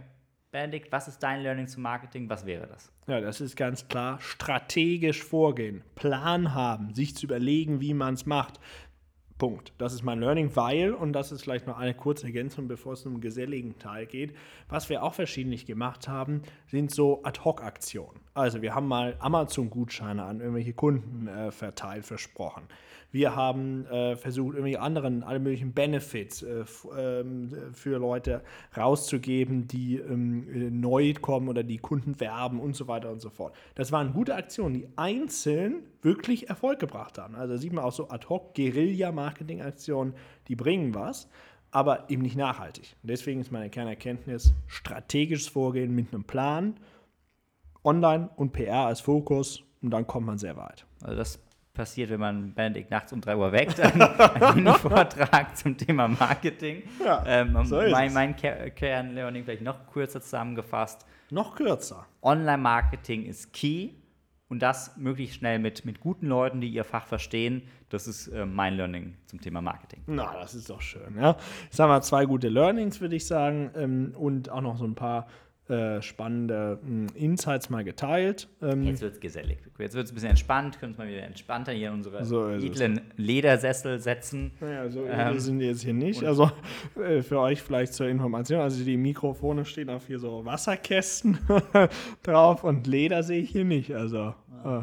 Benedikt, 0.50 0.92
was 0.92 1.08
ist 1.08 1.22
dein 1.22 1.42
Learning 1.42 1.66
zum 1.66 1.82
Marketing? 1.82 2.28
Was 2.28 2.44
wäre 2.44 2.66
das? 2.66 2.92
Ja, 3.06 3.22
das 3.22 3.40
ist 3.40 3.56
ganz 3.56 3.88
klar. 3.88 4.20
Strategisch 4.20 5.22
vorgehen, 5.22 5.82
Plan 5.94 6.54
haben, 6.54 6.94
sich 6.94 7.16
zu 7.16 7.24
überlegen, 7.24 7.80
wie 7.80 7.94
man 7.94 8.14
es 8.14 8.26
macht. 8.26 8.60
Punkt. 9.42 9.72
Das 9.76 9.92
ist 9.92 10.04
mein 10.04 10.20
Learning, 10.20 10.54
weil, 10.54 10.92
und 10.92 11.12
das 11.14 11.32
ist 11.32 11.42
vielleicht 11.42 11.66
noch 11.66 11.76
eine 11.76 11.94
kurze 11.94 12.26
Ergänzung, 12.26 12.68
bevor 12.68 12.92
es 12.92 13.04
um 13.04 13.20
geselligen 13.20 13.76
Teil 13.76 14.06
geht, 14.06 14.36
was 14.68 14.88
wir 14.88 15.02
auch 15.02 15.14
verschiedentlich 15.14 15.66
gemacht 15.66 16.06
haben, 16.06 16.42
sind 16.68 16.92
so 16.92 17.24
Ad-Hoc-Aktionen. 17.24 18.20
Also 18.34 18.62
wir 18.62 18.72
haben 18.72 18.86
mal 18.86 19.16
Amazon-Gutscheine 19.18 20.22
an 20.22 20.38
irgendwelche 20.38 20.74
Kunden 20.74 21.26
äh, 21.26 21.50
verteilt, 21.50 22.06
versprochen. 22.06 22.68
Wir 23.12 23.36
haben 23.36 23.86
äh, 23.86 24.16
versucht, 24.16 24.56
irgendwie 24.56 24.78
anderen, 24.78 25.22
alle 25.22 25.38
möglichen 25.38 25.72
Benefits 25.72 26.42
äh, 26.42 26.64
ähm, 26.98 27.52
für 27.72 27.98
Leute 27.98 28.42
rauszugeben, 28.76 29.68
die 29.68 29.98
ähm, 29.98 30.80
neu 30.80 31.14
kommen 31.14 31.48
oder 31.48 31.62
die 31.62 31.78
Kunden 31.78 32.18
werben 32.18 32.58
und 32.58 32.74
so 32.74 32.88
weiter 32.88 33.10
und 33.10 33.20
so 33.20 33.30
fort. 33.30 33.54
Das 33.74 33.92
waren 33.92 34.12
gute 34.12 34.34
Aktionen, 34.34 34.74
die 34.74 34.88
einzeln 34.96 35.84
wirklich 36.00 36.48
Erfolg 36.48 36.80
gebracht 36.80 37.18
haben. 37.18 37.36
Also 37.36 37.56
sieht 37.56 37.72
man 37.72 37.84
auch 37.84 37.92
so 37.92 38.08
Ad-Hoc-Guerilla-Marketing-Aktionen, 38.08 40.14
die 40.48 40.56
bringen 40.56 40.94
was 40.94 41.28
aber 41.72 42.10
eben 42.10 42.22
nicht 42.22 42.36
nachhaltig. 42.36 42.94
Und 43.02 43.08
deswegen 43.08 43.40
ist 43.40 43.50
meine 43.50 43.70
Kernerkenntnis 43.70 44.54
strategisches 44.66 45.48
Vorgehen 45.48 45.94
mit 45.94 46.12
einem 46.12 46.24
Plan, 46.24 46.78
Online 47.82 48.28
und 48.36 48.52
PR 48.52 48.86
als 48.86 49.00
Fokus 49.00 49.64
und 49.80 49.90
dann 49.90 50.06
kommt 50.06 50.26
man 50.26 50.38
sehr 50.38 50.56
weit. 50.56 50.86
Also 51.00 51.16
das 51.16 51.40
passiert, 51.74 52.10
wenn 52.10 52.20
man 52.20 52.54
Benedikt 52.54 52.90
nachts 52.90 53.12
um 53.12 53.20
3 53.20 53.36
Uhr 53.36 53.52
weckt, 53.52 53.80
ein, 53.80 54.00
ein 54.02 54.54
Mini-Vortrag 54.56 55.56
zum 55.56 55.76
Thema 55.76 56.08
Marketing. 56.08 56.82
Ja, 57.04 57.24
ähm, 57.26 57.56
so 57.64 57.76
mein 57.90 58.12
mein 58.12 58.36
Ker- 58.36 58.70
Kernlearning 58.70 59.44
vielleicht 59.44 59.62
noch 59.62 59.86
kürzer 59.90 60.20
zusammengefasst. 60.20 61.06
Noch 61.30 61.54
kürzer. 61.54 62.06
Online-Marketing 62.22 63.24
ist 63.24 63.52
key 63.52 63.90
und 64.48 64.60
das 64.60 64.96
möglichst 64.98 65.36
schnell 65.36 65.58
mit, 65.58 65.84
mit 65.86 66.00
guten 66.00 66.26
Leuten, 66.26 66.60
die 66.60 66.68
ihr 66.68 66.84
Fach 66.84 67.06
verstehen. 67.06 67.62
Das 67.88 68.06
ist 68.06 68.28
äh, 68.28 68.44
mein 68.44 68.74
Learning 68.74 69.16
zum 69.26 69.40
Thema 69.40 69.62
Marketing. 69.62 70.02
Na, 70.06 70.34
das 70.34 70.54
ist 70.54 70.68
doch 70.68 70.80
schön. 70.82 71.16
Ja. 71.18 71.36
Jetzt 71.64 71.78
haben 71.80 71.88
wir 71.90 72.02
zwei 72.02 72.26
gute 72.26 72.48
Learnings, 72.48 73.00
würde 73.00 73.16
ich 73.16 73.26
sagen, 73.26 73.70
ähm, 73.76 74.14
und 74.16 74.50
auch 74.50 74.60
noch 74.60 74.76
so 74.76 74.84
ein 74.84 74.94
paar 74.94 75.26
äh, 75.68 76.02
spannende 76.02 76.80
mh, 76.82 77.12
Insights 77.14 77.70
mal 77.70 77.84
geteilt. 77.84 78.48
Ähm, 78.60 78.82
Jetzt 78.82 79.00
wird 79.00 79.14
es 79.14 79.20
gesellig. 79.20 79.58
Jetzt 79.78 79.94
wird 79.94 80.04
es 80.06 80.10
ein 80.10 80.14
bisschen 80.14 80.30
entspannt, 80.30 80.78
können 80.80 80.92
uns 80.92 80.98
mal 80.98 81.06
wieder 81.08 81.22
entspannter 81.22 81.72
hier 81.72 81.92
unsere 81.92 82.24
So 82.24 82.48
ist 82.48 82.64
es. 82.64 82.70
edlen 82.70 83.00
Ledersessel 83.16 83.98
setzen. 84.00 84.52
Naja, 84.60 84.90
so 84.90 85.04
Ähm, 85.04 85.10
edel 85.28 85.40
sind 85.40 85.58
die 85.60 85.66
jetzt 85.66 85.82
hier 85.84 85.94
nicht. 85.94 86.24
Also 86.24 86.50
äh, 87.00 87.22
für 87.22 87.38
euch 87.38 87.62
vielleicht 87.62 87.94
zur 87.94 88.08
Information, 88.08 88.60
also 88.60 88.84
die 88.84 88.96
Mikrofone 88.96 89.64
stehen 89.64 89.88
auf 89.88 90.06
hier 90.08 90.18
so 90.18 90.44
Wasserkästen 90.44 91.38
drauf 92.22 92.64
und 92.64 92.86
Leder 92.86 93.22
sehe 93.22 93.40
ich 93.40 93.50
hier 93.50 93.64
nicht. 93.64 93.94
Also, 93.94 94.34
äh, 94.64 94.80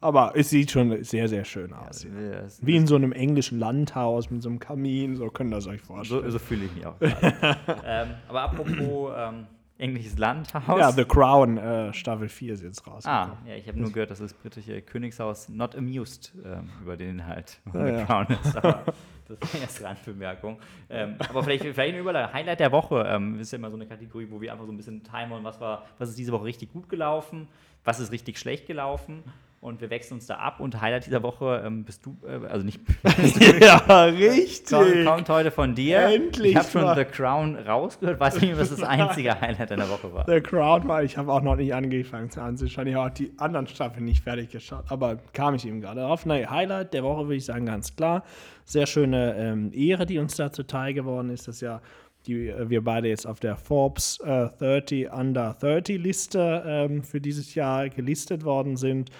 aber 0.00 0.32
es 0.34 0.48
sieht 0.48 0.70
schon 0.70 1.02
sehr, 1.04 1.28
sehr 1.28 1.44
schön 1.44 1.72
aus. 1.74 2.06
Das- 2.40 2.64
Wie 2.64 2.76
in 2.76 2.86
so 2.86 2.94
einem 2.96 3.12
englischen 3.12 3.58
Landhaus 3.58 4.30
mit 4.30 4.42
so 4.42 4.48
einem 4.48 4.58
Kamin, 4.58 5.16
so 5.16 5.28
könnt 5.28 5.52
ihr 5.52 5.56
das 5.56 5.66
euch 5.66 5.80
vorstellen. 5.82 6.22
So, 6.24 6.30
so 6.30 6.38
fühle 6.38 6.64
ich 6.66 6.74
mich 6.74 6.86
auch. 6.86 6.94
ähm, 7.84 8.08
aber 8.28 8.42
apropos 8.42 9.12
ähm, 9.16 9.46
englisches 9.80 10.18
Landhaus. 10.18 10.78
ja, 10.78 10.92
The 10.92 11.04
Crown 11.04 11.58
äh, 11.58 11.92
Staffel 11.92 12.28
4 12.28 12.54
ist 12.54 12.62
jetzt 12.62 12.86
raus. 12.86 13.04
Ah, 13.06 13.36
ja, 13.46 13.54
ich 13.56 13.66
habe 13.66 13.78
nur 13.80 13.90
gehört, 13.90 14.10
dass 14.10 14.18
das 14.18 14.32
britische 14.34 14.80
Königshaus 14.82 15.48
not 15.48 15.74
amused 15.76 16.32
ähm, 16.44 16.68
über 16.82 16.96
den 16.96 17.10
Inhalt 17.10 17.60
von 17.70 17.86
Ja, 17.86 17.98
The. 17.98 18.04
Crown 18.04 18.26
ist. 18.42 18.56
Aber 18.62 18.84
das 19.28 19.54
war 19.54 19.60
erst 19.60 19.82
Randbemerkung. 19.82 20.58
Ähm, 20.88 21.14
aber 21.28 21.42
vielleicht, 21.44 21.62
vielleicht 21.62 21.92
eine 21.92 21.98
Überleitung. 22.00 22.32
Highlight 22.32 22.58
der 22.60 22.72
Woche 22.72 23.04
ähm, 23.06 23.38
ist 23.38 23.52
ja 23.52 23.58
immer 23.58 23.70
so 23.70 23.76
eine 23.76 23.86
Kategorie, 23.86 24.26
wo 24.28 24.40
wir 24.40 24.52
einfach 24.52 24.66
so 24.66 24.72
ein 24.72 24.76
bisschen 24.76 25.04
timen, 25.04 25.44
was 25.44 25.60
war, 25.60 25.84
was 25.98 26.08
ist 26.08 26.18
diese 26.18 26.32
Woche 26.32 26.44
richtig 26.44 26.72
gut 26.72 26.88
gelaufen, 26.88 27.46
was 27.84 28.00
ist 28.00 28.10
richtig 28.10 28.38
schlecht 28.38 28.66
gelaufen. 28.66 29.22
Und 29.60 29.82
wir 29.82 29.90
wechseln 29.90 30.14
uns 30.14 30.26
da 30.26 30.36
ab. 30.36 30.58
Und 30.58 30.80
Highlight 30.80 31.04
dieser 31.04 31.22
Woche 31.22 31.62
ähm, 31.66 31.84
bist 31.84 32.06
du, 32.06 32.16
äh, 32.26 32.46
also 32.46 32.64
nicht 32.64 32.80
ja, 33.60 34.04
richtig. 34.04 34.70
Crown 34.70 35.04
kommt 35.04 35.28
heute 35.28 35.50
von 35.50 35.74
dir. 35.74 36.00
Endlich 36.00 36.52
Ich 36.52 36.56
habe 36.56 36.68
schon. 36.70 36.96
The 36.96 37.04
Crown 37.04 37.56
rausgehört. 37.56 38.18
Weiß 38.18 38.40
nicht, 38.40 38.58
was 38.58 38.70
das 38.70 38.82
einzige 38.82 39.38
Highlight 39.38 39.70
deiner 39.70 39.90
Woche 39.90 40.14
war. 40.14 40.24
The 40.26 40.40
Crown 40.40 40.88
war, 40.88 41.02
ich 41.02 41.18
habe 41.18 41.30
auch 41.30 41.42
noch 41.42 41.56
nicht 41.56 41.74
angefangen 41.74 42.30
zu 42.30 42.40
anzuschauen. 42.40 42.86
Ich 42.86 42.94
habe 42.94 43.10
auch 43.10 43.14
die 43.14 43.32
anderen 43.36 43.66
Staffeln 43.66 44.06
nicht 44.06 44.24
fertig 44.24 44.48
geschaut, 44.48 44.84
aber 44.88 45.18
kam 45.34 45.54
ich 45.54 45.66
eben 45.66 45.82
gerade 45.82 46.06
auf. 46.06 46.24
Naja, 46.24 46.48
Highlight 46.48 46.94
der 46.94 47.02
Woche 47.02 47.24
würde 47.24 47.36
ich 47.36 47.44
sagen, 47.44 47.66
ganz 47.66 47.94
klar. 47.94 48.24
Sehr 48.64 48.86
schöne 48.86 49.34
ähm, 49.36 49.72
Ehre, 49.74 50.06
die 50.06 50.18
uns 50.18 50.36
da 50.36 50.50
zuteil 50.50 50.94
geworden 50.94 51.28
ist, 51.28 51.48
dass 51.48 51.60
ja 51.60 51.82
die, 52.26 52.48
äh, 52.48 52.70
wir 52.70 52.82
beide 52.82 53.08
jetzt 53.08 53.26
auf 53.26 53.40
der 53.40 53.56
Forbes 53.56 54.20
äh, 54.20 54.48
30 54.58 55.12
Under 55.12 55.56
30 55.60 55.98
Liste 55.98 56.62
ähm, 56.66 57.02
für 57.02 57.20
dieses 57.20 57.54
Jahr 57.54 57.88
gelistet 57.88 58.44
worden 58.44 58.76
sind. 58.76 59.10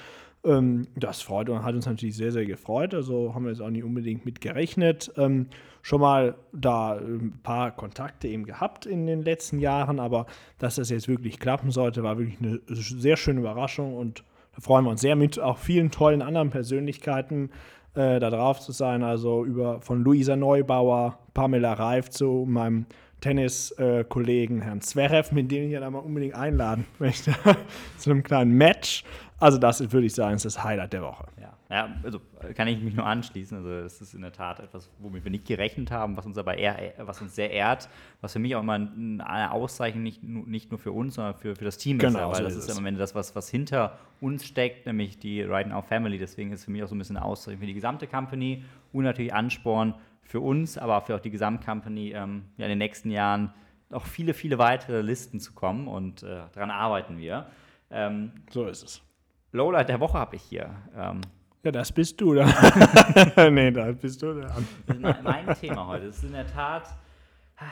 Ähm, 0.43 0.87
das 0.97 1.21
freut 1.21 1.51
und 1.51 1.63
hat 1.63 1.75
uns 1.75 1.87
natürlich 1.87 2.17
sehr, 2.17 2.33
sehr 2.33 2.47
gefreut. 2.47 2.95
Also 2.95 3.35
haben 3.35 3.45
wir 3.45 3.51
jetzt 3.51 3.61
auch 3.61 3.71
nicht 3.71 3.85
unbedingt 3.85 4.25
mit 4.25 4.41
gerechnet. 4.41 5.13
Ähm, 5.17 5.47
schon 5.83 6.01
mal 6.01 6.35
da 6.53 6.97
ein 6.97 7.41
paar 7.43 7.73
Kontakte 7.73 8.29
eben 8.29 8.45
gehabt 8.45 8.87
in 8.87 9.07
den 9.07 9.23
letzten 9.23 9.59
Jahren, 9.59 10.01
aber 10.01 10.27
dass 10.59 10.77
das 10.77 10.91
jetzt 10.91 11.09
wirklich 11.09 11.39
klappen 11.39 11.71
sollte, 11.71 12.03
war 12.03 12.19
wirklich 12.19 12.39
eine 12.41 12.61
sehr 12.67 13.17
schöne 13.17 13.41
Überraschung 13.41 13.95
und 13.97 14.25
da 14.55 14.61
freuen 14.61 14.85
wir 14.85 14.91
uns 14.91 15.01
sehr 15.01 15.17
mit 15.17 15.39
auch 15.39 15.59
vielen 15.59 15.91
tollen 15.91 16.23
anderen 16.23 16.51
Persönlichkeiten 16.51 17.51
äh, 17.95 18.19
da 18.19 18.31
drauf 18.31 18.61
zu 18.61 18.73
sein. 18.73 19.03
Also 19.03 19.45
über 19.45 19.81
von 19.83 20.03
Luisa 20.03 20.37
Neubauer, 20.37 21.19
Pamela 21.35 21.75
Reif 21.75 22.11
zu 22.11 22.47
meinem 22.49 22.87
Tenniskollegen 23.21 24.63
Herrn 24.63 24.81
Zverev, 24.81 25.35
mit 25.35 25.51
dem 25.51 25.65
ich 25.65 25.73
ja 25.73 25.81
da 25.81 25.91
mal 25.91 25.99
unbedingt 25.99 26.35
einladen 26.35 26.87
möchte, 26.99 27.35
zu 27.99 28.11
einem 28.11 28.23
kleinen 28.23 28.53
Match. 28.53 29.05
Also 29.41 29.57
das 29.59 29.81
würde 29.93 30.07
ich 30.07 30.15
sagen, 30.15 30.37
ist 30.37 30.45
das 30.45 30.63
Highlight 30.63 30.93
der 30.93 31.03
Woche. 31.03 31.25
Ja, 31.41 31.53
ja 31.71 31.89
also 32.03 32.21
äh, 32.43 32.53
kann 32.53 32.69
ich 32.69 32.81
mich 32.83 32.95
nur 32.95 33.07
anschließen. 33.07 33.57
Also 33.57 33.71
das 33.83 34.01
ist 34.03 34.13
in 34.15 34.21
der 34.21 34.33
Tat 34.33 34.61
etwas, 34.61 34.91
womit 34.99 35.25
wir 35.25 35.31
nicht 35.31 35.47
gerechnet 35.47 35.91
haben, 35.91 36.17
was 36.17 36.27
uns 36.27 36.37
aber 36.37 36.59
eher, 36.59 36.93
was 36.99 37.23
uns 37.23 37.35
sehr 37.35 37.51
ehrt, 37.51 37.89
was 38.21 38.35
für 38.35 38.39
mich 38.39 38.55
auch 38.55 38.61
immer 38.61 38.75
ein- 38.75 39.21
eine 39.23 39.51
Auszeichnung 39.51 40.03
nicht, 40.03 40.23
nur- 40.23 40.47
nicht 40.47 40.71
nur 40.71 40.79
für 40.79 40.93
uns, 40.93 41.15
sondern 41.15 41.35
für, 41.35 41.57
für 41.57 41.65
das 41.65 41.79
Team 41.79 41.99
ist. 41.99 42.07
Genau, 42.07 42.19
Ja, 42.21 42.29
weil 42.29 42.37
so 42.37 42.43
das 42.45 42.57
ist 42.57 42.69
ist 42.69 42.77
am 42.79 42.85
Ende 42.85 42.99
das, 43.01 43.15
was, 43.15 43.35
was 43.35 43.49
hinter 43.49 43.99
uns 44.21 44.45
steckt, 44.47 44.85
nämlich 44.87 45.19
die 45.19 45.41
Right 45.43 45.69
Now 45.69 45.81
Family. 45.81 46.19
Deswegen 46.19 46.53
ist 46.53 46.67
für 46.67 46.71
mich 46.71 46.83
auch 46.85 46.89
so 46.89 46.95
ein 46.95 46.99
bisschen 46.99 47.17
eine 47.17 47.25
Auszeichnung 47.25 47.61
für 47.61 47.67
die 47.67 47.75
gesamte 47.75 48.07
Company 48.07 48.65
und 48.93 49.05
natürlich 49.05 49.33
Ansporn 49.33 49.95
für 50.23 50.41
uns, 50.41 50.77
aber 50.77 50.99
auch 50.99 51.07
für 51.07 51.17
auch 51.17 51.21
die 51.21 51.31
Gesamtcompany 51.31 52.13
ähm, 52.13 52.45
ja, 52.59 52.67
in 52.67 52.71
den 52.71 52.79
nächsten 52.79 53.11
Jahren 53.11 53.55
noch 53.89 54.05
viele, 54.07 54.35
viele 54.35 54.59
weitere 54.59 55.01
Listen 55.01 55.41
zu 55.41 55.53
kommen 55.55 55.89
und 55.89 56.23
äh, 56.23 56.43
daran 56.53 56.71
arbeiten 56.71 57.17
wir. 57.19 57.47
Ähm, 57.91 58.33
So 58.51 58.67
ist 58.67 58.85
es. 58.85 59.03
Lowlight 59.53 59.89
der 59.89 60.01
Woche 60.01 60.19
habe 60.19 60.37
ich 60.37 60.43
hier. 60.43 60.71
Ähm, 60.97 61.21
Ja, 61.63 61.71
das 61.73 61.93
bist 61.93 62.21
du 62.21 62.35
da. 62.35 62.47
nee, 63.51 63.71
da 63.71 63.93
bist 63.93 64.23
du 64.23 64.41
da. 64.41 64.55
Mein, 65.23 65.55
Thema 65.61 65.87
heute. 65.89 66.07
Das 66.07 66.17
ist 66.19 66.25
in 66.25 66.33
der 66.33 66.47
Tat. 66.47 66.85
ah, 67.59 67.65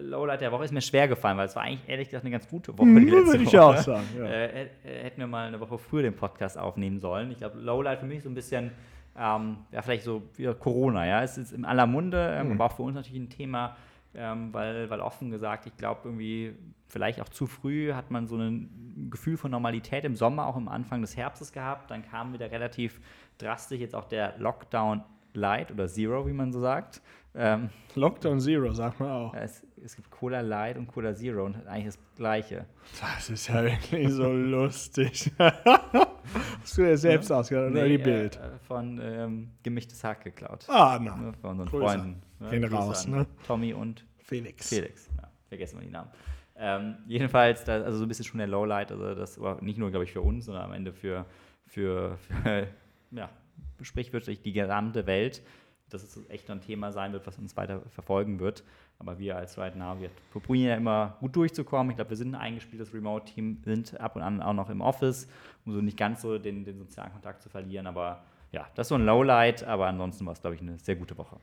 Lowlight 0.00 0.40
der 0.40 0.50
Woche 0.52 0.64
ist 0.64 0.72
mir 0.72 0.80
schwer 0.80 1.08
gefallen, 1.08 1.36
weil 1.36 1.46
es 1.46 1.54
war 1.56 1.62
eigentlich 1.64 1.86
ehrlich 1.88 2.08
gesagt 2.08 2.24
eine 2.24 2.30
ganz 2.32 2.48
gute 2.48 2.72
Woche. 2.78 2.86
die 2.86 3.00
letzte 3.00 3.26
Würde 3.26 3.42
ich 3.44 3.48
Woche. 3.52 3.62
auch 3.62 3.76
sagen. 3.76 4.06
Ja. 4.18 4.24
Äh, 4.24 4.62
äh, 4.62 4.68
hätten 5.04 5.20
wir 5.20 5.26
mal 5.26 5.48
eine 5.48 5.60
Woche 5.60 5.76
früher 5.78 6.02
den 6.02 6.14
Podcast 6.16 6.56
aufnehmen 6.56 6.98
sollen. 7.00 7.30
Ich 7.30 7.38
glaube, 7.38 7.58
Lowlight 7.58 7.98
für 8.00 8.06
mich 8.06 8.22
so 8.22 8.28
ein 8.30 8.34
bisschen, 8.34 8.70
ähm, 9.18 9.58
ja, 9.72 9.82
vielleicht 9.82 10.04
so 10.04 10.22
wie 10.36 10.46
Corona, 10.54 11.06
ja. 11.06 11.22
Es 11.22 11.36
ist 11.36 11.52
in 11.52 11.64
aller 11.64 11.86
Munde, 11.86 12.36
ähm, 12.40 12.52
aber 12.52 12.66
auch 12.66 12.76
für 12.76 12.82
uns 12.82 12.94
natürlich 12.94 13.20
ein 13.20 13.28
Thema, 13.28 13.76
ähm, 14.14 14.52
weil, 14.52 14.88
weil 14.90 15.00
offen 15.00 15.30
gesagt, 15.30 15.66
ich 15.66 15.76
glaube, 15.76 16.02
irgendwie, 16.04 16.54
vielleicht 16.88 17.20
auch 17.20 17.28
zu 17.28 17.46
früh 17.46 17.92
hat 17.92 18.10
man 18.10 18.26
so 18.26 18.36
ein 18.36 19.08
Gefühl 19.10 19.36
von 19.36 19.50
Normalität 19.50 20.04
im 20.04 20.14
Sommer, 20.14 20.46
auch 20.46 20.56
am 20.56 20.68
Anfang 20.68 21.00
des 21.00 21.16
Herbstes 21.16 21.52
gehabt. 21.52 21.90
Dann 21.90 22.02
kam 22.02 22.32
wieder 22.32 22.50
relativ 22.50 23.00
drastisch 23.38 23.80
jetzt 23.80 23.94
auch 23.94 24.04
der 24.04 24.38
Lockdown 24.38 25.02
Light 25.34 25.70
oder 25.70 25.88
Zero, 25.88 26.26
wie 26.26 26.32
man 26.32 26.52
so 26.52 26.60
sagt. 26.60 27.02
Ähm, 27.34 27.70
Lockdown 27.96 28.38
Zero, 28.40 28.72
sag 28.72 29.00
mal 29.00 29.10
auch. 29.10 29.34
es, 29.34 29.66
es 29.84 29.96
gibt 29.96 30.10
Cola 30.10 30.40
Light 30.40 30.78
und 30.78 30.86
Cola 30.86 31.14
Zero 31.14 31.44
und 31.44 31.66
eigentlich 31.66 31.86
das 31.86 31.98
Gleiche. 32.16 32.66
Das 33.00 33.28
ist 33.28 33.48
ja 33.48 33.64
wirklich 33.64 34.10
so 34.10 34.32
lustig. 34.32 35.32
Hast 36.62 36.78
du 36.78 36.82
dir 36.82 36.96
selbst 36.96 37.30
ausgedacht 37.30 37.70
oder 37.70 37.84
die 37.84 37.98
Nee, 37.98 38.04
Bild? 38.04 38.36
Äh, 38.36 38.58
von 38.66 39.00
ähm, 39.02 39.50
Gemischtes 39.62 40.02
Hack 40.02 40.24
geklaut. 40.24 40.64
Ah, 40.68 40.98
na. 41.00 41.16
Ne, 41.16 41.32
von 41.40 41.50
unseren 41.50 41.68
Grüße. 41.68 41.84
Freunden. 41.84 42.22
Ne? 42.40 42.50
Gehen 42.50 42.62
Grüße 42.62 42.74
raus, 42.76 43.06
ne? 43.06 43.26
Tommy 43.46 43.72
und 43.72 44.04
Felix. 44.18 44.68
Felix. 44.68 45.08
Ja, 45.16 45.28
vergessen 45.48 45.78
wir 45.78 45.86
die 45.86 45.92
Namen. 45.92 46.10
Ähm, 46.56 46.96
jedenfalls, 47.06 47.64
da, 47.64 47.82
also 47.82 47.98
so 47.98 48.04
ein 48.04 48.08
bisschen 48.08 48.24
schon 48.24 48.38
der 48.38 48.46
Lowlight, 48.46 48.92
also 48.92 49.14
das 49.14 49.40
war 49.40 49.60
nicht 49.62 49.78
nur, 49.78 49.90
glaube 49.90 50.04
ich, 50.04 50.12
für 50.12 50.20
uns, 50.20 50.44
sondern 50.44 50.64
am 50.64 50.72
Ende 50.72 50.92
für, 50.92 51.26
für, 51.66 52.16
für 52.16 52.68
ja, 53.10 53.28
sprichwörtlich 53.80 54.40
die 54.40 54.52
gesamte 54.52 55.06
Welt, 55.06 55.42
dass 55.90 56.02
es 56.02 56.28
echt 56.30 56.48
ein 56.50 56.60
Thema 56.60 56.92
sein 56.92 57.12
wird, 57.12 57.26
was 57.26 57.38
uns 57.38 57.56
weiter 57.56 57.82
verfolgen 57.90 58.38
wird. 58.38 58.62
Aber 58.98 59.18
wir 59.18 59.36
als 59.36 59.58
Right 59.58 59.76
Now, 59.76 60.00
wir 60.00 60.10
probieren 60.32 60.68
ja 60.68 60.76
immer 60.76 61.16
gut 61.20 61.34
durchzukommen. 61.36 61.90
Ich 61.90 61.96
glaube, 61.96 62.10
wir 62.10 62.16
sind 62.16 62.34
ein 62.34 62.40
eingespieltes 62.40 62.94
Remote-Team, 62.94 63.58
sind 63.64 64.00
ab 64.00 64.16
und 64.16 64.22
an 64.22 64.40
auch 64.40 64.54
noch 64.54 64.70
im 64.70 64.80
Office, 64.80 65.28
um 65.66 65.72
so 65.72 65.80
nicht 65.80 65.96
ganz 65.96 66.22
so 66.22 66.38
den, 66.38 66.64
den 66.64 66.78
sozialen 66.78 67.12
Kontakt 67.12 67.42
zu 67.42 67.48
verlieren. 67.48 67.86
Aber 67.86 68.22
ja, 68.52 68.66
das 68.74 68.86
ist 68.86 68.88
so 68.90 68.94
ein 68.94 69.04
Lowlight, 69.04 69.64
aber 69.64 69.88
ansonsten 69.88 70.24
war 70.26 70.32
es, 70.32 70.40
glaube 70.40 70.54
ich, 70.54 70.62
eine 70.62 70.78
sehr 70.78 70.96
gute 70.96 71.18
Woche. 71.18 71.36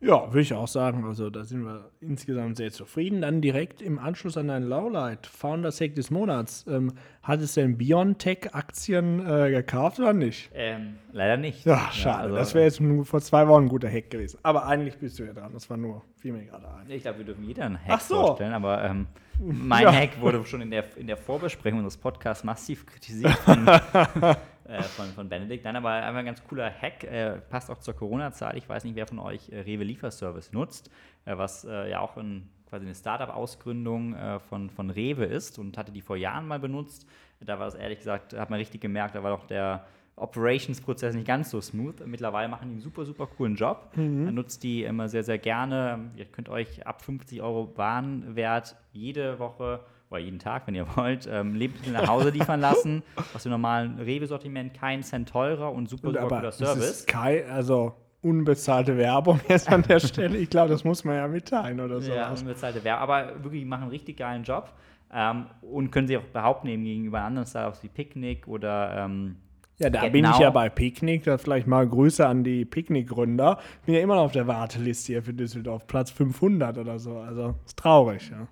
Ja, 0.00 0.28
würde 0.28 0.42
ich 0.42 0.54
auch 0.54 0.68
sagen. 0.68 1.04
Also 1.04 1.28
da 1.28 1.42
sind 1.44 1.64
wir 1.64 1.90
insgesamt 2.00 2.56
sehr 2.56 2.70
zufrieden. 2.70 3.20
Dann 3.20 3.40
direkt 3.40 3.82
im 3.82 3.98
Anschluss 3.98 4.36
an 4.36 4.46
dein 4.46 4.62
Lowlight, 4.62 5.26
Founders 5.26 5.80
Hack 5.80 5.96
des 5.96 6.10
Monats. 6.12 6.64
Ähm, 6.68 6.92
hat 7.22 7.40
es 7.40 7.54
denn 7.54 7.76
Biontech-Aktien 7.76 9.26
äh, 9.26 9.50
gekauft 9.50 9.98
oder 9.98 10.12
nicht? 10.12 10.50
Ähm, 10.54 10.98
leider 11.12 11.36
nicht. 11.36 11.64
Ja, 11.66 11.90
schade. 11.92 12.24
also, 12.24 12.36
das 12.36 12.54
wäre 12.54 12.64
jetzt 12.66 12.80
nur 12.80 13.04
vor 13.04 13.20
zwei 13.20 13.48
Wochen 13.48 13.64
ein 13.64 13.68
guter 13.68 13.90
Hack 13.90 14.10
gewesen. 14.10 14.38
Aber 14.44 14.66
eigentlich 14.66 14.96
bist 14.98 15.18
du 15.18 15.24
ja 15.24 15.32
dran. 15.32 15.52
Das 15.52 15.68
war 15.68 15.76
nur, 15.76 16.02
fiel 16.16 16.32
mir 16.32 16.44
gerade 16.44 16.68
ein. 16.68 16.88
Ich 16.90 17.02
glaube, 17.02 17.18
wir 17.18 17.24
dürfen 17.24 17.44
jeder 17.44 17.64
einen 17.66 17.78
Hack 17.78 17.88
Ach 17.88 18.00
so. 18.00 18.14
vorstellen, 18.26 18.52
aber 18.52 18.84
ähm, 18.84 19.06
mein 19.40 19.82
Ja. 19.82 19.92
Hack 19.92 20.20
wurde 20.20 20.44
schon 20.44 20.60
in 20.60 20.70
der, 20.70 20.84
in 20.96 21.06
der 21.08 21.16
Vorbesprechung 21.16 21.78
unseres 21.80 21.96
Podcasts 21.96 22.44
massiv 22.44 22.86
kritisiert 22.86 23.32
von, 23.38 23.66
äh, 24.68 24.82
von, 24.82 25.06
von 25.06 25.28
Benedikt. 25.30 25.64
Nein, 25.64 25.76
aber 25.76 25.90
einfach 25.90 26.18
ein 26.18 26.26
ganz 26.26 26.44
cooler 26.44 26.70
Hack, 26.70 27.02
äh, 27.04 27.38
passt 27.48 27.70
auch 27.70 27.78
zur 27.78 27.94
Corona-Zeit. 27.94 28.54
Ich 28.56 28.68
weiß 28.68 28.84
nicht, 28.84 28.96
wer 28.96 29.06
von 29.06 29.18
euch 29.18 29.48
äh, 29.48 29.60
Rewe 29.60 29.82
Lieferservice 29.82 30.52
nutzt, 30.52 30.90
äh, 31.24 31.38
was 31.38 31.62
ja 31.62 32.00
auch 32.00 32.16
ein, 32.18 32.50
quasi 32.68 32.84
eine 32.84 32.94
Startup-Ausgründung 32.94 34.14
von, 34.48 34.68
von 34.70 34.90
Rewe 34.90 35.24
ist 35.24 35.58
und 35.58 35.78
hatte 35.78 35.90
die 35.90 36.02
vor 36.02 36.16
Jahren 36.16 36.46
mal 36.46 36.58
benutzt. 36.58 37.06
Da 37.40 37.58
war 37.58 37.66
das 37.66 37.74
ehrlich 37.74 37.98
gesagt, 37.98 38.34
hat 38.34 38.50
man 38.50 38.58
richtig 38.58 38.80
gemerkt, 38.80 39.14
da 39.14 39.22
war 39.22 39.36
doch 39.36 39.46
der 39.46 39.86
Operations-Prozess 40.16 41.14
nicht 41.14 41.26
ganz 41.26 41.50
so 41.50 41.60
smooth. 41.60 42.06
Mittlerweile 42.06 42.48
machen 42.48 42.68
die 42.68 42.72
einen 42.74 42.80
super, 42.80 43.04
super 43.04 43.26
coolen 43.26 43.56
Job. 43.56 43.90
Man 44.24 44.34
nutzt 44.34 44.62
die 44.62 44.84
immer 44.84 45.08
sehr, 45.08 45.22
sehr 45.22 45.38
gerne. 45.38 46.10
Ihr 46.16 46.26
könnt 46.26 46.48
euch 46.48 46.86
ab 46.86 47.02
50 47.02 47.40
Euro 47.40 47.72
Warenwert 47.76 48.76
jede 48.92 49.38
Woche 49.38 49.80
oder 50.10 50.20
jeden 50.20 50.38
Tag, 50.38 50.66
wenn 50.66 50.74
ihr 50.74 50.86
wollt, 50.96 51.28
ähm, 51.30 51.54
Lebensmittel 51.54 51.92
nach 51.92 52.08
Hause 52.08 52.30
liefern 52.30 52.60
lassen. 52.60 53.02
Aus 53.34 53.42
dem 53.42 53.52
normalen 53.52 53.98
Rewe-Sortiment 53.98 54.74
keinen 54.74 55.02
Cent 55.02 55.28
teurer 55.28 55.72
und 55.72 55.88
super, 55.88 56.08
super 56.08 56.20
Aber 56.20 56.28
guter 56.28 56.42
das 56.42 56.58
Service. 56.58 56.90
ist 56.90 57.06
kein, 57.08 57.48
also 57.50 57.94
unbezahlte 58.22 58.96
Werbung 58.96 59.40
jetzt 59.48 59.68
an 59.70 59.82
der 59.82 60.00
Stelle. 60.00 60.36
Ich 60.38 60.50
glaube, 60.50 60.70
das 60.70 60.84
muss 60.84 61.04
man 61.04 61.16
ja 61.16 61.28
mitteilen 61.28 61.80
oder 61.80 62.00
so. 62.00 62.12
Ja, 62.12 62.30
unbezahlte 62.32 62.82
Werbung. 62.84 63.02
Aber 63.02 63.44
wirklich, 63.44 63.62
die 63.62 63.66
machen 63.68 63.82
einen 63.82 63.90
richtig 63.90 64.16
geilen 64.16 64.42
Job. 64.42 64.72
Ähm, 65.12 65.46
und 65.62 65.90
können 65.90 66.06
sie 66.06 66.18
auch 66.18 66.22
behaupten, 66.22 66.68
eben 66.68 66.84
gegenüber 66.84 67.20
anderen 67.22 67.46
Startups 67.46 67.82
wie 67.82 67.88
Picnic 67.88 68.46
oder 68.46 69.04
ähm, 69.06 69.36
Ja, 69.78 69.88
da 69.88 70.02
Get 70.02 70.12
bin 70.12 70.24
ich 70.24 70.30
Now. 70.32 70.40
ja 70.42 70.50
bei 70.50 70.68
Picknick. 70.68 71.24
Da 71.24 71.38
vielleicht 71.38 71.66
mal 71.66 71.86
Grüße 71.88 72.26
an 72.26 72.44
die 72.44 72.64
Picknick-Gründer. 72.66 73.58
Bin 73.86 73.94
ja 73.94 74.00
immer 74.02 74.16
noch 74.16 74.24
auf 74.24 74.32
der 74.32 74.46
Warteliste 74.46 75.12
hier 75.14 75.22
für 75.22 75.32
Düsseldorf. 75.32 75.86
Platz 75.86 76.10
500 76.10 76.76
oder 76.76 76.98
so. 76.98 77.18
Also 77.18 77.54
ist 77.64 77.78
traurig, 77.78 78.30
ja. 78.30 78.48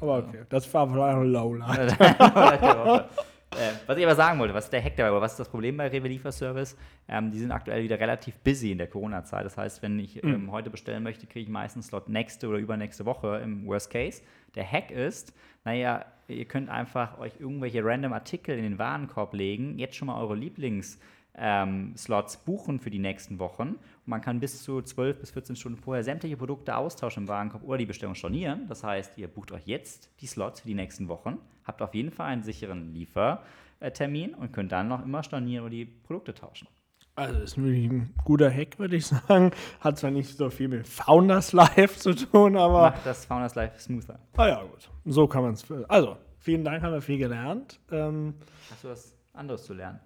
Aber 0.00 0.18
okay, 0.18 0.42
das 0.48 0.72
war 0.72 0.88
vielleicht 0.88 1.16
ein 1.16 1.32
Lowlight. 1.32 1.96
Äh, 3.52 3.72
was 3.86 3.96
ich 3.96 4.04
aber 4.04 4.16
sagen 4.16 4.38
wollte, 4.38 4.52
was 4.52 4.64
ist 4.64 4.72
der 4.72 4.82
Hack 4.82 4.96
dabei, 4.96 5.18
was 5.20 5.32
ist 5.32 5.38
das 5.38 5.48
Problem 5.48 5.76
bei 5.76 5.86
Rewe 5.86 6.08
Lieferservice? 6.08 6.76
Ähm, 7.08 7.30
die 7.30 7.38
sind 7.38 7.52
aktuell 7.52 7.82
wieder 7.82 7.98
relativ 7.98 8.38
busy 8.40 8.72
in 8.72 8.78
der 8.78 8.88
Corona-Zeit. 8.88 9.46
Das 9.46 9.56
heißt, 9.56 9.82
wenn 9.82 9.98
ich 9.98 10.22
ähm, 10.22 10.50
heute 10.50 10.68
bestellen 10.68 11.02
möchte, 11.04 11.26
kriege 11.26 11.44
ich 11.44 11.48
meistens 11.48 11.86
Slot 11.86 12.08
nächste 12.08 12.48
oder 12.48 12.58
übernächste 12.58 13.06
Woche 13.06 13.40
im 13.42 13.64
Worst 13.66 13.90
Case. 13.90 14.22
Der 14.56 14.70
Hack 14.70 14.90
ist, 14.90 15.32
naja, 15.64 16.04
ihr 16.28 16.44
könnt 16.44 16.68
einfach 16.68 17.18
euch 17.18 17.34
irgendwelche 17.38 17.84
random 17.84 18.12
Artikel 18.12 18.58
in 18.58 18.64
den 18.64 18.78
Warenkorb 18.78 19.32
legen, 19.32 19.78
jetzt 19.78 19.94
schon 19.94 20.06
mal 20.06 20.20
eure 20.20 20.34
Lieblings- 20.34 20.98
ähm, 21.38 21.94
Slots 21.96 22.38
buchen 22.38 22.80
für 22.80 22.90
die 22.90 22.98
nächsten 22.98 23.38
Wochen. 23.38 23.68
Und 23.70 23.78
man 24.06 24.20
kann 24.20 24.40
bis 24.40 24.62
zu 24.62 24.80
12 24.82 25.20
bis 25.20 25.30
14 25.32 25.56
Stunden 25.56 25.78
vorher 25.78 26.02
sämtliche 26.02 26.36
Produkte 26.36 26.76
austauschen 26.76 27.24
im 27.24 27.28
Warenkorb 27.28 27.62
oder 27.64 27.78
die 27.78 27.86
Bestellung 27.86 28.14
stornieren. 28.14 28.66
Das 28.68 28.82
heißt, 28.82 29.18
ihr 29.18 29.28
bucht 29.28 29.52
euch 29.52 29.66
jetzt 29.66 30.10
die 30.20 30.26
Slots 30.26 30.60
für 30.60 30.68
die 30.68 30.74
nächsten 30.74 31.08
Wochen, 31.08 31.38
habt 31.64 31.82
auf 31.82 31.94
jeden 31.94 32.10
Fall 32.10 32.26
einen 32.28 32.42
sicheren 32.42 32.94
Liefertermin 32.94 34.34
und 34.34 34.52
könnt 34.52 34.72
dann 34.72 34.88
noch 34.88 35.04
immer 35.04 35.22
stornieren 35.22 35.64
oder 35.64 35.70
die 35.70 35.84
Produkte 35.84 36.32
tauschen. 36.34 36.68
Also 37.14 37.40
ist 37.40 37.56
wirklich 37.56 37.86
ein 37.90 38.14
guter 38.24 38.50
Hack, 38.50 38.78
würde 38.78 38.96
ich 38.96 39.06
sagen. 39.28 39.50
Hat 39.80 39.98
zwar 39.98 40.10
nicht 40.10 40.36
so 40.36 40.50
viel 40.50 40.68
mit 40.68 40.86
Founders 40.86 41.52
Life 41.52 41.98
zu 41.98 42.14
tun, 42.14 42.56
aber 42.56 42.90
Macht 42.90 43.06
das 43.06 43.24
Founders 43.24 43.54
Life 43.54 43.80
smoother. 43.80 44.18
ah 44.36 44.48
ja, 44.48 44.62
gut. 44.62 44.90
So 45.06 45.26
kann 45.26 45.42
man 45.42 45.54
es. 45.54 45.64
Also, 45.88 46.18
vielen 46.38 46.62
Dank, 46.64 46.82
haben 46.82 46.92
wir 46.92 47.00
viel 47.00 47.16
gelernt. 47.18 47.80
Ähm, 47.90 48.34
Hast 48.70 48.84
du 48.84 48.88
was 48.88 49.16
anderes 49.32 49.64
zu 49.64 49.72
lernen? 49.72 49.98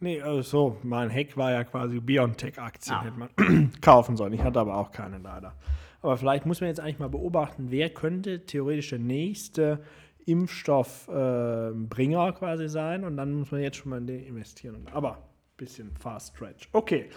Nee, 0.00 0.20
also 0.22 0.42
so, 0.42 0.76
mein 0.82 1.12
Hack 1.12 1.36
war 1.36 1.52
ja 1.52 1.62
quasi 1.64 2.00
Biontech-Aktien, 2.00 2.96
Ah. 2.96 3.04
hätte 3.04 3.18
man 3.18 3.72
kaufen 3.80 4.16
sollen. 4.16 4.32
Ich 4.32 4.42
hatte 4.42 4.58
aber 4.60 4.76
auch 4.76 4.90
keine 4.90 5.18
leider. 5.18 5.54
Aber 6.02 6.16
vielleicht 6.16 6.46
muss 6.46 6.60
man 6.60 6.68
jetzt 6.68 6.78
eigentlich 6.80 6.98
mal 7.00 7.08
beobachten, 7.08 7.66
wer 7.70 7.90
könnte 7.90 8.44
theoretisch 8.46 8.90
der 8.90 9.00
nächste 9.00 9.80
Impfstoffbringer 10.26 12.32
quasi 12.32 12.68
sein. 12.68 13.02
Und 13.04 13.16
dann 13.16 13.32
muss 13.34 13.50
man 13.50 13.60
jetzt 13.60 13.76
schon 13.78 13.90
mal 13.90 13.98
in 13.98 14.06
den 14.06 14.24
investieren. 14.24 14.86
Aber 14.92 15.18
bisschen 15.56 15.90
fast 15.96 16.36
stretch. 16.36 16.68
Okay. 16.72 17.10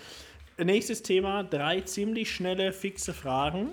Nächstes 0.58 1.04
Thema, 1.04 1.44
drei 1.44 1.82
ziemlich 1.82 2.34
schnelle, 2.34 2.72
fixe 2.74 3.14
Fragen. 3.14 3.70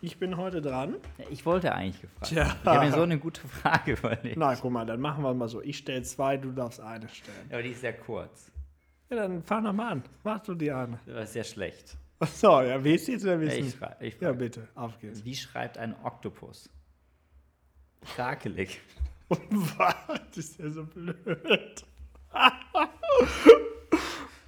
Ich 0.00 0.18
bin 0.18 0.36
heute 0.36 0.60
dran. 0.62 0.94
Ja, 1.18 1.24
Ich 1.30 1.44
wollte 1.46 1.72
eigentlich 1.74 2.00
gefragt. 2.00 2.26
Tja. 2.26 2.56
Ich 2.62 2.68
habe 2.68 2.84
mir 2.86 2.92
so 2.92 3.02
eine 3.02 3.18
gute 3.18 3.40
Frage 3.46 3.92
überlegt. 3.92 4.36
Na, 4.36 4.54
guck 4.56 4.70
mal, 4.72 4.84
dann 4.84 5.00
machen 5.00 5.22
wir 5.24 5.32
mal 5.34 5.48
so. 5.48 5.60
Ich 5.62 5.78
stelle 5.78 6.02
zwei, 6.02 6.36
du 6.36 6.50
darfst 6.52 6.80
eine 6.80 7.08
stellen. 7.08 7.46
Aber 7.50 7.62
die 7.62 7.70
ist 7.70 7.80
sehr 7.80 7.92
kurz. 7.94 8.50
Ja, 9.12 9.16
dann 9.28 9.42
fang 9.42 9.62
doch 9.64 9.74
mal 9.74 9.92
an. 9.92 10.02
Mach 10.24 10.40
du 10.40 10.54
die 10.54 10.70
an. 10.70 10.98
Das 11.04 11.24
ist 11.24 11.32
sehr 11.34 11.44
schlecht. 11.44 11.98
So, 12.34 12.62
ja, 12.62 12.82
willst 12.82 13.08
du 13.08 13.12
jetzt 13.12 13.24
oder 13.24 13.38
willst 13.40 13.56
du 13.56 13.58
Ich 13.60 13.64
nicht? 13.66 13.76
frage. 13.78 13.96
Ich 14.06 14.14
Ja, 14.20 14.28
frag. 14.30 14.38
bitte, 14.38 14.68
auf 14.74 14.98
geht's. 15.00 15.22
Wie 15.22 15.34
schreibt 15.34 15.76
ein 15.76 15.94
Oktopus? 16.02 16.70
Krakelig. 18.14 18.80
Was 19.28 20.36
ist 20.36 20.58
der 20.58 20.70
so 20.70 20.84
blöd? 20.84 21.84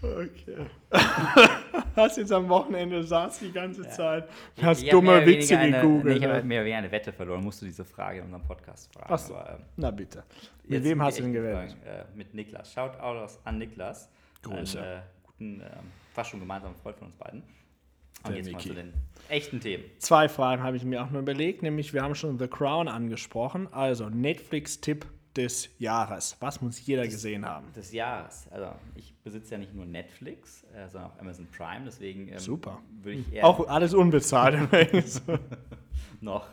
okay. 0.03 0.67
Hast 1.97 2.17
jetzt 2.19 2.33
am 2.33 2.49
Wochenende 2.49 3.03
saß 3.05 3.39
die 3.41 3.53
ganze 3.53 3.89
Zeit, 3.89 4.29
hast 4.61 4.83
Ich 4.83 4.91
dumme 4.91 5.25
Witze 5.27 5.59
eine- 5.59 5.77
gegoogelt. 5.81 6.05
Nee, 6.07 6.13
ich 6.19 6.25
habe 6.25 6.39
ne? 6.39 6.43
mehr 6.45 6.61
weniger 6.65 6.79
eine 6.79 6.91
Wette 6.91 7.13
verloren, 7.13 7.43
musst 7.45 7.61
du 7.63 7.67
diese 7.67 7.85
Frage 7.85 8.19
in 8.19 8.25
unserem 8.25 8.43
Podcast 8.43 8.93
fragen. 8.93 9.09
Ach 9.13 9.19
so. 9.19 9.37
Aber, 9.37 9.51
ähm, 9.55 9.65
Na 9.77 9.91
bitte. 9.91 10.25
Mit 10.67 10.83
wem 10.85 11.03
hast 11.03 11.19
du 11.19 11.23
denn 11.23 11.33
gewählt? 11.33 11.73
Fragen. 11.73 11.83
Äh, 11.87 12.05
mit 12.17 12.35
Niklas. 12.35 12.73
Schaut 12.73 12.99
aus 12.99 13.39
an 13.45 13.59
Niklas. 13.59 14.09
Grüße. 14.45 14.81
Einen 14.81 14.99
äh, 14.99 15.03
guten, 15.25 15.61
ähm, 15.61 15.91
fast 16.13 16.31
schon 16.31 16.41
gemeinsamen 16.41 16.77
Freund 16.77 16.97
von 16.97 17.09
uns 17.09 17.17
beiden. 17.17 17.43
Und 17.43 18.31
Der 18.31 18.37
jetzt 18.37 18.53
mal 18.53 18.59
Niki. 18.59 18.69
zu 18.69 18.75
den 18.75 18.93
echten 19.29 19.61
Themen. 19.61 19.85
Zwei 19.99 20.29
Fragen 20.29 20.63
habe 20.63 20.77
ich 20.77 20.85
mir 20.85 21.03
auch 21.03 21.11
nur 21.11 21.21
überlegt, 21.21 21.63
nämlich 21.63 21.93
wir 21.93 22.03
haben 22.03 22.15
schon 22.15 22.39
The 22.39 22.49
Crown 22.49 22.89
angesprochen, 22.89 23.71
also 23.73 24.09
Netflix-Tipp 24.09 25.07
des 25.37 25.71
Jahres. 25.79 26.37
Was 26.41 26.61
muss 26.61 26.85
jeder 26.87 27.05
gesehen 27.05 27.45
haben? 27.45 27.73
Des 27.73 27.93
Jahres. 27.93 28.47
Also 28.51 28.73
ich 28.95 29.15
besitze 29.23 29.53
ja 29.53 29.59
nicht 29.59 29.75
nur 29.75 29.87
Netflix, 29.87 30.65
äh, 30.75 30.89
sondern 30.89 31.11
auch 31.11 31.19
Amazon 31.19 31.47
Prime, 31.47 31.85
deswegen 31.85 32.29
ähm, 32.29 32.39
Super. 32.39 32.81
würde 33.03 33.19
ich 33.19 33.33
eher 33.33 33.45
Auch 33.45 33.67
alles 33.69 33.95
unbezahlt 33.95 34.61
übrigens. 34.61 35.23
noch. 36.21 36.49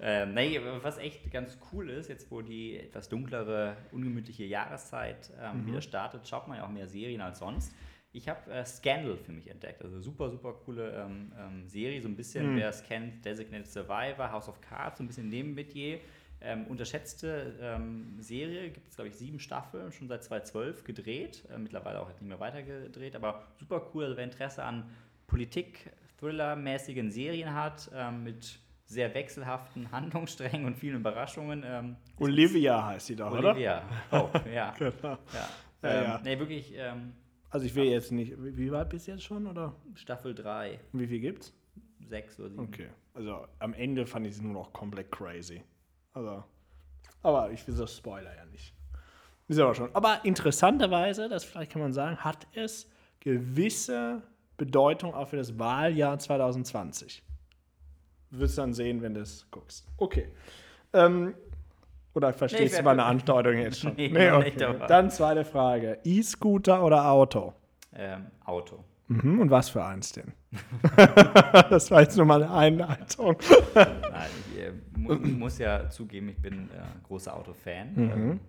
Ähm, 0.00 0.34
nee, 0.34 0.60
was 0.82 0.98
echt 0.98 1.30
ganz 1.30 1.56
cool 1.72 1.90
ist, 1.90 2.08
jetzt 2.08 2.30
wo 2.30 2.42
die 2.42 2.78
etwas 2.78 3.08
dunklere, 3.08 3.76
ungemütliche 3.92 4.44
Jahreszeit 4.44 5.30
ähm, 5.40 5.66
wieder 5.66 5.80
startet, 5.80 6.26
schaut 6.26 6.48
man 6.48 6.56
ja 6.58 6.64
auch 6.64 6.70
mehr 6.70 6.88
Serien 6.88 7.20
als 7.20 7.38
sonst. 7.38 7.72
Ich 8.12 8.28
habe 8.28 8.50
äh, 8.50 8.64
Scandal 8.64 9.16
für 9.16 9.30
mich 9.30 9.48
entdeckt. 9.48 9.82
Also 9.82 10.00
super, 10.00 10.30
super 10.30 10.52
coole 10.64 10.90
ähm, 10.90 11.32
ähm, 11.38 11.68
Serie. 11.68 12.02
So 12.02 12.08
ein 12.08 12.16
bisschen, 12.16 12.56
wer 12.56 12.68
es 12.70 12.82
kennt, 12.82 13.24
Designated 13.24 13.68
Survivor, 13.68 14.32
House 14.32 14.48
of 14.48 14.60
Cards, 14.60 14.98
so 14.98 15.04
ein 15.04 15.06
bisschen 15.06 15.28
neben 15.28 15.54
Metier. 15.54 16.00
Ähm, 16.42 16.66
unterschätzte 16.68 17.54
ähm, 17.60 18.16
Serie, 18.20 18.70
gibt 18.70 18.88
es 18.88 18.94
glaube 18.94 19.08
ich 19.08 19.16
sieben 19.16 19.40
Staffeln, 19.40 19.92
schon 19.92 20.08
seit 20.08 20.24
2012 20.24 20.84
gedreht, 20.84 21.44
äh, 21.52 21.58
mittlerweile 21.58 22.00
auch 22.00 22.08
nicht 22.08 22.22
mehr 22.22 22.40
weiter 22.40 22.62
gedreht, 22.62 23.14
aber 23.14 23.46
super 23.58 23.90
cool, 23.92 24.04
also 24.04 24.16
wer 24.16 24.24
Interesse 24.24 24.64
an 24.64 24.88
Politik, 25.26 25.92
Thriller-mäßigen 26.18 27.10
Serien 27.10 27.54
hat, 27.54 27.90
ähm, 27.94 28.24
mit 28.24 28.58
sehr 28.86 29.14
wechselhaften 29.14 29.90
Handlungssträngen 29.92 30.66
und 30.66 30.76
vielen 30.76 30.96
Überraschungen. 30.96 31.62
Ähm, 31.64 31.96
Olivia 32.18 32.86
heißt 32.86 33.06
sie 33.06 33.16
doch, 33.16 33.30
oder? 33.30 33.50
Olivia. 33.50 33.82
Oh, 34.10 34.28
ja. 34.52 34.74
Genau. 34.78 34.92
ja. 35.02 35.48
Ja, 35.82 35.88
ähm, 35.90 36.04
ja. 36.04 36.20
Nee, 36.24 36.38
wirklich 36.38 36.74
ähm, 36.76 37.12
Also 37.50 37.66
ich 37.66 37.74
will 37.74 37.84
jetzt 37.84 38.12
nicht, 38.12 38.34
wie 38.38 38.70
weit 38.72 38.90
bis 38.90 39.06
jetzt 39.06 39.22
schon, 39.22 39.46
oder? 39.46 39.74
Staffel 39.94 40.34
3, 40.34 40.78
Wie 40.92 41.06
viel 41.06 41.20
gibt's? 41.20 41.54
6 42.08 42.40
oder 42.40 42.50
7. 42.50 42.60
Okay. 42.60 42.88
Also 43.14 43.46
am 43.58 43.72
Ende 43.74 44.06
fand 44.06 44.26
ich 44.26 44.34
es 44.34 44.42
nur 44.42 44.52
noch 44.52 44.72
komplett 44.72 45.10
crazy. 45.10 45.62
Also, 46.12 46.42
aber 47.22 47.50
ich 47.50 47.66
will 47.66 47.74
so 47.74 47.86
Spoiler 47.86 48.34
ja 48.36 48.44
nicht. 48.46 48.74
Ist 49.48 49.58
aber 49.58 49.74
schon. 49.74 49.94
Aber 49.94 50.24
interessanterweise, 50.24 51.28
das 51.28 51.44
vielleicht 51.44 51.72
kann 51.72 51.82
man 51.82 51.92
sagen, 51.92 52.16
hat 52.18 52.46
es 52.54 52.88
gewisse 53.20 54.22
Bedeutung 54.56 55.14
auch 55.14 55.28
für 55.28 55.36
das 55.36 55.58
Wahljahr 55.58 56.18
2020. 56.18 57.22
Du 58.30 58.38
wirst 58.38 58.58
dann 58.58 58.72
sehen, 58.72 59.02
wenn 59.02 59.14
du 59.14 59.20
es 59.20 59.46
guckst. 59.50 59.86
Okay. 59.96 60.28
Ähm, 60.92 61.34
oder 62.14 62.32
verstehst 62.32 62.72
Nee, 62.74 62.78
du 62.78 62.84
meine 62.84 63.04
Andeutung 63.04 63.54
jetzt 63.58 63.80
schon? 63.80 63.94
Nee, 63.96 64.30
noch 64.30 64.42
nicht, 64.44 64.62
aber- 64.62 64.86
Dann 64.86 65.10
zweite 65.10 65.44
Frage. 65.44 65.98
E-Scooter 66.04 66.82
oder 66.84 67.08
Auto? 67.10 67.54
Ähm, 67.94 68.26
Auto. 68.44 68.84
Mhm, 69.08 69.40
und 69.40 69.50
was 69.50 69.68
für 69.68 69.84
eins 69.84 70.12
denn? 70.12 70.32
das 71.70 71.90
war 71.90 72.02
jetzt 72.02 72.16
nur 72.16 72.26
mal 72.26 72.42
eine 72.42 72.52
Einleitung. 72.52 73.36
Nein, 73.74 74.30
ich 75.14 75.20
äh, 75.22 75.26
mu 75.26 75.38
muss 75.38 75.58
ja 75.58 75.88
zugeben, 75.90 76.28
ich 76.28 76.38
bin 76.38 76.68
äh, 76.70 76.82
großer 77.06 77.34
Autofan. 77.36 77.94
Mhm. 77.94 78.10
Ähm, 78.10 78.40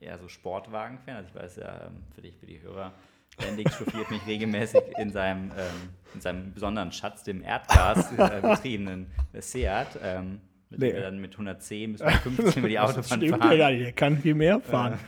eher 0.00 0.18
so 0.18 0.28
Sportwagen-Fan. 0.28 1.16
Also 1.16 1.28
ich 1.30 1.34
weiß 1.34 1.56
ja, 1.56 1.86
ähm, 1.86 2.02
für, 2.14 2.20
dich, 2.22 2.36
für 2.36 2.46
die 2.46 2.60
Hörer, 2.60 2.92
Bendix 3.38 3.76
chauffiert 3.78 4.10
mich 4.10 4.24
regelmäßig 4.26 4.82
in 4.98 5.10
seinem, 5.10 5.50
ähm, 5.52 5.88
in 6.14 6.20
seinem 6.20 6.52
besonderen 6.52 6.92
Schatz, 6.92 7.24
dem 7.24 7.42
Erdgas 7.42 8.12
äh, 8.18 8.40
betriebenen 8.40 9.06
Seat. 9.38 9.98
Ähm, 10.02 10.40
mit 10.70 10.80
Nee. 10.80 11.00
dann 11.00 11.20
mit 11.20 11.32
110 11.32 11.92
bis 11.92 12.02
115 12.02 12.60
über 12.60 12.68
die 12.68 12.78
Autobahn 12.80 13.04
stimmt 13.04 13.22
ja 13.22 13.36
fahren. 13.36 13.58
gar 13.58 13.70
nicht. 13.70 13.84
Er 13.84 13.92
kann 13.92 14.18
viel 14.18 14.34
mehr 14.34 14.58
fahren. 14.60 14.98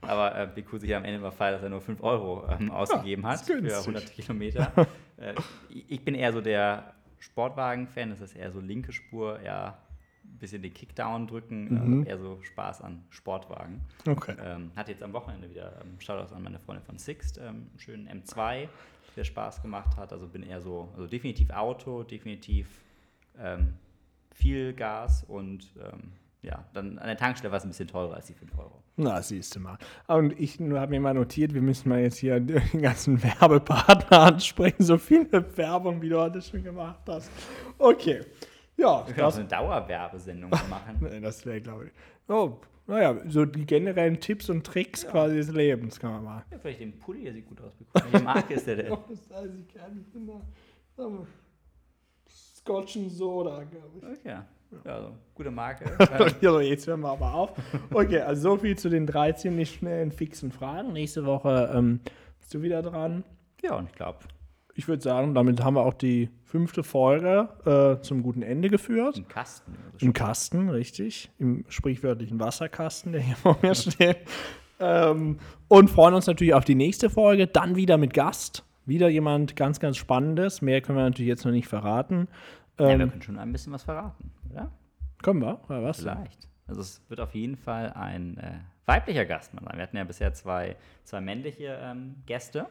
Aber 0.00 0.34
äh, 0.36 0.48
wie 0.56 0.64
cool 0.72 0.80
sich 0.80 0.92
am 0.96 1.04
Ende 1.04 1.18
überfallen, 1.18 1.54
dass 1.54 1.62
er 1.62 1.68
nur 1.68 1.80
5 1.80 2.02
Euro 2.02 2.44
ähm, 2.48 2.70
ausgegeben 2.72 3.24
hat 3.24 3.36
ist 3.36 3.46
für 3.46 3.54
günstig. 3.60 3.78
100 3.78 4.12
Kilometer. 4.12 4.72
äh, 5.18 5.34
ich 5.68 6.04
bin 6.04 6.16
eher 6.16 6.32
so 6.32 6.40
der 6.40 6.94
Sportwagen-Fan, 7.20 8.10
das 8.10 8.20
ist 8.20 8.34
eher 8.34 8.50
so 8.50 8.58
linke 8.58 8.90
Spur, 8.92 9.38
eher 9.38 9.66
ein 9.66 9.74
bisschen 10.38 10.62
den 10.62 10.72
Kickdown 10.74 11.26
drücken, 11.26 11.98
Mhm. 11.98 12.02
äh, 12.04 12.08
eher 12.10 12.18
so 12.18 12.38
Spaß 12.42 12.82
an 12.82 13.04
Sportwagen. 13.10 13.80
Okay. 14.08 14.34
Ähm, 14.42 14.70
hat 14.76 14.88
jetzt 14.88 15.02
am 15.02 15.12
Wochenende 15.12 15.48
wieder 15.50 15.80
ähm, 15.82 16.00
Shoutouts 16.00 16.32
an 16.32 16.42
meine 16.42 16.58
Freundin 16.58 16.84
von 16.84 16.98
Sixt, 16.98 17.38
ähm, 17.38 17.44
einen 17.70 17.78
schönen 17.78 18.08
M2, 18.08 18.68
der 19.16 19.24
Spaß 19.24 19.62
gemacht 19.62 19.96
hat. 19.96 20.12
Also 20.12 20.26
bin 20.26 20.42
eher 20.42 20.60
so, 20.60 20.88
also 20.94 21.06
definitiv 21.06 21.50
Auto, 21.50 22.02
definitiv 22.02 22.66
ähm, 23.38 23.74
viel 24.34 24.72
Gas 24.72 25.24
und 25.28 25.72
ähm, 25.78 26.12
ja, 26.42 26.64
dann 26.72 26.98
an 26.98 27.06
der 27.06 27.16
Tankstelle 27.16 27.52
war 27.52 27.58
es 27.58 27.64
ein 27.64 27.68
bisschen 27.68 27.86
teurer 27.86 28.14
als 28.14 28.26
die 28.26 28.34
5 28.34 28.58
Euro. 28.58 28.82
Na, 28.96 29.22
siehst 29.22 29.54
du 29.54 29.60
mal. 29.60 29.78
Und 30.08 30.38
ich 30.40 30.58
habe 30.58 30.88
mir 30.90 30.98
mal 31.00 31.14
notiert, 31.14 31.54
wir 31.54 31.62
müssen 31.62 31.88
mal 31.88 32.00
jetzt 32.00 32.18
hier 32.18 32.40
den 32.40 32.82
ganzen 32.82 33.22
Werbepartner 33.22 34.18
ansprechen. 34.20 34.82
So 34.82 34.98
viele 34.98 35.56
Werbung, 35.56 36.02
wie 36.02 36.08
du 36.08 36.18
heute 36.20 36.42
schon 36.42 36.64
gemacht 36.64 37.00
hast. 37.06 37.30
Okay. 37.78 38.22
Ja, 38.76 39.06
Wir 39.06 39.14
das, 39.14 39.34
so 39.34 39.40
eine 39.40 39.48
Dauerwerbesendung 39.48 40.50
machen. 40.50 41.06
das 41.22 41.44
wäre, 41.46 41.60
glaube 41.60 41.86
ich. 41.86 41.92
Oh, 42.28 42.58
naja, 42.86 43.16
so 43.28 43.44
die 43.44 43.64
generellen 43.64 44.18
Tipps 44.18 44.50
und 44.50 44.66
Tricks 44.66 45.06
quasi 45.06 45.36
des 45.36 45.52
Lebens 45.52 46.00
kann 46.00 46.12
man 46.12 46.24
mal. 46.24 46.44
Ja, 46.50 46.58
vielleicht 46.58 46.80
den 46.80 46.98
Pulli, 46.98 47.24
der 47.24 47.32
sieht 47.32 47.46
gut 47.46 47.60
aus. 47.60 47.72
Welche 47.92 48.24
Marke 48.24 48.54
ist 48.54 48.66
der 48.66 48.76
denn? 48.76 48.96
Das 49.08 49.30
weiß 49.30 49.50
ich 49.54 49.74
gar 49.74 49.88
nicht 49.88 50.12
genau. 50.12 50.42
Scotch 52.28 52.96
and 52.96 53.10
Soda, 53.10 53.64
glaube 53.64 53.98
ich. 53.98 54.04
Okay. 54.04 54.18
Ja, 54.24 54.46
also, 54.84 55.16
gute 55.34 55.50
Marke. 55.50 55.84
ja, 56.40 56.60
jetzt 56.60 56.86
hören 56.86 57.00
wir 57.00 57.10
aber 57.10 57.34
auf. 57.34 57.52
Okay, 57.92 58.20
also 58.20 58.42
so 58.42 58.56
viel 58.56 58.76
zu 58.76 58.88
den 58.88 59.06
drei 59.06 59.32
ziemlich 59.32 59.74
schnellen, 59.74 60.10
fixen 60.10 60.50
Fragen. 60.50 60.92
Nächste 60.92 61.26
Woche 61.26 61.70
ähm, 61.74 62.00
bist 62.38 62.54
du 62.54 62.62
wieder 62.62 62.82
dran. 62.82 63.24
ja, 63.62 63.76
und 63.76 63.86
ich 63.86 63.94
glaube, 63.94 64.18
Ich 64.74 64.88
würde 64.88 65.02
sagen, 65.02 65.34
damit 65.34 65.62
haben 65.62 65.74
wir 65.74 65.82
auch 65.84 65.94
die 65.94 66.30
fünfte 66.44 66.82
Folge 66.82 67.48
äh, 67.66 68.02
zum 68.02 68.22
guten 68.22 68.42
Ende 68.42 68.68
geführt. 68.70 69.18
im 69.18 69.28
Kasten. 69.28 69.74
Im 70.00 70.12
Kasten, 70.12 70.68
richtig. 70.70 71.30
Im 71.38 71.64
sprichwörtlichen 71.68 72.40
Wasserkasten, 72.40 73.12
der 73.12 73.20
hier 73.20 73.36
vor 73.42 73.58
mir 73.62 73.74
steht. 73.74 74.18
Ähm, 74.80 75.38
und 75.68 75.90
freuen 75.90 76.14
uns 76.14 76.26
natürlich 76.26 76.54
auf 76.54 76.64
die 76.64 76.74
nächste 76.74 77.10
Folge. 77.10 77.46
Dann 77.46 77.76
wieder 77.76 77.98
mit 77.98 78.14
Gast. 78.14 78.64
Wieder 78.86 79.08
jemand 79.08 79.54
ganz, 79.56 79.78
ganz 79.78 79.96
Spannendes. 79.96 80.60
Mehr 80.62 80.80
können 80.80 80.98
wir 80.98 81.04
natürlich 81.04 81.28
jetzt 81.28 81.44
noch 81.44 81.52
nicht 81.52 81.68
verraten. 81.68 82.26
Ja, 82.80 82.86
wir 82.88 82.94
Ähm, 83.00 83.10
können 83.10 83.22
schon 83.22 83.38
ein 83.38 83.52
bisschen 83.52 83.72
was 83.72 83.84
verraten, 83.84 84.32
oder? 84.50 84.72
können 85.22 85.40
wir? 85.40 85.60
Oder 85.68 85.84
was? 85.84 86.00
Vielleicht. 86.00 86.48
Also 86.66 86.80
es 86.80 87.00
wird 87.08 87.20
auf 87.20 87.34
jeden 87.34 87.56
Fall 87.56 87.92
ein 87.92 88.38
äh, 88.38 88.54
weiblicher 88.86 89.24
Gast 89.24 89.52
sein. 89.52 89.60
Wir 89.72 89.82
hatten 89.82 89.96
ja 89.96 90.02
bisher 90.04 90.32
zwei, 90.32 90.74
zwei 91.04 91.20
männliche 91.20 91.78
ähm, 91.80 92.16
Gäste, 92.26 92.66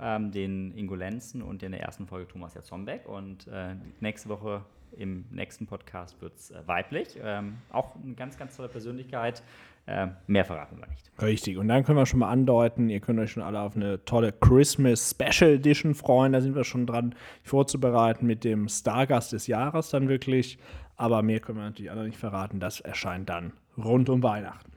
ähm, 0.00 0.30
den 0.30 0.76
Ingo 0.76 0.94
Lenzen 0.94 1.42
und 1.42 1.62
in 1.62 1.72
der 1.72 1.80
ersten 1.80 2.06
Folge 2.06 2.28
Thomas 2.28 2.54
Jatzombeck. 2.54 3.08
Und 3.08 3.46
äh, 3.48 3.74
nächste 4.00 4.28
Woche 4.28 4.62
im 4.96 5.24
nächsten 5.30 5.66
Podcast 5.66 6.20
wird 6.20 6.36
es 6.36 6.50
äh, 6.50 6.66
weiblich. 6.66 7.18
Ähm, 7.22 7.56
auch 7.70 7.96
eine 7.96 8.14
ganz, 8.14 8.36
ganz 8.36 8.56
tolle 8.56 8.68
Persönlichkeit. 8.68 9.42
Äh, 9.86 10.08
mehr 10.26 10.44
verraten 10.44 10.78
wir 10.78 10.86
nicht. 10.86 11.10
Richtig. 11.20 11.58
Und 11.58 11.68
dann 11.68 11.84
können 11.84 11.98
wir 11.98 12.06
schon 12.06 12.20
mal 12.20 12.30
andeuten, 12.30 12.88
ihr 12.88 13.00
könnt 13.00 13.18
euch 13.20 13.32
schon 13.32 13.42
alle 13.42 13.60
auf 13.60 13.76
eine 13.76 14.02
tolle 14.04 14.32
Christmas 14.32 15.10
Special 15.10 15.52
Edition 15.52 15.94
freuen. 15.94 16.32
Da 16.32 16.40
sind 16.40 16.54
wir 16.54 16.64
schon 16.64 16.86
dran 16.86 17.14
vorzubereiten 17.42 18.26
mit 18.26 18.44
dem 18.44 18.68
Stargast 18.68 19.32
des 19.32 19.46
Jahres 19.46 19.90
dann 19.90 20.08
wirklich. 20.08 20.58
Aber 20.96 21.22
mehr 21.22 21.40
können 21.40 21.58
wir 21.58 21.64
natürlich 21.64 21.90
alle 21.90 22.04
nicht 22.04 22.18
verraten. 22.18 22.60
Das 22.60 22.80
erscheint 22.80 23.28
dann 23.28 23.52
rund 23.76 24.08
um 24.08 24.22
Weihnachten. 24.22 24.73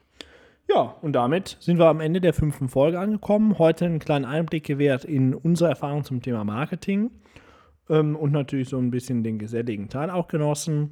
Ja, 0.69 0.95
und 1.01 1.13
damit 1.13 1.57
sind 1.59 1.77
wir 1.77 1.85
am 1.87 2.01
Ende 2.01 2.19
der 2.19 2.33
fünften 2.33 2.67
Folge 2.67 2.99
angekommen. 2.99 3.57
Heute 3.57 3.85
einen 3.85 3.99
kleinen 3.99 4.25
Einblick 4.25 4.65
gewährt 4.65 5.05
in 5.05 5.33
unsere 5.33 5.69
Erfahrung 5.69 6.03
zum 6.03 6.21
Thema 6.21 6.43
Marketing 6.43 7.11
ähm, 7.89 8.15
und 8.15 8.31
natürlich 8.33 8.69
so 8.69 8.77
ein 8.77 8.91
bisschen 8.91 9.23
den 9.23 9.39
geselligen 9.39 9.87
Teil 9.87 10.09
auch 10.09 10.27
genossen. 10.27 10.91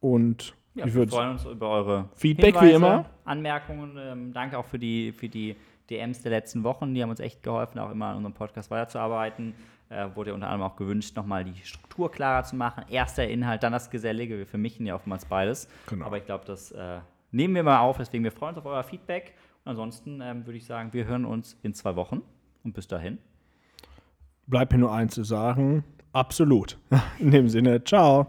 Und 0.00 0.54
Ja, 0.74 0.86
ich 0.86 0.94
wir 0.94 1.06
freuen 1.08 1.30
uns 1.30 1.44
über 1.44 1.70
eure 1.70 2.08
Feedback 2.14 2.56
wie 2.56 2.72
Hinweise, 2.72 2.76
immer. 2.76 3.04
Anmerkungen. 3.24 3.96
Ähm, 3.96 4.32
danke 4.32 4.58
auch 4.58 4.66
für 4.66 4.78
die, 4.78 5.12
für 5.12 5.28
die 5.28 5.54
DMs 5.88 6.22
der 6.22 6.32
letzten 6.32 6.64
Wochen. 6.64 6.92
Die 6.92 7.02
haben 7.02 7.10
uns 7.10 7.20
echt 7.20 7.44
geholfen, 7.44 7.78
auch 7.78 7.92
immer 7.92 8.06
an 8.06 8.16
unserem 8.16 8.34
Podcast 8.34 8.72
weiterzuarbeiten. 8.72 9.54
Äh, 9.88 10.08
wurde 10.16 10.34
unter 10.34 10.48
anderem 10.48 10.68
auch 10.72 10.74
gewünscht, 10.74 11.14
nochmal 11.16 11.44
die 11.44 11.54
Struktur 11.64 12.10
klarer 12.10 12.42
zu 12.42 12.56
machen. 12.56 12.84
Erst 12.90 13.18
der 13.18 13.30
Inhalt, 13.30 13.62
dann 13.62 13.72
das 13.72 13.88
Gesellige. 13.88 14.36
Wir 14.36 14.46
vermischen 14.46 14.84
ja 14.84 14.96
oftmals 14.96 15.24
beides. 15.24 15.68
Genau. 15.88 16.06
Aber 16.06 16.18
ich 16.18 16.24
glaube, 16.26 16.44
das 16.44 16.72
äh, 16.72 16.98
nehmen 17.36 17.54
wir 17.54 17.62
mal 17.62 17.78
auf. 17.78 17.98
Deswegen, 17.98 18.24
wir 18.24 18.32
freuen 18.32 18.56
uns 18.56 18.58
auf 18.58 18.66
euer 18.66 18.82
Feedback. 18.82 19.34
Und 19.64 19.70
ansonsten 19.70 20.20
ähm, 20.20 20.46
würde 20.46 20.56
ich 20.56 20.64
sagen, 20.64 20.92
wir 20.92 21.04
hören 21.04 21.24
uns 21.24 21.56
in 21.62 21.74
zwei 21.74 21.94
Wochen. 21.94 22.22
Und 22.64 22.72
bis 22.72 22.88
dahin. 22.88 23.18
bleibt 24.46 24.72
mir 24.72 24.78
nur 24.78 24.92
eins 24.92 25.14
zu 25.14 25.22
sagen. 25.22 25.84
Absolut. 26.12 26.78
In 27.20 27.30
dem 27.30 27.48
Sinne, 27.48 27.84
ciao. 27.84 28.26